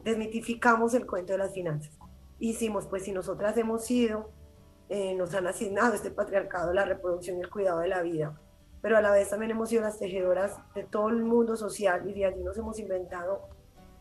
desmitificamos 0.04 0.94
el 0.94 1.06
cuento 1.06 1.32
de 1.32 1.38
las 1.38 1.54
finanzas. 1.54 1.96
Hicimos, 2.38 2.86
pues 2.86 3.04
si 3.04 3.12
nosotras 3.12 3.56
hemos 3.56 3.84
sido, 3.84 4.30
eh, 4.88 5.14
nos 5.14 5.34
han 5.34 5.46
asignado 5.46 5.94
este 5.94 6.10
patriarcado, 6.10 6.72
la 6.72 6.84
reproducción 6.84 7.38
y 7.38 7.40
el 7.40 7.50
cuidado 7.50 7.80
de 7.80 7.88
la 7.88 8.02
vida, 8.02 8.38
pero 8.80 8.96
a 8.96 9.00
la 9.00 9.12
vez 9.12 9.30
también 9.30 9.52
hemos 9.52 9.68
sido 9.68 9.82
las 9.82 9.98
tejedoras 9.98 10.56
de 10.74 10.84
todo 10.84 11.08
el 11.08 11.22
mundo 11.22 11.56
social 11.56 12.08
y 12.08 12.14
de 12.14 12.26
allí 12.26 12.42
nos 12.42 12.58
hemos 12.58 12.78
inventado 12.78 13.48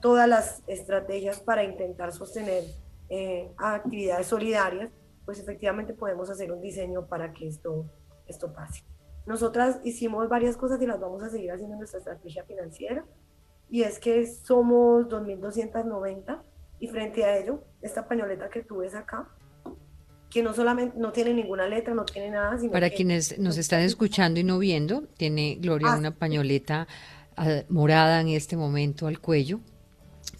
todas 0.02 0.28
las 0.28 0.64
estrategias 0.68 1.40
para 1.40 1.64
intentar 1.64 2.12
sostener 2.12 2.64
eh, 3.10 3.52
actividades 3.58 4.28
solidarias, 4.28 4.90
pues 5.26 5.40
efectivamente 5.40 5.94
podemos 5.94 6.30
hacer 6.30 6.52
un 6.52 6.62
diseño 6.62 7.08
para 7.08 7.34
que 7.34 7.48
esto, 7.48 7.86
esto 8.28 8.52
pase. 8.52 8.84
Nosotras 9.26 9.80
hicimos 9.84 10.28
varias 10.28 10.58
cosas 10.58 10.82
y 10.82 10.88
las 10.88 11.00
vamos 11.00 11.22
a 11.24 11.30
seguir 11.30 11.52
haciendo 11.52 11.74
en 11.74 11.80
nuestra 11.80 12.00
estrategia 12.00 12.44
financiera, 12.44 13.06
y 13.70 13.84
es 13.84 14.00
que 14.00 14.26
somos 14.28 15.08
2.290 15.08 16.42
y 16.80 16.88
frente 16.88 17.24
a 17.24 17.38
ello, 17.38 17.64
esta 17.82 18.08
pañoleta 18.08 18.50
que 18.50 18.64
tú 18.64 18.78
ves 18.78 18.96
acá, 18.96 19.30
que 20.30 20.42
no 20.42 20.54
solamente 20.54 20.98
no 20.98 21.12
tiene 21.12 21.34
ninguna 21.34 21.68
letra, 21.68 21.94
no 21.94 22.06
tiene 22.06 22.32
nada. 22.32 22.58
Sino 22.58 22.72
Para 22.72 22.90
quienes 22.90 23.38
nos 23.38 23.58
están 23.58 23.82
escuchando 23.82 24.40
y 24.40 24.44
no 24.44 24.58
viendo, 24.58 25.04
tiene 25.18 25.58
Gloria 25.60 25.94
ah, 25.94 25.98
una 25.98 26.12
pañoleta 26.12 26.88
ah, 27.38 27.62
morada 27.70 28.20
en 28.22 28.30
este 28.30 28.58
momento 28.58 29.08
al 29.08 29.20
cuello 29.20 29.60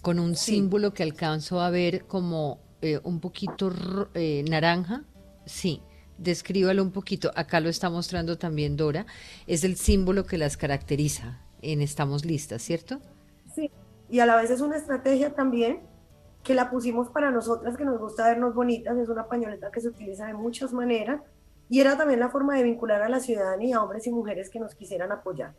con 0.02 0.18
un 0.18 0.36
símbolo 0.36 0.92
que 0.92 1.04
alcanzo 1.04 1.60
a 1.60 1.70
ver 1.70 2.04
como 2.06 2.58
eh, 2.82 3.00
un 3.04 3.20
poquito 3.20 3.72
eh, 4.14 4.44
naranja. 4.50 5.04
Sí, 5.46 5.80
descríbalo 6.18 6.82
un 6.82 6.90
poquito. 6.90 7.30
Acá 7.36 7.60
lo 7.60 7.68
está 7.68 7.88
mostrando 7.88 8.36
también 8.36 8.76
Dora. 8.76 9.06
Es 9.46 9.62
el 9.62 9.76
símbolo 9.76 10.24
que 10.24 10.38
las 10.38 10.56
caracteriza 10.56 11.40
en 11.62 11.80
Estamos 11.80 12.24
Listas, 12.24 12.62
¿cierto? 12.62 13.00
Sí, 13.54 13.70
y 14.10 14.18
a 14.18 14.26
la 14.26 14.36
vez 14.36 14.50
es 14.50 14.60
una 14.60 14.76
estrategia 14.76 15.34
también 15.34 15.80
que 16.42 16.54
la 16.54 16.68
pusimos 16.68 17.08
para 17.08 17.30
nosotras, 17.30 17.76
que 17.76 17.84
nos 17.84 18.00
gusta 18.00 18.26
vernos 18.26 18.54
bonitas. 18.54 18.98
Es 18.98 19.08
una 19.08 19.28
pañoleta 19.28 19.70
que 19.70 19.80
se 19.80 19.88
utiliza 19.88 20.26
de 20.26 20.34
muchas 20.34 20.72
maneras 20.72 21.22
y 21.68 21.80
era 21.80 21.96
también 21.96 22.18
la 22.18 22.28
forma 22.28 22.56
de 22.56 22.64
vincular 22.64 23.02
a 23.02 23.08
la 23.08 23.20
ciudadanía, 23.20 23.80
hombres 23.80 24.06
y 24.08 24.10
mujeres 24.10 24.50
que 24.50 24.58
nos 24.58 24.74
quisieran 24.74 25.12
apoyar. 25.12 25.54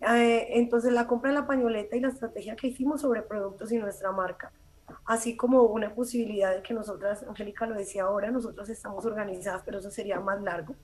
Eh, 0.00 0.58
entonces 0.58 0.92
la 0.92 1.06
compra 1.06 1.30
de 1.30 1.36
la 1.40 1.46
pañoleta 1.46 1.96
y 1.96 2.00
la 2.00 2.08
estrategia 2.08 2.56
que 2.56 2.68
hicimos 2.68 3.00
sobre 3.00 3.22
productos 3.22 3.72
y 3.72 3.78
nuestra 3.78 4.12
marca, 4.12 4.52
así 5.04 5.36
como 5.36 5.62
una 5.62 5.94
posibilidad 5.94 6.54
de 6.54 6.62
que 6.62 6.72
nosotras, 6.72 7.24
Angélica 7.28 7.66
lo 7.66 7.74
decía 7.74 8.04
ahora, 8.04 8.30
nosotros 8.30 8.68
estamos 8.68 9.04
organizadas, 9.04 9.62
pero 9.64 9.78
eso 9.78 9.90
sería 9.90 10.20
más 10.20 10.40
largo. 10.42 10.74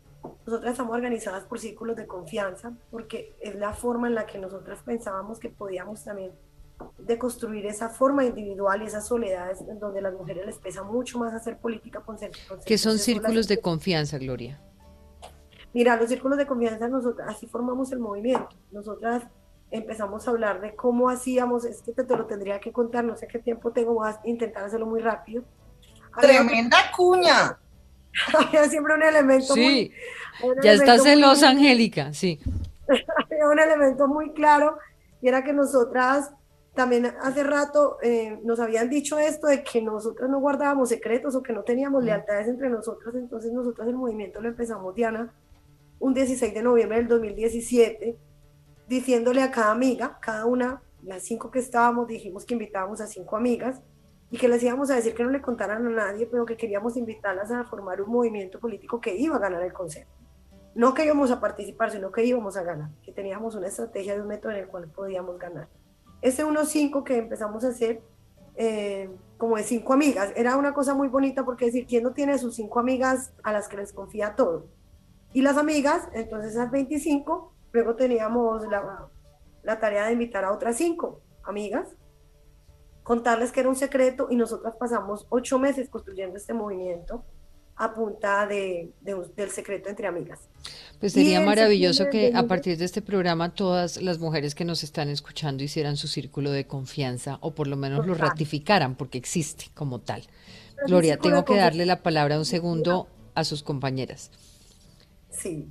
Nosotras 0.46 0.72
estamos 0.72 0.94
organizadas 0.94 1.44
por 1.44 1.58
círculos 1.58 1.96
de 1.96 2.06
confianza, 2.06 2.72
porque 2.90 3.36
es 3.40 3.54
la 3.54 3.72
forma 3.72 4.08
en 4.08 4.14
la 4.14 4.26
que 4.26 4.38
nosotras 4.38 4.82
pensábamos 4.82 5.38
que 5.38 5.50
podíamos 5.50 6.02
también 6.02 6.32
deconstruir 6.98 7.66
esa 7.66 7.88
forma 7.88 8.24
individual 8.24 8.82
y 8.82 8.86
esas 8.86 9.06
soledades 9.06 9.60
en 9.60 9.78
donde 9.78 10.00
a 10.00 10.02
las 10.02 10.14
mujeres 10.14 10.44
les 10.46 10.58
pesa 10.58 10.82
mucho 10.82 11.18
más 11.18 11.32
hacer 11.32 11.58
política 11.58 12.00
con, 12.00 12.16
¿Qué 12.66 12.78
son 12.78 12.98
círculos 12.98 13.46
de 13.46 13.60
confianza, 13.60 14.18
Gloria? 14.18 14.60
Mira, 15.74 15.96
los 15.96 16.08
círculos 16.08 16.38
de 16.38 16.46
confianza, 16.46 16.88
nosotras, 16.88 17.28
así 17.28 17.48
formamos 17.48 17.90
el 17.90 17.98
movimiento. 17.98 18.56
Nosotras 18.70 19.24
empezamos 19.72 20.26
a 20.26 20.30
hablar 20.30 20.60
de 20.60 20.76
cómo 20.76 21.10
hacíamos, 21.10 21.64
es 21.64 21.82
que 21.82 21.92
te, 21.92 22.04
lo 22.16 22.26
tendría 22.26 22.60
que 22.60 22.72
contar, 22.72 23.04
no 23.04 23.16
sé 23.16 23.26
qué 23.26 23.40
tiempo 23.40 23.72
tengo, 23.72 23.94
voy 23.94 24.08
a 24.08 24.20
intentar 24.24 24.64
hacerlo 24.64 24.86
muy 24.86 25.00
rápido. 25.00 25.42
Tremenda 26.20 26.76
cuña. 26.96 27.58
Había 28.38 28.68
siempre 28.68 28.94
un 28.94 29.02
elemento 29.02 29.54
sí, 29.54 29.90
ya 30.62 30.72
estás 30.72 31.04
en 31.04 31.20
Los 31.20 31.42
Angélica, 31.42 32.12
sí. 32.12 32.38
Había 32.86 33.48
un 33.48 33.58
elemento 33.58 34.06
muy 34.06 34.32
claro 34.32 34.78
y 35.20 35.26
era 35.26 35.42
que 35.42 35.52
nosotras 35.52 36.30
también 36.74 37.06
hace 37.20 37.42
rato 37.42 37.98
eh, 38.02 38.38
nos 38.44 38.60
habían 38.60 38.88
dicho 38.88 39.18
esto 39.18 39.48
de 39.48 39.64
que 39.64 39.82
nosotras 39.82 40.30
no 40.30 40.38
guardábamos 40.38 40.88
secretos 40.88 41.34
o 41.34 41.42
que 41.42 41.52
no 41.52 41.62
teníamos 41.62 42.02
mm. 42.02 42.06
lealtades 42.06 42.46
entre 42.46 42.70
nosotras, 42.70 43.14
entonces 43.16 43.52
nosotras 43.52 43.88
el 43.88 43.94
movimiento 43.94 44.40
lo 44.40 44.48
empezamos, 44.48 44.94
Diana, 44.94 45.32
un 46.04 46.12
16 46.12 46.52
de 46.52 46.62
noviembre 46.62 46.98
del 46.98 47.08
2017, 47.08 48.18
diciéndole 48.86 49.40
a 49.40 49.50
cada 49.50 49.72
amiga, 49.72 50.18
cada 50.20 50.44
una, 50.44 50.82
las 51.02 51.22
cinco 51.22 51.50
que 51.50 51.60
estábamos, 51.60 52.08
dijimos 52.08 52.44
que 52.44 52.52
invitábamos 52.52 53.00
a 53.00 53.06
cinco 53.06 53.38
amigas, 53.38 53.80
y 54.30 54.36
que 54.36 54.46
les 54.46 54.62
íbamos 54.62 54.90
a 54.90 54.96
decir 54.96 55.14
que 55.14 55.24
no 55.24 55.30
le 55.30 55.40
contaran 55.40 55.86
a 55.86 55.88
nadie, 55.88 56.26
pero 56.26 56.44
que 56.44 56.58
queríamos 56.58 56.98
invitarlas 56.98 57.50
a 57.50 57.64
formar 57.64 58.02
un 58.02 58.10
movimiento 58.10 58.60
político 58.60 59.00
que 59.00 59.16
iba 59.16 59.36
a 59.36 59.38
ganar 59.38 59.62
el 59.62 59.72
Consejo. 59.72 60.10
No 60.74 60.92
que 60.92 61.06
íbamos 61.06 61.30
a 61.30 61.40
participar, 61.40 61.90
sino 61.90 62.12
que 62.12 62.22
íbamos 62.22 62.58
a 62.58 62.64
ganar, 62.64 62.90
que 63.02 63.10
teníamos 63.10 63.54
una 63.54 63.68
estrategia 63.68 64.14
de 64.14 64.20
un 64.20 64.28
método 64.28 64.52
en 64.52 64.58
el 64.58 64.66
cual 64.66 64.90
podíamos 64.90 65.38
ganar. 65.38 65.70
Ese 66.20 66.44
1-5 66.44 67.02
que 67.02 67.16
empezamos 67.16 67.64
a 67.64 67.68
hacer, 67.68 68.02
eh, 68.56 69.08
como 69.38 69.56
de 69.56 69.62
cinco 69.62 69.94
amigas, 69.94 70.34
era 70.36 70.58
una 70.58 70.74
cosa 70.74 70.92
muy 70.92 71.08
bonita 71.08 71.46
porque 71.46 71.64
decir, 71.64 71.86
¿quién 71.86 72.02
no 72.02 72.12
tiene 72.12 72.36
sus 72.36 72.56
cinco 72.56 72.78
amigas 72.78 73.32
a 73.42 73.52
las 73.52 73.68
que 73.68 73.78
les 73.78 73.94
confía 73.94 74.36
todo? 74.36 74.66
Y 75.34 75.42
las 75.42 75.58
amigas, 75.58 76.08
entonces 76.14 76.52
esas 76.52 76.70
25, 76.70 77.52
luego 77.72 77.94
teníamos 77.96 78.66
la, 78.68 79.08
la 79.62 79.78
tarea 79.78 80.06
de 80.06 80.14
invitar 80.14 80.44
a 80.44 80.52
otras 80.52 80.76
cinco 80.78 81.20
amigas 81.42 81.88
contarles 83.04 83.52
que 83.52 83.60
era 83.60 83.68
un 83.68 83.76
secreto 83.76 84.26
y 84.30 84.36
nosotras 84.36 84.74
pasamos 84.80 85.26
ocho 85.28 85.58
meses 85.60 85.88
construyendo 85.88 86.36
este 86.36 86.54
movimiento 86.54 87.22
a 87.76 87.92
punta 87.92 88.46
de, 88.46 88.92
del 89.02 89.50
secreto 89.50 89.88
entre 89.88 90.06
amigas. 90.06 90.48
Pues 91.00 91.12
sería 91.12 91.40
maravilloso 91.40 92.08
que 92.08 92.32
a 92.34 92.44
partir 92.44 92.78
de 92.78 92.84
este 92.84 93.02
programa 93.02 93.52
todas 93.52 94.00
las 94.00 94.18
mujeres 94.18 94.54
que 94.54 94.64
nos 94.64 94.84
están 94.84 95.08
escuchando 95.08 95.62
hicieran 95.62 95.96
su 95.96 96.08
círculo 96.08 96.50
de 96.50 96.66
confianza 96.66 97.38
o 97.40 97.54
por 97.54 97.66
lo 97.66 97.76
menos 97.76 98.06
lo 98.06 98.14
ratificaran 98.14 98.94
porque 98.94 99.18
existe 99.18 99.66
como 99.74 100.00
tal. 100.00 100.22
Gloria, 100.86 101.18
tengo 101.18 101.44
que 101.44 101.56
darle 101.56 101.84
la 101.84 102.02
palabra 102.02 102.38
un 102.38 102.44
segundo 102.44 103.08
a 103.34 103.44
sus 103.44 103.62
compañeras. 103.62 104.30
Sí, 105.38 105.68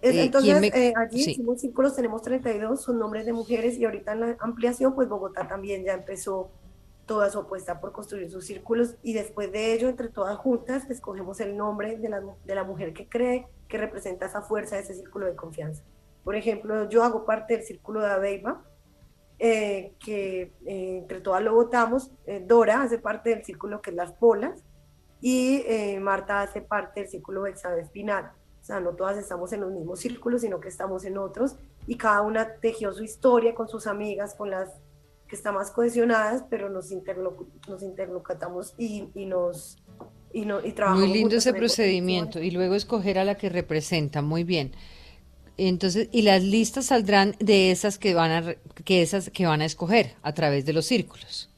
eh, 0.00 0.24
entonces, 0.24 0.62
eh, 0.74 0.92
allí 0.96 1.30
hicimos 1.30 1.60
círculos, 1.60 1.96
tenemos 1.96 2.22
32, 2.22 2.80
son 2.80 2.98
nombres 2.98 3.26
de 3.26 3.32
mujeres 3.32 3.76
y 3.78 3.84
ahorita 3.84 4.12
en 4.12 4.20
la 4.20 4.36
ampliación, 4.40 4.94
pues 4.94 5.08
Bogotá 5.08 5.48
también 5.48 5.84
ya 5.84 5.94
empezó 5.94 6.50
toda 7.04 7.30
su 7.30 7.40
apuesta 7.40 7.80
por 7.80 7.90
construir 7.92 8.30
sus 8.30 8.44
círculos 8.44 8.96
y 9.02 9.14
después 9.14 9.50
de 9.50 9.72
ello, 9.72 9.88
entre 9.88 10.08
todas 10.08 10.36
juntas, 10.38 10.88
escogemos 10.90 11.40
el 11.40 11.56
nombre 11.56 11.96
de 11.96 12.08
la, 12.08 12.22
de 12.44 12.54
la 12.54 12.64
mujer 12.64 12.92
que 12.92 13.08
cree 13.08 13.48
que 13.66 13.78
representa 13.78 14.26
esa 14.26 14.42
fuerza 14.42 14.76
de 14.76 14.82
ese 14.82 14.94
círculo 14.94 15.26
de 15.26 15.34
confianza. 15.34 15.82
Por 16.22 16.36
ejemplo, 16.36 16.88
yo 16.88 17.02
hago 17.02 17.24
parte 17.24 17.56
del 17.56 17.64
círculo 17.64 18.00
de 18.00 18.10
Abeiba, 18.10 18.62
eh, 19.40 19.94
que 20.04 20.52
entre 20.64 21.20
todas 21.20 21.42
lo 21.42 21.54
votamos, 21.54 22.10
Dora 22.46 22.82
hace 22.82 22.98
parte 22.98 23.30
del 23.30 23.44
círculo 23.44 23.80
que 23.80 23.90
es 23.90 23.96
Las 23.96 24.12
Polas 24.12 24.62
y 25.20 25.64
Marta 26.00 26.42
hace 26.42 26.60
parte 26.60 27.00
del 27.00 27.08
círculo 27.08 27.44
de 27.44 27.54
Espinal 27.80 28.32
sea, 28.68 28.80
no 28.80 28.92
todas 28.92 29.16
estamos 29.16 29.52
en 29.52 29.62
los 29.62 29.72
mismos 29.72 30.00
círculos, 30.00 30.42
sino 30.42 30.60
que 30.60 30.68
estamos 30.68 31.04
en 31.04 31.18
otros 31.18 31.56
y 31.86 31.96
cada 31.96 32.22
una 32.22 32.54
tejió 32.60 32.92
su 32.92 33.02
historia 33.02 33.54
con 33.54 33.68
sus 33.68 33.86
amigas, 33.86 34.34
con 34.34 34.50
las 34.50 34.68
que 35.26 35.36
están 35.36 35.54
más 35.54 35.70
cohesionadas, 35.70 36.44
pero 36.48 36.68
nos, 36.68 36.90
nos 37.68 37.82
interlocutamos 37.82 38.74
y, 38.78 39.08
y 39.14 39.26
nos 39.26 39.78
y, 40.32 40.44
no, 40.44 40.64
y 40.64 40.72
trabajamos. 40.72 41.08
Muy 41.08 41.16
lindo 41.16 41.36
ese 41.36 41.54
procedimiento 41.54 42.40
y 42.40 42.50
luego 42.50 42.74
escoger 42.74 43.18
a 43.18 43.24
la 43.24 43.36
que 43.36 43.48
representa, 43.48 44.20
muy 44.20 44.44
bien. 44.44 44.72
Entonces, 45.56 46.08
y 46.12 46.22
las 46.22 46.42
listas 46.42 46.86
saldrán 46.86 47.34
de 47.40 47.70
esas 47.70 47.98
que 47.98 48.14
van 48.14 48.30
a 48.30 48.54
que 48.84 49.02
esas 49.02 49.30
que 49.30 49.46
van 49.46 49.60
a 49.60 49.64
escoger 49.64 50.14
a 50.22 50.32
través 50.34 50.64
de 50.66 50.72
los 50.72 50.86
círculos. 50.86 51.50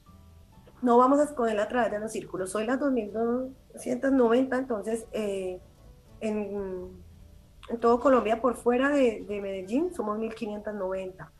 No 0.81 0.97
vamos 0.97 1.19
a 1.19 1.25
escoger 1.25 1.59
a 1.59 1.67
través 1.67 1.91
de 1.91 1.99
los 1.99 2.11
círculos. 2.11 2.51
Soy 2.51 2.65
la 2.65 2.77
2290, 2.77 4.57
entonces 4.57 5.05
eh, 5.11 5.59
en, 6.21 7.00
todo 7.79 7.99
Colombia 7.99 8.41
por 8.41 8.55
fuera 8.55 8.89
de, 8.89 9.25
Medellín 9.29 9.93
somos 9.93 10.17
1590. 10.17 11.31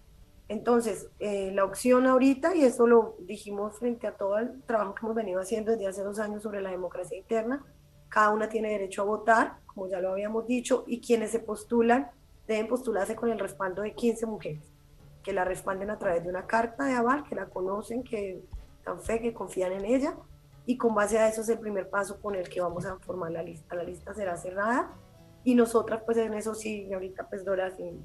Entonces, 0.47 1.07
eh, 1.19 1.51
la 1.53 1.63
opción 1.63 2.07
ahorita, 2.07 2.55
y 2.55 2.63
eso 2.63 2.85
lo 2.85 3.15
dijimos 3.19 3.79
frente 3.79 4.07
a 4.07 4.17
todo 4.17 4.37
el 4.37 4.61
trabajo 4.63 4.93
que 4.93 5.05
hemos 5.05 5.15
venido 5.15 5.39
haciendo 5.39 5.71
desde 5.71 5.87
hace 5.87 6.03
dos 6.03 6.19
años 6.19 6.43
sobre 6.43 6.61
la 6.61 6.71
democracia 6.71 7.17
interna, 7.17 7.63
cada 8.09 8.31
una 8.31 8.49
tiene 8.49 8.69
derecho 8.69 9.03
a 9.03 9.05
votar, 9.05 9.59
como 9.65 9.87
ya 9.87 10.01
lo 10.01 10.11
habíamos 10.11 10.45
dicho, 10.45 10.83
y 10.87 10.99
quienes 10.99 11.31
se 11.31 11.39
postulan 11.39 12.11
deben 12.47 12.67
postularse 12.67 13.15
con 13.15 13.29
el 13.29 13.39
respaldo 13.39 13.81
de 13.81 13.93
15 13.93 14.25
mujeres, 14.25 14.63
que 15.23 15.31
la 15.31 15.45
respalden 15.45 15.89
a 15.89 15.97
través 15.97 16.23
de 16.23 16.29
una 16.29 16.45
carta 16.45 16.83
de 16.83 16.95
aval, 16.95 17.23
que 17.23 17.35
la 17.35 17.45
conocen, 17.45 18.03
que 18.03 18.41
dan 18.85 19.01
fe, 19.01 19.21
que 19.21 19.33
confían 19.33 19.71
en 19.71 19.85
ella, 19.85 20.15
y 20.65 20.77
con 20.77 20.93
base 20.93 21.17
a 21.17 21.29
eso 21.29 21.41
es 21.41 21.49
el 21.49 21.59
primer 21.59 21.89
paso 21.89 22.19
con 22.21 22.35
el 22.35 22.49
que 22.49 22.59
vamos 22.59 22.85
a 22.85 22.97
formar 22.97 23.31
la 23.31 23.41
lista. 23.41 23.75
La 23.75 23.83
lista 23.83 24.13
será 24.13 24.35
cerrada 24.35 24.91
y 25.43 25.55
nosotras 25.55 26.03
pues 26.05 26.17
en 26.17 26.33
eso 26.33 26.53
sí, 26.53 26.91
ahorita 26.93 27.27
pues 27.29 27.43
Dora 27.43 27.71
si 27.71 27.99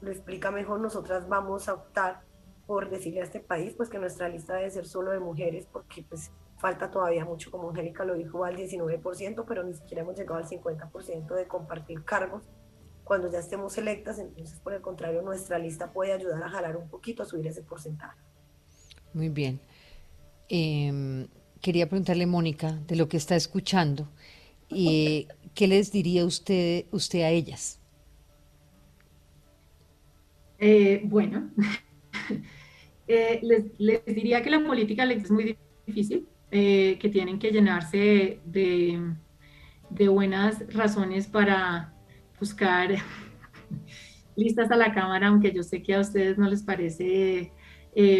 lo 0.00 0.10
explica 0.10 0.50
mejor, 0.50 0.80
nosotras 0.80 1.28
vamos 1.28 1.68
a 1.68 1.74
optar 1.74 2.22
por 2.66 2.88
decirle 2.88 3.20
a 3.20 3.24
este 3.24 3.40
país 3.40 3.74
pues 3.76 3.88
que 3.88 3.98
nuestra 3.98 4.28
lista 4.28 4.54
debe 4.54 4.70
ser 4.70 4.86
solo 4.86 5.10
de 5.10 5.20
mujeres 5.20 5.66
porque 5.70 6.04
pues 6.08 6.30
falta 6.58 6.90
todavía 6.90 7.24
mucho, 7.24 7.50
como 7.50 7.70
Angélica 7.70 8.04
lo 8.04 8.14
dijo, 8.14 8.44
al 8.44 8.56
19%, 8.56 9.44
pero 9.48 9.64
ni 9.64 9.74
siquiera 9.74 10.02
hemos 10.02 10.16
llegado 10.16 10.38
al 10.38 10.46
50% 10.46 11.34
de 11.34 11.48
compartir 11.48 12.04
cargos 12.04 12.44
cuando 13.02 13.30
ya 13.30 13.40
estemos 13.40 13.76
electas, 13.76 14.18
entonces 14.18 14.60
por 14.60 14.74
el 14.74 14.82
contrario 14.82 15.22
nuestra 15.22 15.58
lista 15.58 15.92
puede 15.92 16.12
ayudar 16.12 16.42
a 16.44 16.48
jalar 16.48 16.76
un 16.76 16.88
poquito, 16.88 17.22
a 17.24 17.26
subir 17.26 17.46
ese 17.46 17.62
porcentaje. 17.62 18.20
Muy 19.12 19.30
bien. 19.30 19.60
Eh, 20.48 21.26
quería 21.60 21.88
preguntarle, 21.88 22.26
Mónica, 22.26 22.72
de 22.86 22.94
lo 22.94 23.08
que 23.08 23.16
está 23.16 23.34
escuchando, 23.34 24.08
y 24.68 25.26
¿qué 25.54 25.66
les 25.66 25.92
diría 25.92 26.24
usted, 26.24 26.86
usted 26.90 27.22
a 27.22 27.30
ellas? 27.30 27.80
Eh, 30.58 31.00
bueno, 31.04 31.50
eh, 33.08 33.40
les, 33.42 34.04
diría 34.04 34.42
que 34.42 34.50
la 34.50 34.64
política 34.64 35.04
es 35.04 35.30
muy 35.30 35.56
difícil, 35.86 36.28
eh, 36.50 36.98
que 37.00 37.08
tienen 37.08 37.38
que 37.38 37.50
llenarse 37.50 38.40
de, 38.44 39.14
de 39.88 40.08
buenas 40.08 40.62
razones 40.74 41.26
para 41.26 41.94
buscar 42.38 42.90
listas 44.36 44.70
a 44.70 44.76
la 44.76 44.92
Cámara, 44.92 45.28
aunque 45.28 45.52
yo 45.52 45.62
sé 45.62 45.82
que 45.82 45.94
a 45.94 46.00
ustedes 46.00 46.36
no 46.36 46.48
les 46.48 46.62
parece 46.62 47.52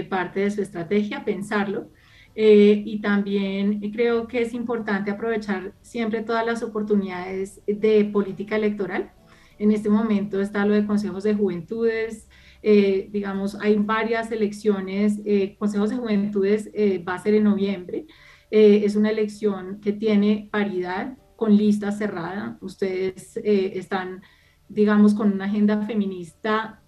parte 0.08 0.40
de 0.40 0.50
su 0.50 0.62
estrategia 0.62 1.24
pensarlo 1.24 1.90
eh, 2.34 2.82
y 2.86 3.00
también 3.00 3.80
creo 3.92 4.28
que 4.28 4.42
es 4.42 4.54
importante 4.54 5.10
aprovechar 5.10 5.74
siempre 5.80 6.22
todas 6.22 6.46
las 6.46 6.62
oportunidades 6.62 7.60
de 7.66 8.04
política 8.04 8.56
electoral. 8.56 9.12
En 9.58 9.72
este 9.72 9.90
momento 9.90 10.40
está 10.40 10.64
lo 10.64 10.74
de 10.74 10.86
consejos 10.86 11.24
de 11.24 11.34
juventudes, 11.34 12.28
eh, 12.62 13.08
digamos, 13.10 13.56
hay 13.56 13.76
varias 13.76 14.30
elecciones, 14.30 15.20
eh, 15.24 15.56
consejos 15.58 15.90
de 15.90 15.96
juventudes 15.96 16.70
va 17.06 17.14
a 17.14 17.18
ser 17.18 17.34
en 17.34 17.44
noviembre, 17.44 18.06
es 18.50 18.96
una 18.96 19.10
elección 19.10 19.80
que 19.80 19.92
tiene 19.92 20.48
paridad 20.50 21.16
con 21.36 21.56
lista 21.56 21.92
cerrada, 21.92 22.58
ustedes 22.60 23.36
están 23.44 24.22
digamos, 24.68 25.14
con 25.14 25.32
una 25.32 25.46
agenda 25.46 25.84
feminista, 25.84 26.82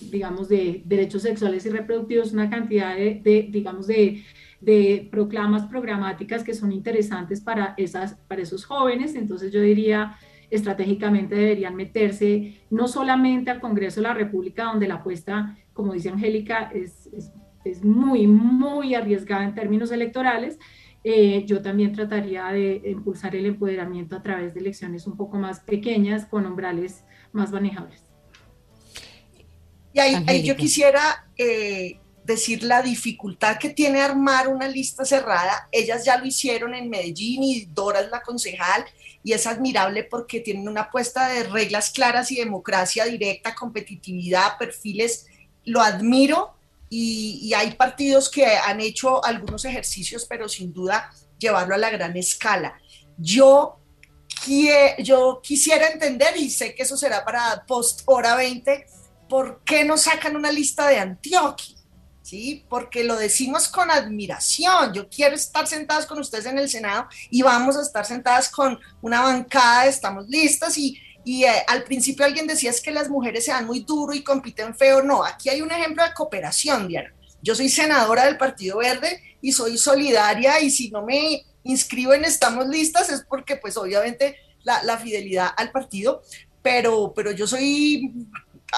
digamos, 0.00 0.48
de 0.48 0.82
derechos 0.86 1.22
sexuales 1.22 1.66
y 1.66 1.70
reproductivos, 1.70 2.32
una 2.32 2.48
cantidad 2.48 2.96
de 2.96 3.48
digamos, 3.50 3.86
de 3.86 4.22
de 4.62 5.08
proclamas 5.10 5.66
programáticas 5.66 6.44
que 6.44 6.54
son 6.54 6.70
interesantes 6.70 7.40
para, 7.40 7.74
esas, 7.76 8.14
para 8.28 8.42
esos 8.42 8.64
jóvenes. 8.64 9.16
Entonces 9.16 9.52
yo 9.52 9.60
diría, 9.60 10.16
estratégicamente 10.50 11.34
deberían 11.34 11.74
meterse 11.74 12.62
no 12.70 12.86
solamente 12.86 13.50
al 13.50 13.60
Congreso 13.60 14.00
de 14.00 14.08
la 14.08 14.14
República, 14.14 14.64
donde 14.64 14.86
la 14.86 14.94
apuesta, 14.94 15.58
como 15.72 15.94
dice 15.94 16.10
Angélica, 16.10 16.70
es, 16.72 17.10
es, 17.64 17.84
muy, 17.84 18.26
muy 18.26 18.94
arriesgada 18.94 19.44
en 19.44 19.54
términos 19.54 19.90
electorales. 19.90 20.58
Eh, 21.04 21.44
yo 21.46 21.60
también 21.60 21.92
trataría 21.92 22.46
de 22.52 22.82
impulsar 22.86 23.34
el 23.34 23.46
empoderamiento 23.46 24.14
a 24.14 24.22
través 24.22 24.54
de 24.54 24.60
elecciones 24.60 25.06
un 25.08 25.16
poco 25.16 25.38
más 25.38 25.58
pequeñas, 25.60 26.26
con 26.26 26.46
umbrales 26.46 27.04
más 27.32 27.50
manejables. 27.50 28.04
Y 29.94 30.00
ahí, 30.00 30.42
yo 30.42 30.56
quisiera 30.56 31.26
eh, 31.36 31.98
decir 32.24 32.62
la 32.62 32.82
dificultad 32.82 33.58
que 33.58 33.70
tiene 33.70 34.00
armar 34.00 34.48
una 34.48 34.68
lista 34.68 35.04
cerrada. 35.04 35.68
Ellas 35.72 36.04
ya 36.04 36.18
lo 36.18 36.26
hicieron 36.26 36.74
en 36.74 36.88
Medellín 36.88 37.42
y 37.42 37.64
Dora 37.66 38.00
es 38.00 38.10
la 38.10 38.22
concejal 38.22 38.84
y 39.24 39.32
es 39.32 39.46
admirable 39.46 40.04
porque 40.04 40.40
tienen 40.40 40.68
una 40.68 40.82
apuesta 40.82 41.28
de 41.28 41.44
reglas 41.44 41.90
claras 41.90 42.30
y 42.30 42.36
democracia 42.36 43.04
directa, 43.04 43.54
competitividad, 43.54 44.58
perfiles. 44.58 45.26
Lo 45.64 45.80
admiro 45.80 46.54
y, 46.88 47.52
hay 47.54 47.72
partidos 47.74 48.28
que 48.28 48.44
han 48.44 48.80
hecho 48.80 49.24
algunos 49.24 49.64
ejercicios, 49.64 50.26
pero 50.28 50.48
sin 50.48 50.72
duda 50.72 51.10
llevarlo 51.38 51.74
a 51.74 51.78
la 51.78 51.90
gran 51.90 52.16
escala. 52.16 52.78
Yo, 53.16 53.78
yo 54.98 55.40
quisiera 55.42 55.88
entender, 55.88 56.36
y 56.36 56.50
sé 56.50 56.74
que 56.74 56.82
eso 56.82 56.96
será 56.96 57.24
para 57.24 57.64
post 57.66 58.02
hora 58.04 58.36
20, 58.36 58.86
¿por 59.28 59.62
qué 59.64 59.84
no 59.84 59.96
sacan 59.96 60.36
una 60.36 60.52
lista 60.52 60.86
de 60.86 60.98
Antioquia? 60.98 61.81
¿Sí? 62.32 62.64
Porque 62.66 63.04
lo 63.04 63.16
decimos 63.16 63.68
con 63.68 63.90
admiración. 63.90 64.94
Yo 64.94 65.06
quiero 65.10 65.34
estar 65.34 65.66
sentadas 65.66 66.06
con 66.06 66.18
ustedes 66.18 66.46
en 66.46 66.56
el 66.56 66.70
Senado 66.70 67.06
y 67.28 67.42
vamos 67.42 67.76
a 67.76 67.82
estar 67.82 68.06
sentadas 68.06 68.48
con 68.48 68.80
una 69.02 69.20
bancada, 69.20 69.84
estamos 69.84 70.26
listas 70.30 70.78
y, 70.78 70.98
y 71.26 71.44
eh, 71.44 71.62
al 71.68 71.84
principio 71.84 72.24
alguien 72.24 72.46
decía 72.46 72.70
es 72.70 72.80
que 72.80 72.90
las 72.90 73.10
mujeres 73.10 73.44
se 73.44 73.50
dan 73.50 73.66
muy 73.66 73.80
duro 73.80 74.14
y 74.14 74.24
compiten 74.24 74.74
feo. 74.74 75.02
No, 75.02 75.22
aquí 75.22 75.50
hay 75.50 75.60
un 75.60 75.70
ejemplo 75.70 76.02
de 76.02 76.14
cooperación, 76.14 76.88
Diana. 76.88 77.12
Yo 77.42 77.54
soy 77.54 77.68
senadora 77.68 78.24
del 78.24 78.38
Partido 78.38 78.78
Verde 78.78 79.22
y 79.42 79.52
soy 79.52 79.76
solidaria 79.76 80.58
y 80.60 80.70
si 80.70 80.90
no 80.90 81.02
me 81.02 81.44
inscribo 81.64 82.14
en 82.14 82.24
Estamos 82.24 82.66
Listas 82.66 83.10
es 83.10 83.26
porque 83.28 83.56
pues 83.56 83.76
obviamente 83.76 84.38
la, 84.62 84.96
fidelidad 84.96 85.50
al 85.54 85.70
partido, 85.70 86.22
pero, 86.62 87.12
pero 87.14 87.30
yo 87.30 87.46
soy 87.46 88.10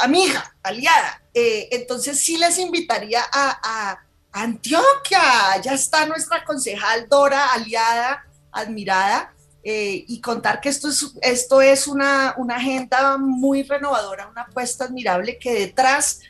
amiga, 0.03 0.57
aliada. 0.65 1.24
Eh, 1.35 1.69
entonces 1.73 2.21
sí 2.21 2.39
les 2.39 2.59
invitaría 2.59 3.21
a, 3.33 3.99
Antioquia. 4.37 5.21
Ya 5.63 5.75
está 5.75 6.07
nuestra 6.07 6.45
concejal 6.45 7.09
Dora, 7.09 7.53
aliada, 7.53 8.25
admirada. 8.51 9.33
Eh, 9.63 10.05
y 10.09 10.21
contar 10.21 10.61
que 10.61 10.69
esto 10.69 10.89
es, 10.89 11.15
esto 11.23 11.63
es 11.63 11.87
una, 11.87 12.35
una, 12.37 12.57
agenda 12.57 13.17
muy 13.17 13.63
renovadora, 13.63 14.29
una 14.29 14.43
apuesta 14.43 14.85
admirable 14.85 15.39
que 15.39 15.55
detrás, 15.55 16.21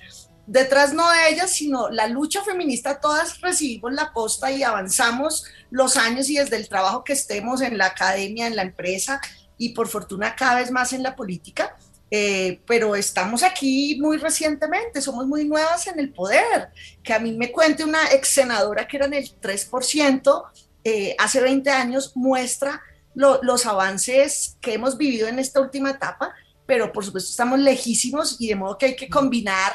detrás 0.46 0.92
no 0.92 1.10
de 1.10 1.30
ella, 1.30 1.48
sino 1.48 1.88
la 1.88 2.06
lucha 2.06 2.44
feminista, 2.44 3.00
todas 3.00 3.40
recibimos 3.40 3.92
la 3.92 4.12
posta 4.12 4.52
y 4.52 4.62
avanzamos 4.62 5.46
los 5.70 5.96
años 5.96 6.30
y 6.30 6.36
desde 6.36 6.54
el 6.54 6.68
trabajo 6.68 7.02
que 7.02 7.14
estemos 7.14 7.60
en 7.60 7.76
la 7.76 7.86
academia, 7.86 8.46
en 8.46 8.54
la 8.54 8.62
empresa 8.62 9.20
y 9.58 9.70
por 9.70 9.88
fortuna 9.88 10.36
cada 10.36 10.56
vez 10.56 10.70
más 10.70 10.92
en 10.92 11.02
la 11.02 11.16
política, 11.16 11.76
eh, 12.16 12.60
pero 12.64 12.94
estamos 12.94 13.42
aquí 13.42 13.98
muy 14.00 14.18
recientemente, 14.18 15.02
somos 15.02 15.26
muy 15.26 15.44
nuevas 15.46 15.88
en 15.88 15.98
el 15.98 16.12
poder. 16.12 16.68
Que 17.02 17.12
a 17.12 17.18
mí 17.18 17.32
me 17.32 17.50
cuente 17.50 17.82
una 17.82 18.12
ex 18.12 18.28
senadora 18.28 18.86
que 18.86 18.98
era 18.98 19.06
en 19.06 19.14
el 19.14 19.40
3%, 19.40 20.44
eh, 20.84 21.16
hace 21.18 21.40
20 21.40 21.68
años, 21.70 22.12
muestra 22.14 22.80
los 23.16 23.66
avances 23.66 24.56
que 24.60 24.74
hemos 24.74 24.96
vivido 24.96 25.26
en 25.26 25.40
esta 25.40 25.60
última 25.60 25.90
etapa, 25.90 26.32
pero 26.66 26.92
por 26.92 27.04
supuesto 27.04 27.30
estamos 27.30 27.58
lejísimos 27.58 28.36
y 28.38 28.46
de 28.46 28.54
modo 28.54 28.78
que 28.78 28.86
hay 28.86 28.96
que 28.96 29.08
combinar 29.08 29.72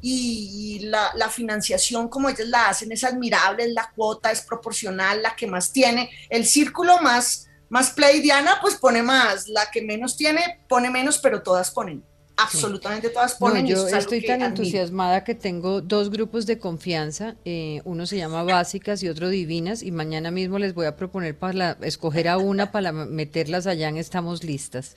y 0.00 0.80
la, 0.84 1.28
financiación 1.28 2.08
como 2.08 2.30
ellos 2.30 2.48
la 2.48 2.70
hacen 2.70 2.90
es 2.90 3.04
admirable, 3.04 3.70
la 3.70 3.92
cuota 3.94 4.32
es 4.32 4.40
proporcional, 4.40 5.20
la 5.20 5.36
que 5.36 5.46
más 5.46 5.72
tiene, 5.72 6.08
el 6.30 6.46
círculo 6.46 7.02
más 7.02 7.50
más 7.72 7.90
pleidiana, 7.90 8.58
pues 8.60 8.74
pone 8.74 9.02
más, 9.02 9.48
la 9.48 9.70
que 9.70 9.80
menos 9.80 10.14
tiene, 10.14 10.60
pone 10.68 10.90
menos, 10.90 11.16
pero 11.16 11.42
todas 11.42 11.70
ponen. 11.70 12.04
Absolutamente 12.36 13.08
todas 13.08 13.34
ponen. 13.36 13.66
yo 13.66 13.88
estoy 13.88 14.22
tan 14.26 14.42
entusiasmada 14.42 15.24
que 15.24 15.34
tengo 15.34 15.80
dos 15.80 16.10
grupos 16.10 16.44
de 16.44 16.58
confianza. 16.58 17.34
Eh, 17.46 17.80
uno 17.84 18.04
se 18.04 18.18
llama 18.18 18.42
Básicas 18.42 19.02
y 19.02 19.08
otro 19.08 19.30
Divinas. 19.30 19.82
Y 19.82 19.90
mañana 19.90 20.30
mismo 20.30 20.58
les 20.58 20.74
voy 20.74 20.84
a 20.84 20.96
proponer 20.96 21.34
para 21.34 21.78
escoger 21.80 22.28
a 22.28 22.36
una 22.36 22.72
para 22.72 22.92
meterlas 22.92 23.66
allá 23.66 23.88
en 23.88 23.96
Estamos 23.96 24.44
Listas. 24.44 24.94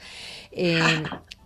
Eh, 0.52 0.82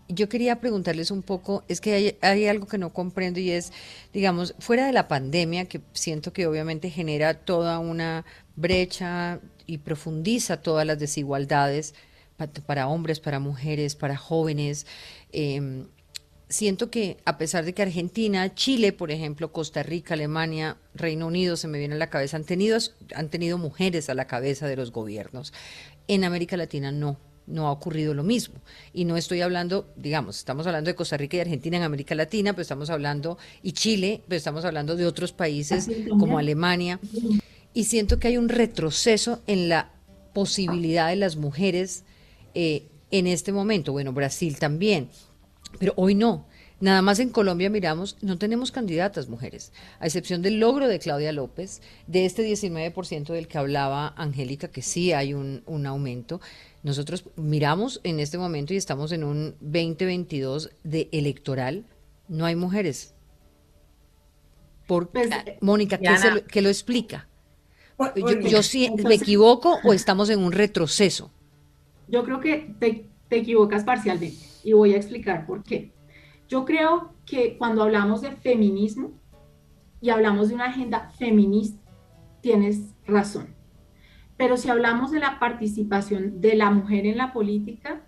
yo 0.07 0.29
quería 0.29 0.59
preguntarles 0.59 1.11
un 1.11 1.21
poco, 1.21 1.63
es 1.67 1.79
que 1.79 1.93
hay, 1.93 2.17
hay, 2.21 2.47
algo 2.47 2.65
que 2.65 2.79
no 2.79 2.91
comprendo 2.91 3.39
y 3.39 3.51
es, 3.51 3.71
digamos, 4.13 4.55
fuera 4.57 4.87
de 4.87 4.93
la 4.93 5.07
pandemia, 5.07 5.65
que 5.65 5.81
siento 5.93 6.33
que 6.33 6.47
obviamente 6.47 6.89
genera 6.89 7.35
toda 7.35 7.77
una 7.77 8.25
brecha 8.55 9.39
y 9.69 9.77
profundiza 9.77 10.61
todas 10.61 10.85
las 10.85 10.97
desigualdades 10.97 11.93
para, 12.65 12.87
hombres, 12.87 13.19
para 13.19 13.39
mujeres, 13.39 13.95
para 13.95 14.17
jóvenes. 14.17 14.87
Em, 15.31 15.85
siento 16.47 16.89
que 16.89 17.17
a 17.25 17.37
pesar 17.37 17.65
de 17.65 17.73
que 17.73 17.83
Argentina, 17.83 18.55
Chile, 18.55 18.93
por 18.93 19.11
ejemplo, 19.11 19.51
Costa 19.51 19.83
Rica, 19.83 20.15
Alemania, 20.15 20.77
Reino 20.95 21.27
Unido, 21.27 21.55
se 21.55 21.67
me 21.67 21.77
viene 21.77 21.93
a 21.93 21.97
la 21.99 22.09
cabeza, 22.09 22.37
han 22.37 22.45
tenido, 22.45 22.79
han 23.13 23.29
tenido 23.29 23.59
mujeres 23.59 24.09
a 24.09 24.15
la 24.15 24.25
cabeza 24.25 24.67
de 24.67 24.75
los 24.75 24.91
gobiernos. 24.91 25.53
En 26.07 26.23
América 26.23 26.57
Latina 26.57 26.91
no, 26.91 27.19
no 27.45 27.67
ha 27.67 27.71
ocurrido 27.71 28.15
lo 28.15 28.23
mismo. 28.23 28.55
Y 28.91 29.05
no 29.05 29.17
estoy 29.17 29.41
hablando, 29.41 29.93
digamos, 29.95 30.39
estamos 30.39 30.65
hablando 30.65 30.89
de 30.89 30.95
Costa 30.95 31.15
Rica 31.15 31.37
y 31.37 31.41
Argentina 31.41 31.77
en 31.77 31.83
América 31.83 32.15
Latina, 32.15 32.53
pero 32.53 32.63
estamos 32.63 32.89
hablando, 32.89 33.37
y 33.61 33.73
Chile, 33.73 34.23
pero 34.27 34.37
estamos 34.37 34.65
hablando 34.65 34.95
de 34.95 35.05
otros 35.05 35.31
países 35.31 35.87
como 36.17 36.39
Alemania 36.39 36.99
y 37.73 37.85
siento 37.85 38.19
que 38.19 38.29
hay 38.29 38.37
un 38.37 38.49
retroceso 38.49 39.41
en 39.47 39.69
la 39.69 39.91
posibilidad 40.33 41.09
de 41.09 41.15
las 41.15 41.35
mujeres 41.35 42.03
eh, 42.53 42.87
en 43.11 43.27
este 43.27 43.51
momento. 43.51 43.91
Bueno, 43.91 44.13
Brasil 44.13 44.57
también, 44.57 45.09
pero 45.79 45.93
hoy 45.95 46.15
no. 46.15 46.47
Nada 46.81 47.01
más 47.01 47.19
en 47.19 47.29
Colombia 47.29 47.69
miramos, 47.69 48.15
no 48.21 48.37
tenemos 48.37 48.71
candidatas 48.71 49.27
mujeres, 49.27 49.73
a 49.99 50.05
excepción 50.05 50.41
del 50.41 50.61
logro 50.61 50.87
de 50.87 50.99
Claudia 50.99 51.33
López, 51.33 51.81
de 52.07 52.25
este 52.25 52.49
19% 52.49 53.33
del 53.33 53.49
que 53.49 53.57
hablaba 53.57 54.13
Angélica, 54.15 54.69
que 54.69 54.81
sí 54.81 55.11
hay 55.11 55.33
un, 55.33 55.61
un, 55.65 55.85
aumento. 55.85 56.39
Nosotros 56.81 57.25
miramos 57.35 57.99
en 58.05 58.21
este 58.21 58.37
momento 58.37 58.73
y 58.73 58.77
estamos 58.77 59.11
en 59.11 59.25
un 59.25 59.55
2022 59.59 60.71
de 60.85 61.09
electoral, 61.11 61.83
no 62.29 62.45
hay 62.45 62.55
mujeres. 62.55 63.13
Por, 64.87 65.09
pues, 65.09 65.29
Mónica, 65.59 65.97
¿qué, 65.97 66.09
lo, 66.09 66.45
¿qué 66.45 66.61
lo 66.61 66.69
explica? 66.69 67.28
Yo, 68.49 68.63
sí, 68.63 68.89
¿me 69.03 69.15
equivoco 69.15 69.77
o 69.83 69.93
estamos 69.93 70.29
en 70.29 70.39
un 70.39 70.51
retroceso? 70.51 71.31
Yo 72.07 72.23
creo 72.23 72.39
que 72.39 72.73
te, 72.79 73.05
equivocas 73.29 73.83
parcialmente 73.83 74.37
y 74.63 74.73
voy 74.73 74.93
a 74.93 74.97
explicar 74.97 75.45
por 75.45 75.63
qué. 75.63 75.91
Yo 76.47 76.65
creo 76.65 77.13
que 77.25 77.57
cuando 77.57 77.83
hablamos 77.83 78.21
de 78.21 78.31
feminismo 78.31 79.11
y 80.01 80.09
hablamos 80.09 80.49
de 80.49 80.55
una 80.55 80.65
agenda 80.65 81.11
feminista, 81.17 81.79
tienes 82.41 82.95
razón. 83.05 83.53
Pero 84.37 84.55
si 84.55 84.69
hablamos 84.69 85.11
de 85.11 85.19
la 85.19 85.37
participación 85.37 86.39
de 86.39 86.55
la 86.55 86.71
mujer 86.71 87.05
en 87.05 87.17
la 87.17 87.33
política, 87.33 88.01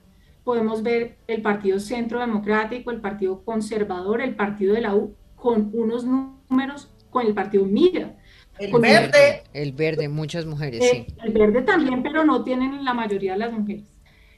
podemos 0.44 0.82
ver 0.82 1.18
el 1.28 1.42
Partido 1.42 1.80
Centro 1.80 2.20
Democrático, 2.20 2.90
el 2.90 3.02
Partido 3.02 3.44
Conservador, 3.44 4.22
el 4.22 4.36
Partido 4.36 4.74
de 4.74 4.82
la 4.82 4.96
U, 4.96 5.16
con 5.36 5.70
unos 5.74 6.06
números 6.06 6.90
con 7.10 7.26
el 7.28 7.34
Partido 7.34 7.66
Mira, 7.66 8.16
el 8.60 8.72
verde. 8.74 9.44
El 9.54 9.72
verde, 9.74 10.08
muchas 10.08 10.46
mujeres, 10.46 10.84
sí. 10.90 11.08
El 11.24 11.34
verde 11.34 11.62
también, 11.62 12.04
pero 12.04 12.24
no 12.24 12.44
tienen 12.44 12.84
la 12.84 12.94
mayoría 12.94 13.34
de 13.34 13.40
las 13.40 13.52
mujeres. 13.52 13.84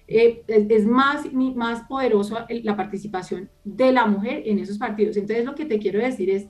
Eh, 0.07 0.43
es 0.47 0.85
más, 0.85 1.31
más 1.33 1.87
poderoso 1.87 2.37
la 2.49 2.75
participación 2.75 3.49
de 3.63 3.91
la 3.91 4.05
mujer 4.05 4.43
en 4.45 4.59
esos 4.59 4.77
partidos. 4.77 5.15
Entonces, 5.15 5.45
lo 5.45 5.55
que 5.55 5.65
te 5.65 5.79
quiero 5.79 5.99
decir 5.99 6.29
es... 6.29 6.45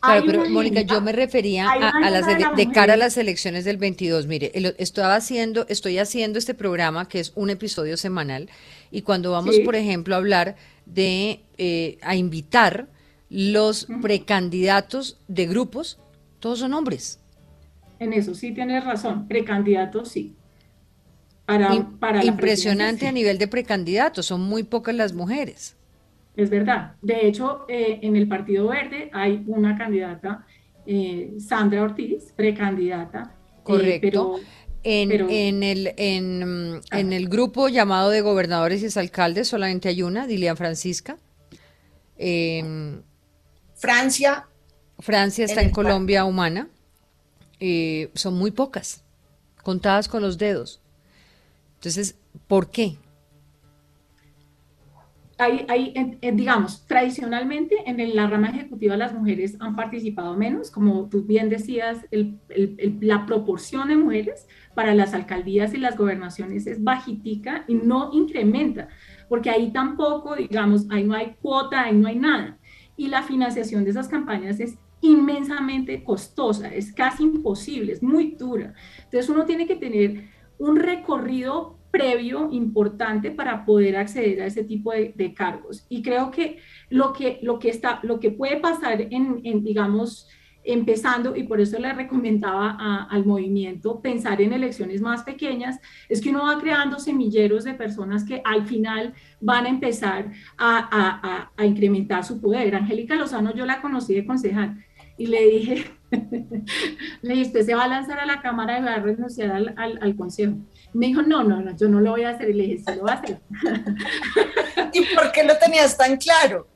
Claro, 0.00 0.24
pero 0.26 0.48
Mónica, 0.48 0.82
yo 0.82 1.00
me 1.00 1.12
refería 1.12 1.70
a, 1.70 2.10
las 2.10 2.26
de, 2.56 2.70
cara 2.70 2.94
a 2.94 2.96
las 2.96 3.16
elecciones 3.16 3.64
del 3.64 3.78
22. 3.78 4.26
Mire, 4.26 4.52
estaba 4.78 5.16
haciendo, 5.16 5.66
estoy 5.68 5.98
haciendo 5.98 6.38
este 6.38 6.54
programa 6.54 7.08
que 7.08 7.18
es 7.18 7.32
un 7.34 7.50
episodio 7.50 7.96
semanal 7.96 8.48
y 8.92 9.02
cuando 9.02 9.32
vamos, 9.32 9.58
por 9.64 9.74
ejemplo, 9.74 10.14
a 10.14 10.18
hablar 10.18 10.56
de, 10.86 11.40
eh, 11.56 11.98
a 12.02 12.14
invitar 12.14 12.86
los 13.28 13.88
precandidatos 14.00 15.18
de 15.26 15.46
grupos, 15.46 15.98
todos 16.38 16.60
son 16.60 16.74
hombres. 16.74 17.20
En 17.98 18.12
eso 18.12 18.34
sí 18.34 18.52
tienes 18.52 18.84
razón, 18.84 19.26
precandidatos 19.26 20.08
sí. 20.08 20.34
Para, 21.44 21.70
para 21.98 22.24
Impresionante 22.24 23.06
a 23.06 23.12
nivel 23.12 23.38
de 23.38 23.48
precandidatos, 23.48 24.26
son 24.26 24.42
muy 24.42 24.64
pocas 24.64 24.94
las 24.94 25.14
mujeres. 25.14 25.76
Es 26.36 26.50
verdad. 26.50 26.94
De 27.02 27.26
hecho, 27.26 27.64
eh, 27.68 27.98
en 28.02 28.14
el 28.14 28.28
Partido 28.28 28.68
Verde 28.68 29.10
hay 29.12 29.42
una 29.46 29.76
candidata, 29.76 30.46
eh, 30.86 31.32
Sandra 31.40 31.82
Ortiz, 31.82 32.32
precandidata. 32.36 33.34
Eh, 33.34 33.60
Correcto. 33.64 34.40
en, 34.84 35.10
en, 35.10 35.62
el, 35.64 35.94
en, 35.96 36.80
ah. 36.90 37.00
en, 37.00 37.12
el 37.12 37.28
grupo 37.28 37.68
llamado 37.68 38.10
de 38.10 38.20
gobernadores 38.20 38.82
y 38.82 38.86
exalcaldes 38.86 39.48
solamente 39.48 39.88
hay 39.88 40.02
una, 40.02 40.28
Dilian 40.28 40.56
Francisca. 40.56 41.18
Em, 42.16 43.02
Francia 43.74 44.46
Francia 44.98 45.44
está 45.44 45.62
en, 45.62 45.70
Colombia 45.70 46.24
humana. 46.24 46.68
Eh, 47.60 48.10
son 48.14 48.34
muy 48.34 48.50
pocas, 48.50 49.04
contadas 49.62 50.08
con 50.08 50.22
los 50.22 50.38
dedos. 50.38 50.80
Entonces, 51.76 52.16
¿por 52.46 52.70
qué? 52.70 52.96
Hay, 55.40 56.18
digamos, 56.32 56.84
tradicionalmente 56.88 57.76
en 57.86 58.16
la 58.16 58.26
rama 58.26 58.48
ejecutiva 58.48 58.96
las 58.96 59.14
mujeres 59.14 59.56
han 59.60 59.76
participado 59.76 60.36
menos, 60.36 60.68
como 60.68 61.08
tú 61.08 61.22
bien 61.22 61.48
decías, 61.48 61.98
la 62.10 63.24
proporción 63.24 63.86
de 63.86 63.96
mujeres 63.96 64.48
para 64.74 64.96
las 64.96 65.14
alcaldías 65.14 65.74
y 65.74 65.78
las 65.78 65.96
gobernaciones 65.96 66.66
es 66.66 66.82
bajitica 66.82 67.64
y 67.68 67.74
no 67.74 68.10
incrementa, 68.12 68.88
porque 69.28 69.48
ahí 69.48 69.70
tampoco, 69.70 70.34
digamos, 70.34 70.86
ahí 70.90 71.04
no 71.04 71.14
hay 71.14 71.36
cuota, 71.40 71.84
ahí 71.84 71.94
no 71.94 72.08
hay 72.08 72.16
nada. 72.16 72.58
Y 72.96 73.06
la 73.06 73.22
financiación 73.22 73.84
de 73.84 73.90
esas 73.90 74.08
campañas 74.08 74.58
es 74.58 74.76
inmensamente 75.00 76.02
costosa, 76.02 76.68
es 76.74 76.92
casi 76.92 77.22
imposible, 77.22 77.92
es 77.92 78.02
muy 78.02 78.32
dura. 78.32 78.74
Entonces 79.04 79.28
uno 79.28 79.44
tiene 79.44 79.66
que 79.66 79.76
tener 79.76 80.24
un 80.58 80.76
recorrido 80.76 81.78
previo 81.90 82.48
importante 82.52 83.30
para 83.30 83.64
poder 83.64 83.96
acceder 83.96 84.42
a 84.42 84.46
ese 84.46 84.64
tipo 84.64 84.92
de, 84.92 85.34
cargos. 85.34 85.86
Y 85.88 86.02
creo 86.02 86.30
que 86.30 86.58
lo 86.90 87.12
que, 87.12 87.38
lo 87.42 87.58
que, 87.58 87.70
está, 87.70 88.00
lo 88.02 88.20
que 88.20 88.30
puede 88.30 88.58
pasar 88.58 89.00
en, 89.00 89.40
en 89.44 89.64
digamos, 89.64 90.28
empezando, 90.64 91.34
y 91.34 91.44
por 91.44 91.60
eso 91.60 91.78
le 91.78 91.92
recomendaba 91.94 93.06
al 93.08 93.24
movimiento 93.24 94.00
pensar 94.00 94.42
en 94.42 94.52
elecciones 94.52 95.00
más 95.00 95.22
pequeñas, 95.22 95.80
es 96.10 96.20
que 96.20 96.28
uno 96.28 96.44
va 96.44 96.60
creando 96.60 96.98
semilleros 96.98 97.64
de 97.64 97.72
personas 97.72 98.22
que 98.24 98.42
al 98.44 98.66
final 98.66 99.14
van 99.40 99.64
a 99.64 99.70
empezar 99.70 100.30
a, 100.58 100.88
a, 100.90 101.52
a 101.56 101.64
incrementar 101.64 102.22
su 102.22 102.40
poder. 102.40 102.74
Angélica 102.74 103.14
Lozano 103.14 103.54
yo 103.54 103.64
la 103.64 103.80
conocí 103.80 104.14
de 104.14 104.26
concejal 104.26 104.84
y 105.18 105.26
le 105.26 105.42
dije, 105.48 105.98
Le 107.22 107.34
dije, 107.34 107.46
usted 107.46 107.66
se 107.66 107.74
va 107.74 107.84
a 107.84 107.88
lanzar 107.88 108.18
a 108.18 108.26
la 108.26 108.40
Cámara 108.40 108.78
y 108.78 108.82
va 108.82 108.94
a 108.94 109.00
renunciar 109.00 109.50
al, 109.50 109.74
al, 109.76 110.16
Consejo. 110.16 110.54
Me 110.92 111.06
dijo, 111.06 111.22
no, 111.22 111.44
no, 111.44 111.60
no, 111.60 111.76
yo 111.76 111.88
no 111.88 112.00
lo 112.00 112.12
voy 112.12 112.22
a 112.22 112.30
hacer. 112.30 112.50
Y 112.50 112.54
le 112.54 112.62
dije, 112.64 112.78
sí 112.78 112.96
lo 112.96 113.04
va 113.04 113.12
a 113.12 113.14
hacer. 113.16 113.40
¿Y 114.92 115.14
por 115.14 115.32
qué 115.32 115.44
lo 115.44 115.56
tenías 115.58 115.96
tan 115.96 116.16
claro? 116.16 116.66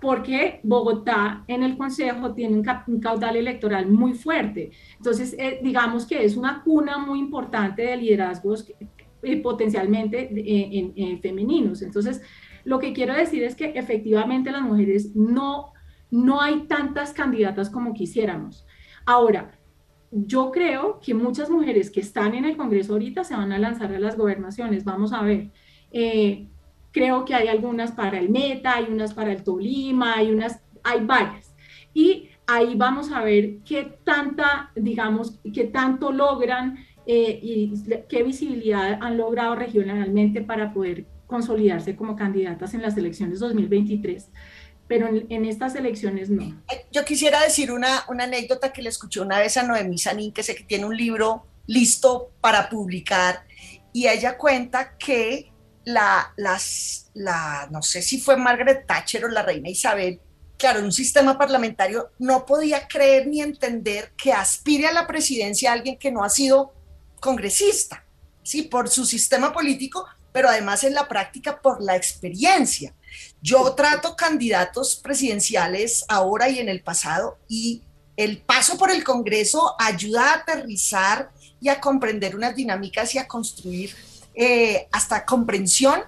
Porque 0.00 0.60
Bogotá 0.62 1.44
en 1.48 1.62
el 1.62 1.76
Consejo 1.76 2.34
tiene 2.34 2.56
un, 2.56 3.00
caudal 3.00 3.36
electoral 3.36 3.86
muy 3.86 4.14
fuerte. 4.14 4.70
Entonces, 4.96 5.34
eh, 5.38 5.60
digamos 5.62 6.06
que 6.06 6.24
es 6.24 6.36
una 6.36 6.62
cuna 6.62 6.98
muy 6.98 7.18
importante 7.18 7.82
de 7.82 7.96
liderazgos 7.96 8.72
eh, 9.22 9.36
potencialmente 9.42 10.30
eh, 10.34 10.92
en, 10.96 11.20
femeninos. 11.20 11.82
Entonces, 11.82 12.22
lo 12.64 12.78
que 12.78 12.92
quiero 12.92 13.14
decir 13.14 13.42
es 13.42 13.54
que 13.54 13.66
efectivamente 13.70 14.50
las 14.50 14.62
mujeres 14.62 15.14
no, 15.14 15.72
no 16.10 16.40
hay 16.40 16.62
tantas 16.62 17.12
candidatas 17.12 17.70
como 17.70 17.94
quisiéramos. 17.94 18.66
Ahora, 19.04 19.52
yo 20.10 20.50
creo 20.50 21.00
que 21.00 21.14
muchas 21.14 21.50
mujeres 21.50 21.90
que 21.90 22.00
están 22.00 22.34
en 22.34 22.44
el 22.44 22.56
Congreso 22.56 22.92
ahorita 22.92 23.24
se 23.24 23.36
van 23.36 23.52
a 23.52 23.58
lanzar 23.58 23.92
a 23.92 23.98
las 23.98 24.16
gobernaciones. 24.16 24.84
Vamos 24.84 25.12
a 25.12 25.22
ver. 25.22 25.50
Eh, 25.90 26.48
creo 26.92 27.24
que 27.24 27.34
hay 27.34 27.48
algunas 27.48 27.92
para 27.92 28.18
el 28.18 28.30
Meta, 28.30 28.76
hay 28.76 28.86
unas 28.90 29.14
para 29.14 29.32
el 29.32 29.42
Tolima, 29.42 30.14
hay 30.14 30.30
unas, 30.30 30.62
hay 30.82 31.04
varias. 31.04 31.54
Y 31.92 32.28
ahí 32.46 32.74
vamos 32.74 33.12
a 33.12 33.22
ver 33.22 33.58
qué 33.64 33.98
tanta, 34.04 34.70
digamos, 34.74 35.38
qué 35.52 35.64
tanto 35.64 36.12
logran 36.12 36.78
eh, 37.06 37.38
y 37.42 37.72
qué 38.08 38.22
visibilidad 38.22 38.98
han 39.00 39.16
logrado 39.16 39.54
regionalmente 39.54 40.40
para 40.42 40.72
poder 40.72 41.06
consolidarse 41.26 41.96
como 41.96 42.16
candidatas 42.16 42.74
en 42.74 42.82
las 42.82 42.96
elecciones 42.96 43.40
2023 43.40 44.30
pero 44.88 45.08
en, 45.08 45.44
estas 45.44 45.74
elecciones 45.74 46.30
no. 46.30 46.62
Yo 46.92 47.04
quisiera 47.04 47.42
decir 47.42 47.72
una, 47.72 48.04
una, 48.08 48.24
anécdota 48.24 48.72
que 48.72 48.82
le 48.82 48.88
escuché 48.88 49.20
una 49.20 49.38
vez 49.38 49.56
a 49.56 49.62
Noemí 49.62 49.98
Sanín, 49.98 50.32
que 50.32 50.42
sé 50.42 50.54
que 50.54 50.64
tiene 50.64 50.86
un 50.86 50.96
libro 50.96 51.46
listo 51.66 52.30
para 52.40 52.68
publicar, 52.68 53.44
y 53.92 54.06
ella 54.06 54.36
cuenta 54.36 54.96
que 54.96 55.50
la, 55.84 56.32
las, 56.36 57.10
la, 57.14 57.68
no 57.70 57.82
sé 57.82 58.02
si 58.02 58.20
fue 58.20 58.36
Margaret 58.36 58.86
Thatcher 58.86 59.24
o 59.24 59.28
la 59.28 59.42
reina 59.42 59.68
Isabel, 59.68 60.20
claro, 60.58 60.80
en 60.80 60.86
un 60.86 60.92
sistema 60.92 61.38
parlamentario 61.38 62.10
no 62.18 62.44
podía 62.44 62.86
creer 62.86 63.26
ni 63.26 63.40
entender 63.40 64.12
que 64.16 64.32
aspire 64.32 64.86
a 64.86 64.92
la 64.92 65.06
presidencia 65.06 65.72
alguien 65.72 65.98
que 65.98 66.10
no 66.10 66.24
ha 66.24 66.28
sido 66.28 66.74
congresista, 67.20 68.04
¿sí? 68.42 68.62
Por 68.62 68.88
su 68.88 69.04
sistema 69.04 69.52
político, 69.52 70.06
pero 70.32 70.48
además 70.48 70.84
en 70.84 70.94
la 70.94 71.08
práctica 71.08 71.60
por 71.60 71.82
la 71.82 71.96
experiencia. 71.96 72.94
Yo 73.46 73.74
trato 73.74 74.16
candidatos 74.16 74.96
presidenciales 74.96 76.04
ahora 76.08 76.48
y 76.48 76.58
en 76.58 76.68
el 76.68 76.82
pasado 76.82 77.38
y 77.46 77.80
el 78.16 78.38
paso 78.38 78.76
por 78.76 78.90
el 78.90 79.04
Congreso 79.04 79.76
ayuda 79.78 80.32
a 80.32 80.34
aterrizar 80.38 81.30
y 81.60 81.68
a 81.68 81.80
comprender 81.80 82.34
unas 82.34 82.56
dinámicas 82.56 83.14
y 83.14 83.18
a 83.18 83.28
construir 83.28 83.94
eh, 84.34 84.88
hasta 84.90 85.24
comprensión 85.24 86.02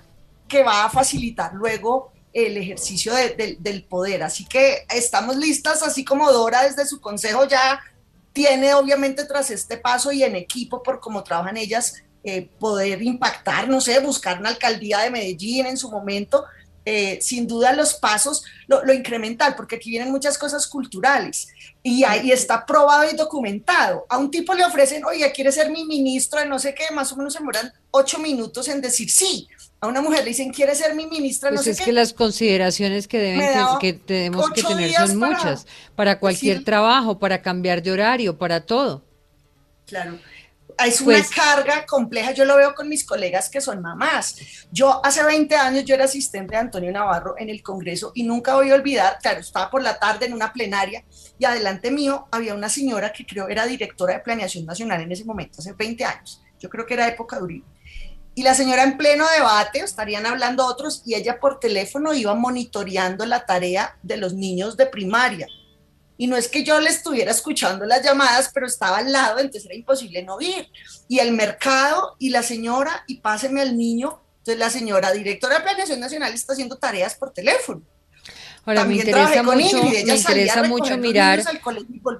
que 0.48 0.64
va 0.64 0.84
a 0.84 0.90
facilitar 0.90 1.54
luego 1.54 2.10
el 2.32 2.56
ejercicio 2.56 3.12
del 3.14 3.84
poder. 3.84 4.24
Así 4.24 4.44
que 4.44 4.84
estamos 4.92 5.36
listas, 5.36 5.84
así 5.84 6.04
como 6.04 6.32
Dora 6.32 6.64
desde 6.64 6.86
su 6.86 7.00
consejo 7.00 7.46
ya 7.46 7.80
tiene 8.32 8.74
obviamente 8.74 9.24
tras 9.26 9.52
este 9.52 9.76
paso 9.76 10.10
y 10.10 10.24
en 10.24 10.34
equipo 10.34 10.82
por 10.82 10.98
cómo 10.98 11.22
trabajan 11.22 11.56
ellas, 11.56 12.02
eh, 12.24 12.50
poder 12.58 13.00
impactar, 13.00 13.68
no 13.68 13.80
sé, 13.80 14.00
buscar 14.00 14.40
una 14.40 14.48
alcaldía 14.48 14.98
de 14.98 15.10
Medellín 15.10 15.66
en 15.66 15.76
su 15.76 15.88
momento, 15.88 16.44
eh, 16.90 17.18
sin 17.20 17.46
duda 17.46 17.74
los 17.74 17.92
pasos, 17.92 18.44
lo, 18.66 18.92
incremental, 18.94 19.54
porque 19.54 19.76
aquí 19.76 19.90
vienen 19.90 20.10
muchas 20.10 20.38
cosas 20.38 20.66
culturales 20.66 21.48
y 21.82 22.02
ahí 22.04 22.30
está 22.32 22.64
probado 22.64 23.10
y 23.10 23.14
documentado. 23.14 24.06
A 24.08 24.16
un 24.16 24.30
tipo 24.30 24.54
le 24.54 24.64
ofrecen, 24.64 25.04
oye, 25.04 25.30
¿quiere 25.32 25.52
ser 25.52 25.70
mi 25.70 25.84
ministro 25.84 26.40
de 26.40 26.46
no 26.46 26.58
sé 26.58 26.74
qué? 26.74 26.84
Más 26.94 27.12
o 27.12 27.16
menos 27.16 27.34
se 27.34 27.40
demoran 27.40 27.70
ocho 27.90 28.18
minutos 28.18 28.68
en 28.68 28.80
decir 28.80 29.10
sí 29.10 29.46
a 29.80 29.86
una 29.86 30.00
mujer 30.00 30.20
le 30.20 30.30
dicen, 30.30 30.50
¿quiere 30.50 30.74
ser 30.74 30.94
mi 30.94 31.06
ministra? 31.06 31.50
Pues 31.50 31.66
es 31.66 31.80
que 31.80 31.92
las 31.92 32.12
consideraciones 32.12 33.06
que, 33.06 33.18
deben 33.18 33.40
que, 33.80 33.92
tenemos 33.92 34.50
que 34.50 34.62
tener 34.62 34.90
son 34.92 35.18
muchas, 35.18 35.66
para 35.94 36.18
cualquier 36.18 36.64
trabajo, 36.64 37.18
para 37.18 37.42
cambiar 37.42 37.82
de 37.82 37.92
horario, 37.92 38.36
para 38.38 38.64
todo. 38.64 39.04
Claro. 39.86 40.18
Es 40.84 41.00
una 41.00 41.18
pues 41.18 41.30
carga 41.30 41.84
compleja, 41.86 42.32
yo 42.32 42.44
lo 42.44 42.56
veo 42.56 42.74
con 42.74 42.88
mis 42.88 43.04
colegas 43.04 43.48
que 43.48 43.60
son 43.60 43.82
mamás. 43.82 44.36
Yo 44.70 45.04
hace 45.04 45.24
20 45.24 45.56
años 45.56 45.84
yo 45.84 45.94
era 45.94 46.04
asistente 46.04 46.52
de 46.52 46.58
Antonio 46.58 46.92
Navarro 46.92 47.34
en 47.36 47.50
el 47.50 47.62
Congreso 47.62 48.12
y 48.14 48.22
nunca 48.22 48.54
voy 48.54 48.70
a 48.70 48.74
olvidar, 48.74 49.18
claro, 49.20 49.40
estaba 49.40 49.70
por 49.70 49.82
la 49.82 49.98
tarde 49.98 50.26
en 50.26 50.32
una 50.32 50.52
plenaria 50.52 51.04
y 51.38 51.44
adelante 51.44 51.90
mío 51.90 52.28
había 52.30 52.54
una 52.54 52.68
señora 52.68 53.12
que 53.12 53.26
creo 53.26 53.48
era 53.48 53.66
directora 53.66 54.14
de 54.14 54.20
Planeación 54.20 54.66
Nacional 54.66 55.00
en 55.00 55.12
ese 55.12 55.24
momento, 55.24 55.60
hace 55.60 55.72
20 55.72 56.04
años. 56.04 56.42
Yo 56.60 56.68
creo 56.68 56.86
que 56.86 56.94
era 56.94 57.08
época 57.08 57.36
de 57.36 57.42
Uribe 57.42 57.66
y 58.38 58.44
la 58.44 58.54
señora 58.54 58.84
en 58.84 58.96
pleno 58.96 59.26
debate, 59.36 59.80
estarían 59.80 60.24
hablando 60.24 60.64
otros, 60.64 61.02
y 61.04 61.16
ella 61.16 61.40
por 61.40 61.58
teléfono 61.58 62.14
iba 62.14 62.36
monitoreando 62.36 63.26
la 63.26 63.44
tarea 63.46 63.98
de 64.04 64.16
los 64.16 64.32
niños 64.32 64.76
de 64.76 64.86
primaria. 64.86 65.48
Y 66.18 66.26
no 66.26 66.36
es 66.36 66.48
que 66.48 66.64
yo 66.64 66.80
le 66.80 66.90
estuviera 66.90 67.30
escuchando 67.30 67.86
las 67.86 68.04
llamadas, 68.04 68.50
pero 68.52 68.66
estaba 68.66 68.98
al 68.98 69.10
lado, 69.10 69.38
entonces 69.38 69.64
era 69.64 69.76
imposible 69.76 70.22
no 70.22 70.34
oír. 70.34 70.68
Y 71.08 71.20
el 71.20 71.32
mercado 71.32 72.16
y 72.18 72.30
la 72.30 72.42
señora, 72.42 73.04
y 73.06 73.20
páseme 73.20 73.62
al 73.62 73.78
niño. 73.78 74.20
Entonces 74.38 74.58
la 74.58 74.68
señora 74.68 75.12
directora 75.12 75.58
de 75.58 75.62
Planeación 75.62 76.00
Nacional 76.00 76.34
está 76.34 76.52
haciendo 76.52 76.76
tareas 76.76 77.14
por 77.14 77.32
teléfono. 77.32 77.82
Ahora 78.68 78.84
me 78.84 78.96
interesa 78.96 79.42
mucho, 79.42 79.82
me 79.82 80.14
interesa 80.14 80.62
mucho 80.64 80.98
mirar, 80.98 81.42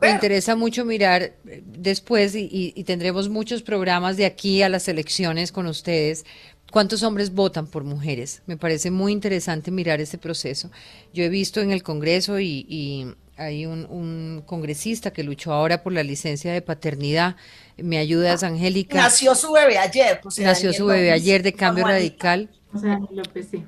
me 0.01 0.11
interesa 0.11 0.57
mucho 0.57 0.84
mirar 0.86 1.34
después 1.44 2.34
y, 2.34 2.72
tendremos 2.84 3.28
muchos 3.28 3.62
programas 3.62 4.16
de 4.16 4.24
aquí 4.24 4.62
a 4.62 4.70
las 4.70 4.88
elecciones 4.88 5.53
con 5.53 5.66
ustedes. 5.66 6.24
¿Cuántos 6.72 7.03
hombres 7.03 7.34
votan 7.34 7.66
por 7.66 7.84
mujeres? 7.84 8.42
Me 8.46 8.57
parece 8.57 8.90
muy 8.90 9.12
interesante 9.12 9.70
mirar 9.70 10.01
ese 10.01 10.16
proceso. 10.16 10.70
Yo 11.12 11.22
he 11.22 11.28
visto 11.28 11.61
en 11.61 11.70
el 11.70 11.82
Congreso 11.82 12.40
y, 12.40 13.14
hay 13.39 13.66
un, 13.66 14.43
congresista 14.45 15.12
que 15.12 15.22
luchó 15.22 15.53
ahora 15.53 15.82
por 15.82 15.93
la 15.93 16.03
licencia 16.03 16.53
de 16.53 16.61
paternidad. 16.61 17.36
Me 17.76 17.99
ayudas, 17.99 18.43
Angélica. 18.43 18.97
Nació 18.97 19.34
su 19.34 19.53
bebé 19.53 19.78
ayer. 19.78 20.20
Nació 20.39 20.72
su 20.72 20.86
bebé 20.86 21.12
ayer 21.12 21.43
de 21.43 21.53
cambio 21.53 21.86
radical. 21.86 22.51
O 22.74 22.78
sea, 22.78 22.99
López, 23.11 23.49
sí. 23.51 23.64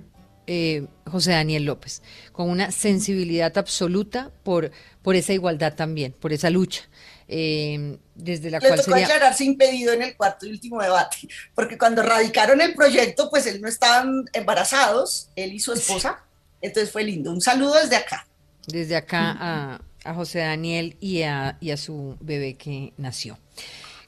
Eh, 0.46 0.86
José 1.06 1.30
Daniel 1.30 1.64
López, 1.64 2.02
con 2.32 2.50
una 2.50 2.72
sensibilidad 2.72 3.56
absoluta 3.56 4.32
por, 4.42 4.72
por 5.00 5.14
esa 5.14 5.32
igualdad 5.32 5.74
también, 5.74 6.12
por 6.12 6.32
esa 6.32 6.50
lucha. 6.50 6.82
Eh, 7.28 7.96
desde 8.16 8.50
la 8.50 8.58
Le 8.58 8.72
tocó 8.72 8.96
aclararse 8.96 9.44
impedido 9.44 9.92
en 9.92 10.02
el 10.02 10.16
cuarto 10.16 10.46
y 10.46 10.50
último 10.50 10.82
debate, 10.82 11.28
porque 11.54 11.78
cuando 11.78 12.02
radicaron 12.02 12.60
el 12.60 12.74
proyecto, 12.74 13.30
pues 13.30 13.46
él 13.46 13.60
no 13.60 13.68
estaban 13.68 14.24
embarazados, 14.32 15.30
él 15.36 15.52
y 15.52 15.60
su 15.60 15.72
esposa, 15.72 16.24
entonces 16.60 16.90
fue 16.90 17.04
lindo. 17.04 17.30
Un 17.30 17.40
saludo 17.40 17.74
desde 17.80 17.94
acá. 17.94 18.26
Desde 18.66 18.96
acá 18.96 19.36
a, 19.38 19.80
a 20.04 20.14
José 20.14 20.40
Daniel 20.40 20.96
y 21.00 21.22
a, 21.22 21.56
y 21.60 21.70
a 21.70 21.76
su 21.76 22.16
bebé 22.20 22.54
que 22.54 22.92
nació. 22.96 23.38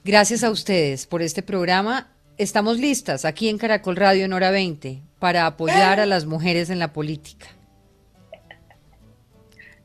Gracias 0.05 0.43
a 0.45 0.51
ustedes 0.51 1.07
por 1.07 1.23
este 1.23 1.43
programa. 1.43 2.09
Estamos 2.39 2.79
listas 2.79 3.25
aquí 3.25 3.49
en 3.49 3.59
Caracol 3.59 3.97
Radio 3.97 4.25
en 4.25 4.33
hora 4.33 4.51
20 4.51 5.03
para 5.19 5.47
apoyar 5.47 6.01
a 6.01 6.07
las 6.07 6.27
mujeres 6.27 6.71
en 6.71 6.79
la 6.79 6.93
política. 6.93 7.47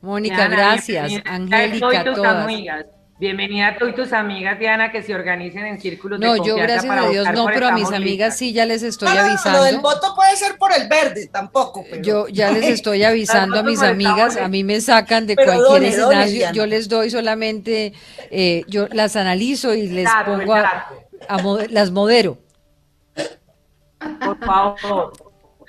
Mónica, 0.00 0.48
gracias. 0.48 1.12
Angélica, 1.24 2.04
todas. 2.14 2.46
Bienvenida 3.18 3.68
a 3.68 3.76
todas 3.76 3.96
tus 3.96 4.12
amigas, 4.12 4.60
Diana, 4.60 4.92
que 4.92 5.02
se 5.02 5.12
organicen 5.12 5.66
en 5.66 5.80
círculos 5.80 6.20
no, 6.20 6.34
de 6.34 6.38
No, 6.38 6.46
yo 6.46 6.54
gracias 6.54 6.84
a 6.84 7.08
Dios 7.08 7.26
no, 7.34 7.46
pero 7.46 7.66
a 7.66 7.72
mis 7.72 7.90
amigas 7.90 8.36
sí 8.36 8.52
ya 8.52 8.64
les 8.64 8.84
estoy 8.84 9.08
avisando. 9.08 9.58
Lo 9.58 9.64
del 9.64 9.78
voto 9.80 10.14
puede 10.14 10.36
ser 10.36 10.56
por 10.56 10.70
el 10.72 10.88
verde, 10.88 11.26
tampoco. 11.26 11.84
Yo 12.00 12.28
ya 12.28 12.52
les 12.52 12.64
estoy 12.68 13.02
avisando 13.02 13.58
a 13.58 13.62
mis 13.64 13.82
amigas, 13.82 14.36
a 14.36 14.46
mí 14.46 14.62
me 14.62 14.80
sacan 14.80 15.26
de 15.26 15.34
cualquier 15.34 15.82
escenario, 15.82 16.52
yo 16.52 16.66
les 16.66 16.88
doy 16.88 17.10
solamente, 17.10 17.92
eh, 18.30 18.62
yo 18.68 18.86
las 18.92 19.16
analizo 19.16 19.74
y 19.74 19.88
les 19.88 20.08
pongo 20.24 20.54
a, 20.54 20.86
las 21.70 21.90
modero. 21.90 22.38
Por 24.20 24.38
favor. 24.38 25.12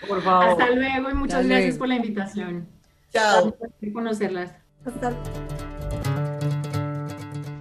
Por 0.07 0.21
favor. 0.21 0.49
Hasta 0.49 0.69
luego 0.69 1.09
y 1.09 1.13
muchas 1.15 1.47
gracias 1.47 1.79
por 1.79 1.87
la 1.87 1.95
invitación. 1.95 2.69
Chao. 3.11 3.55
conocerlas. 3.91 4.51
Hasta 4.85 5.13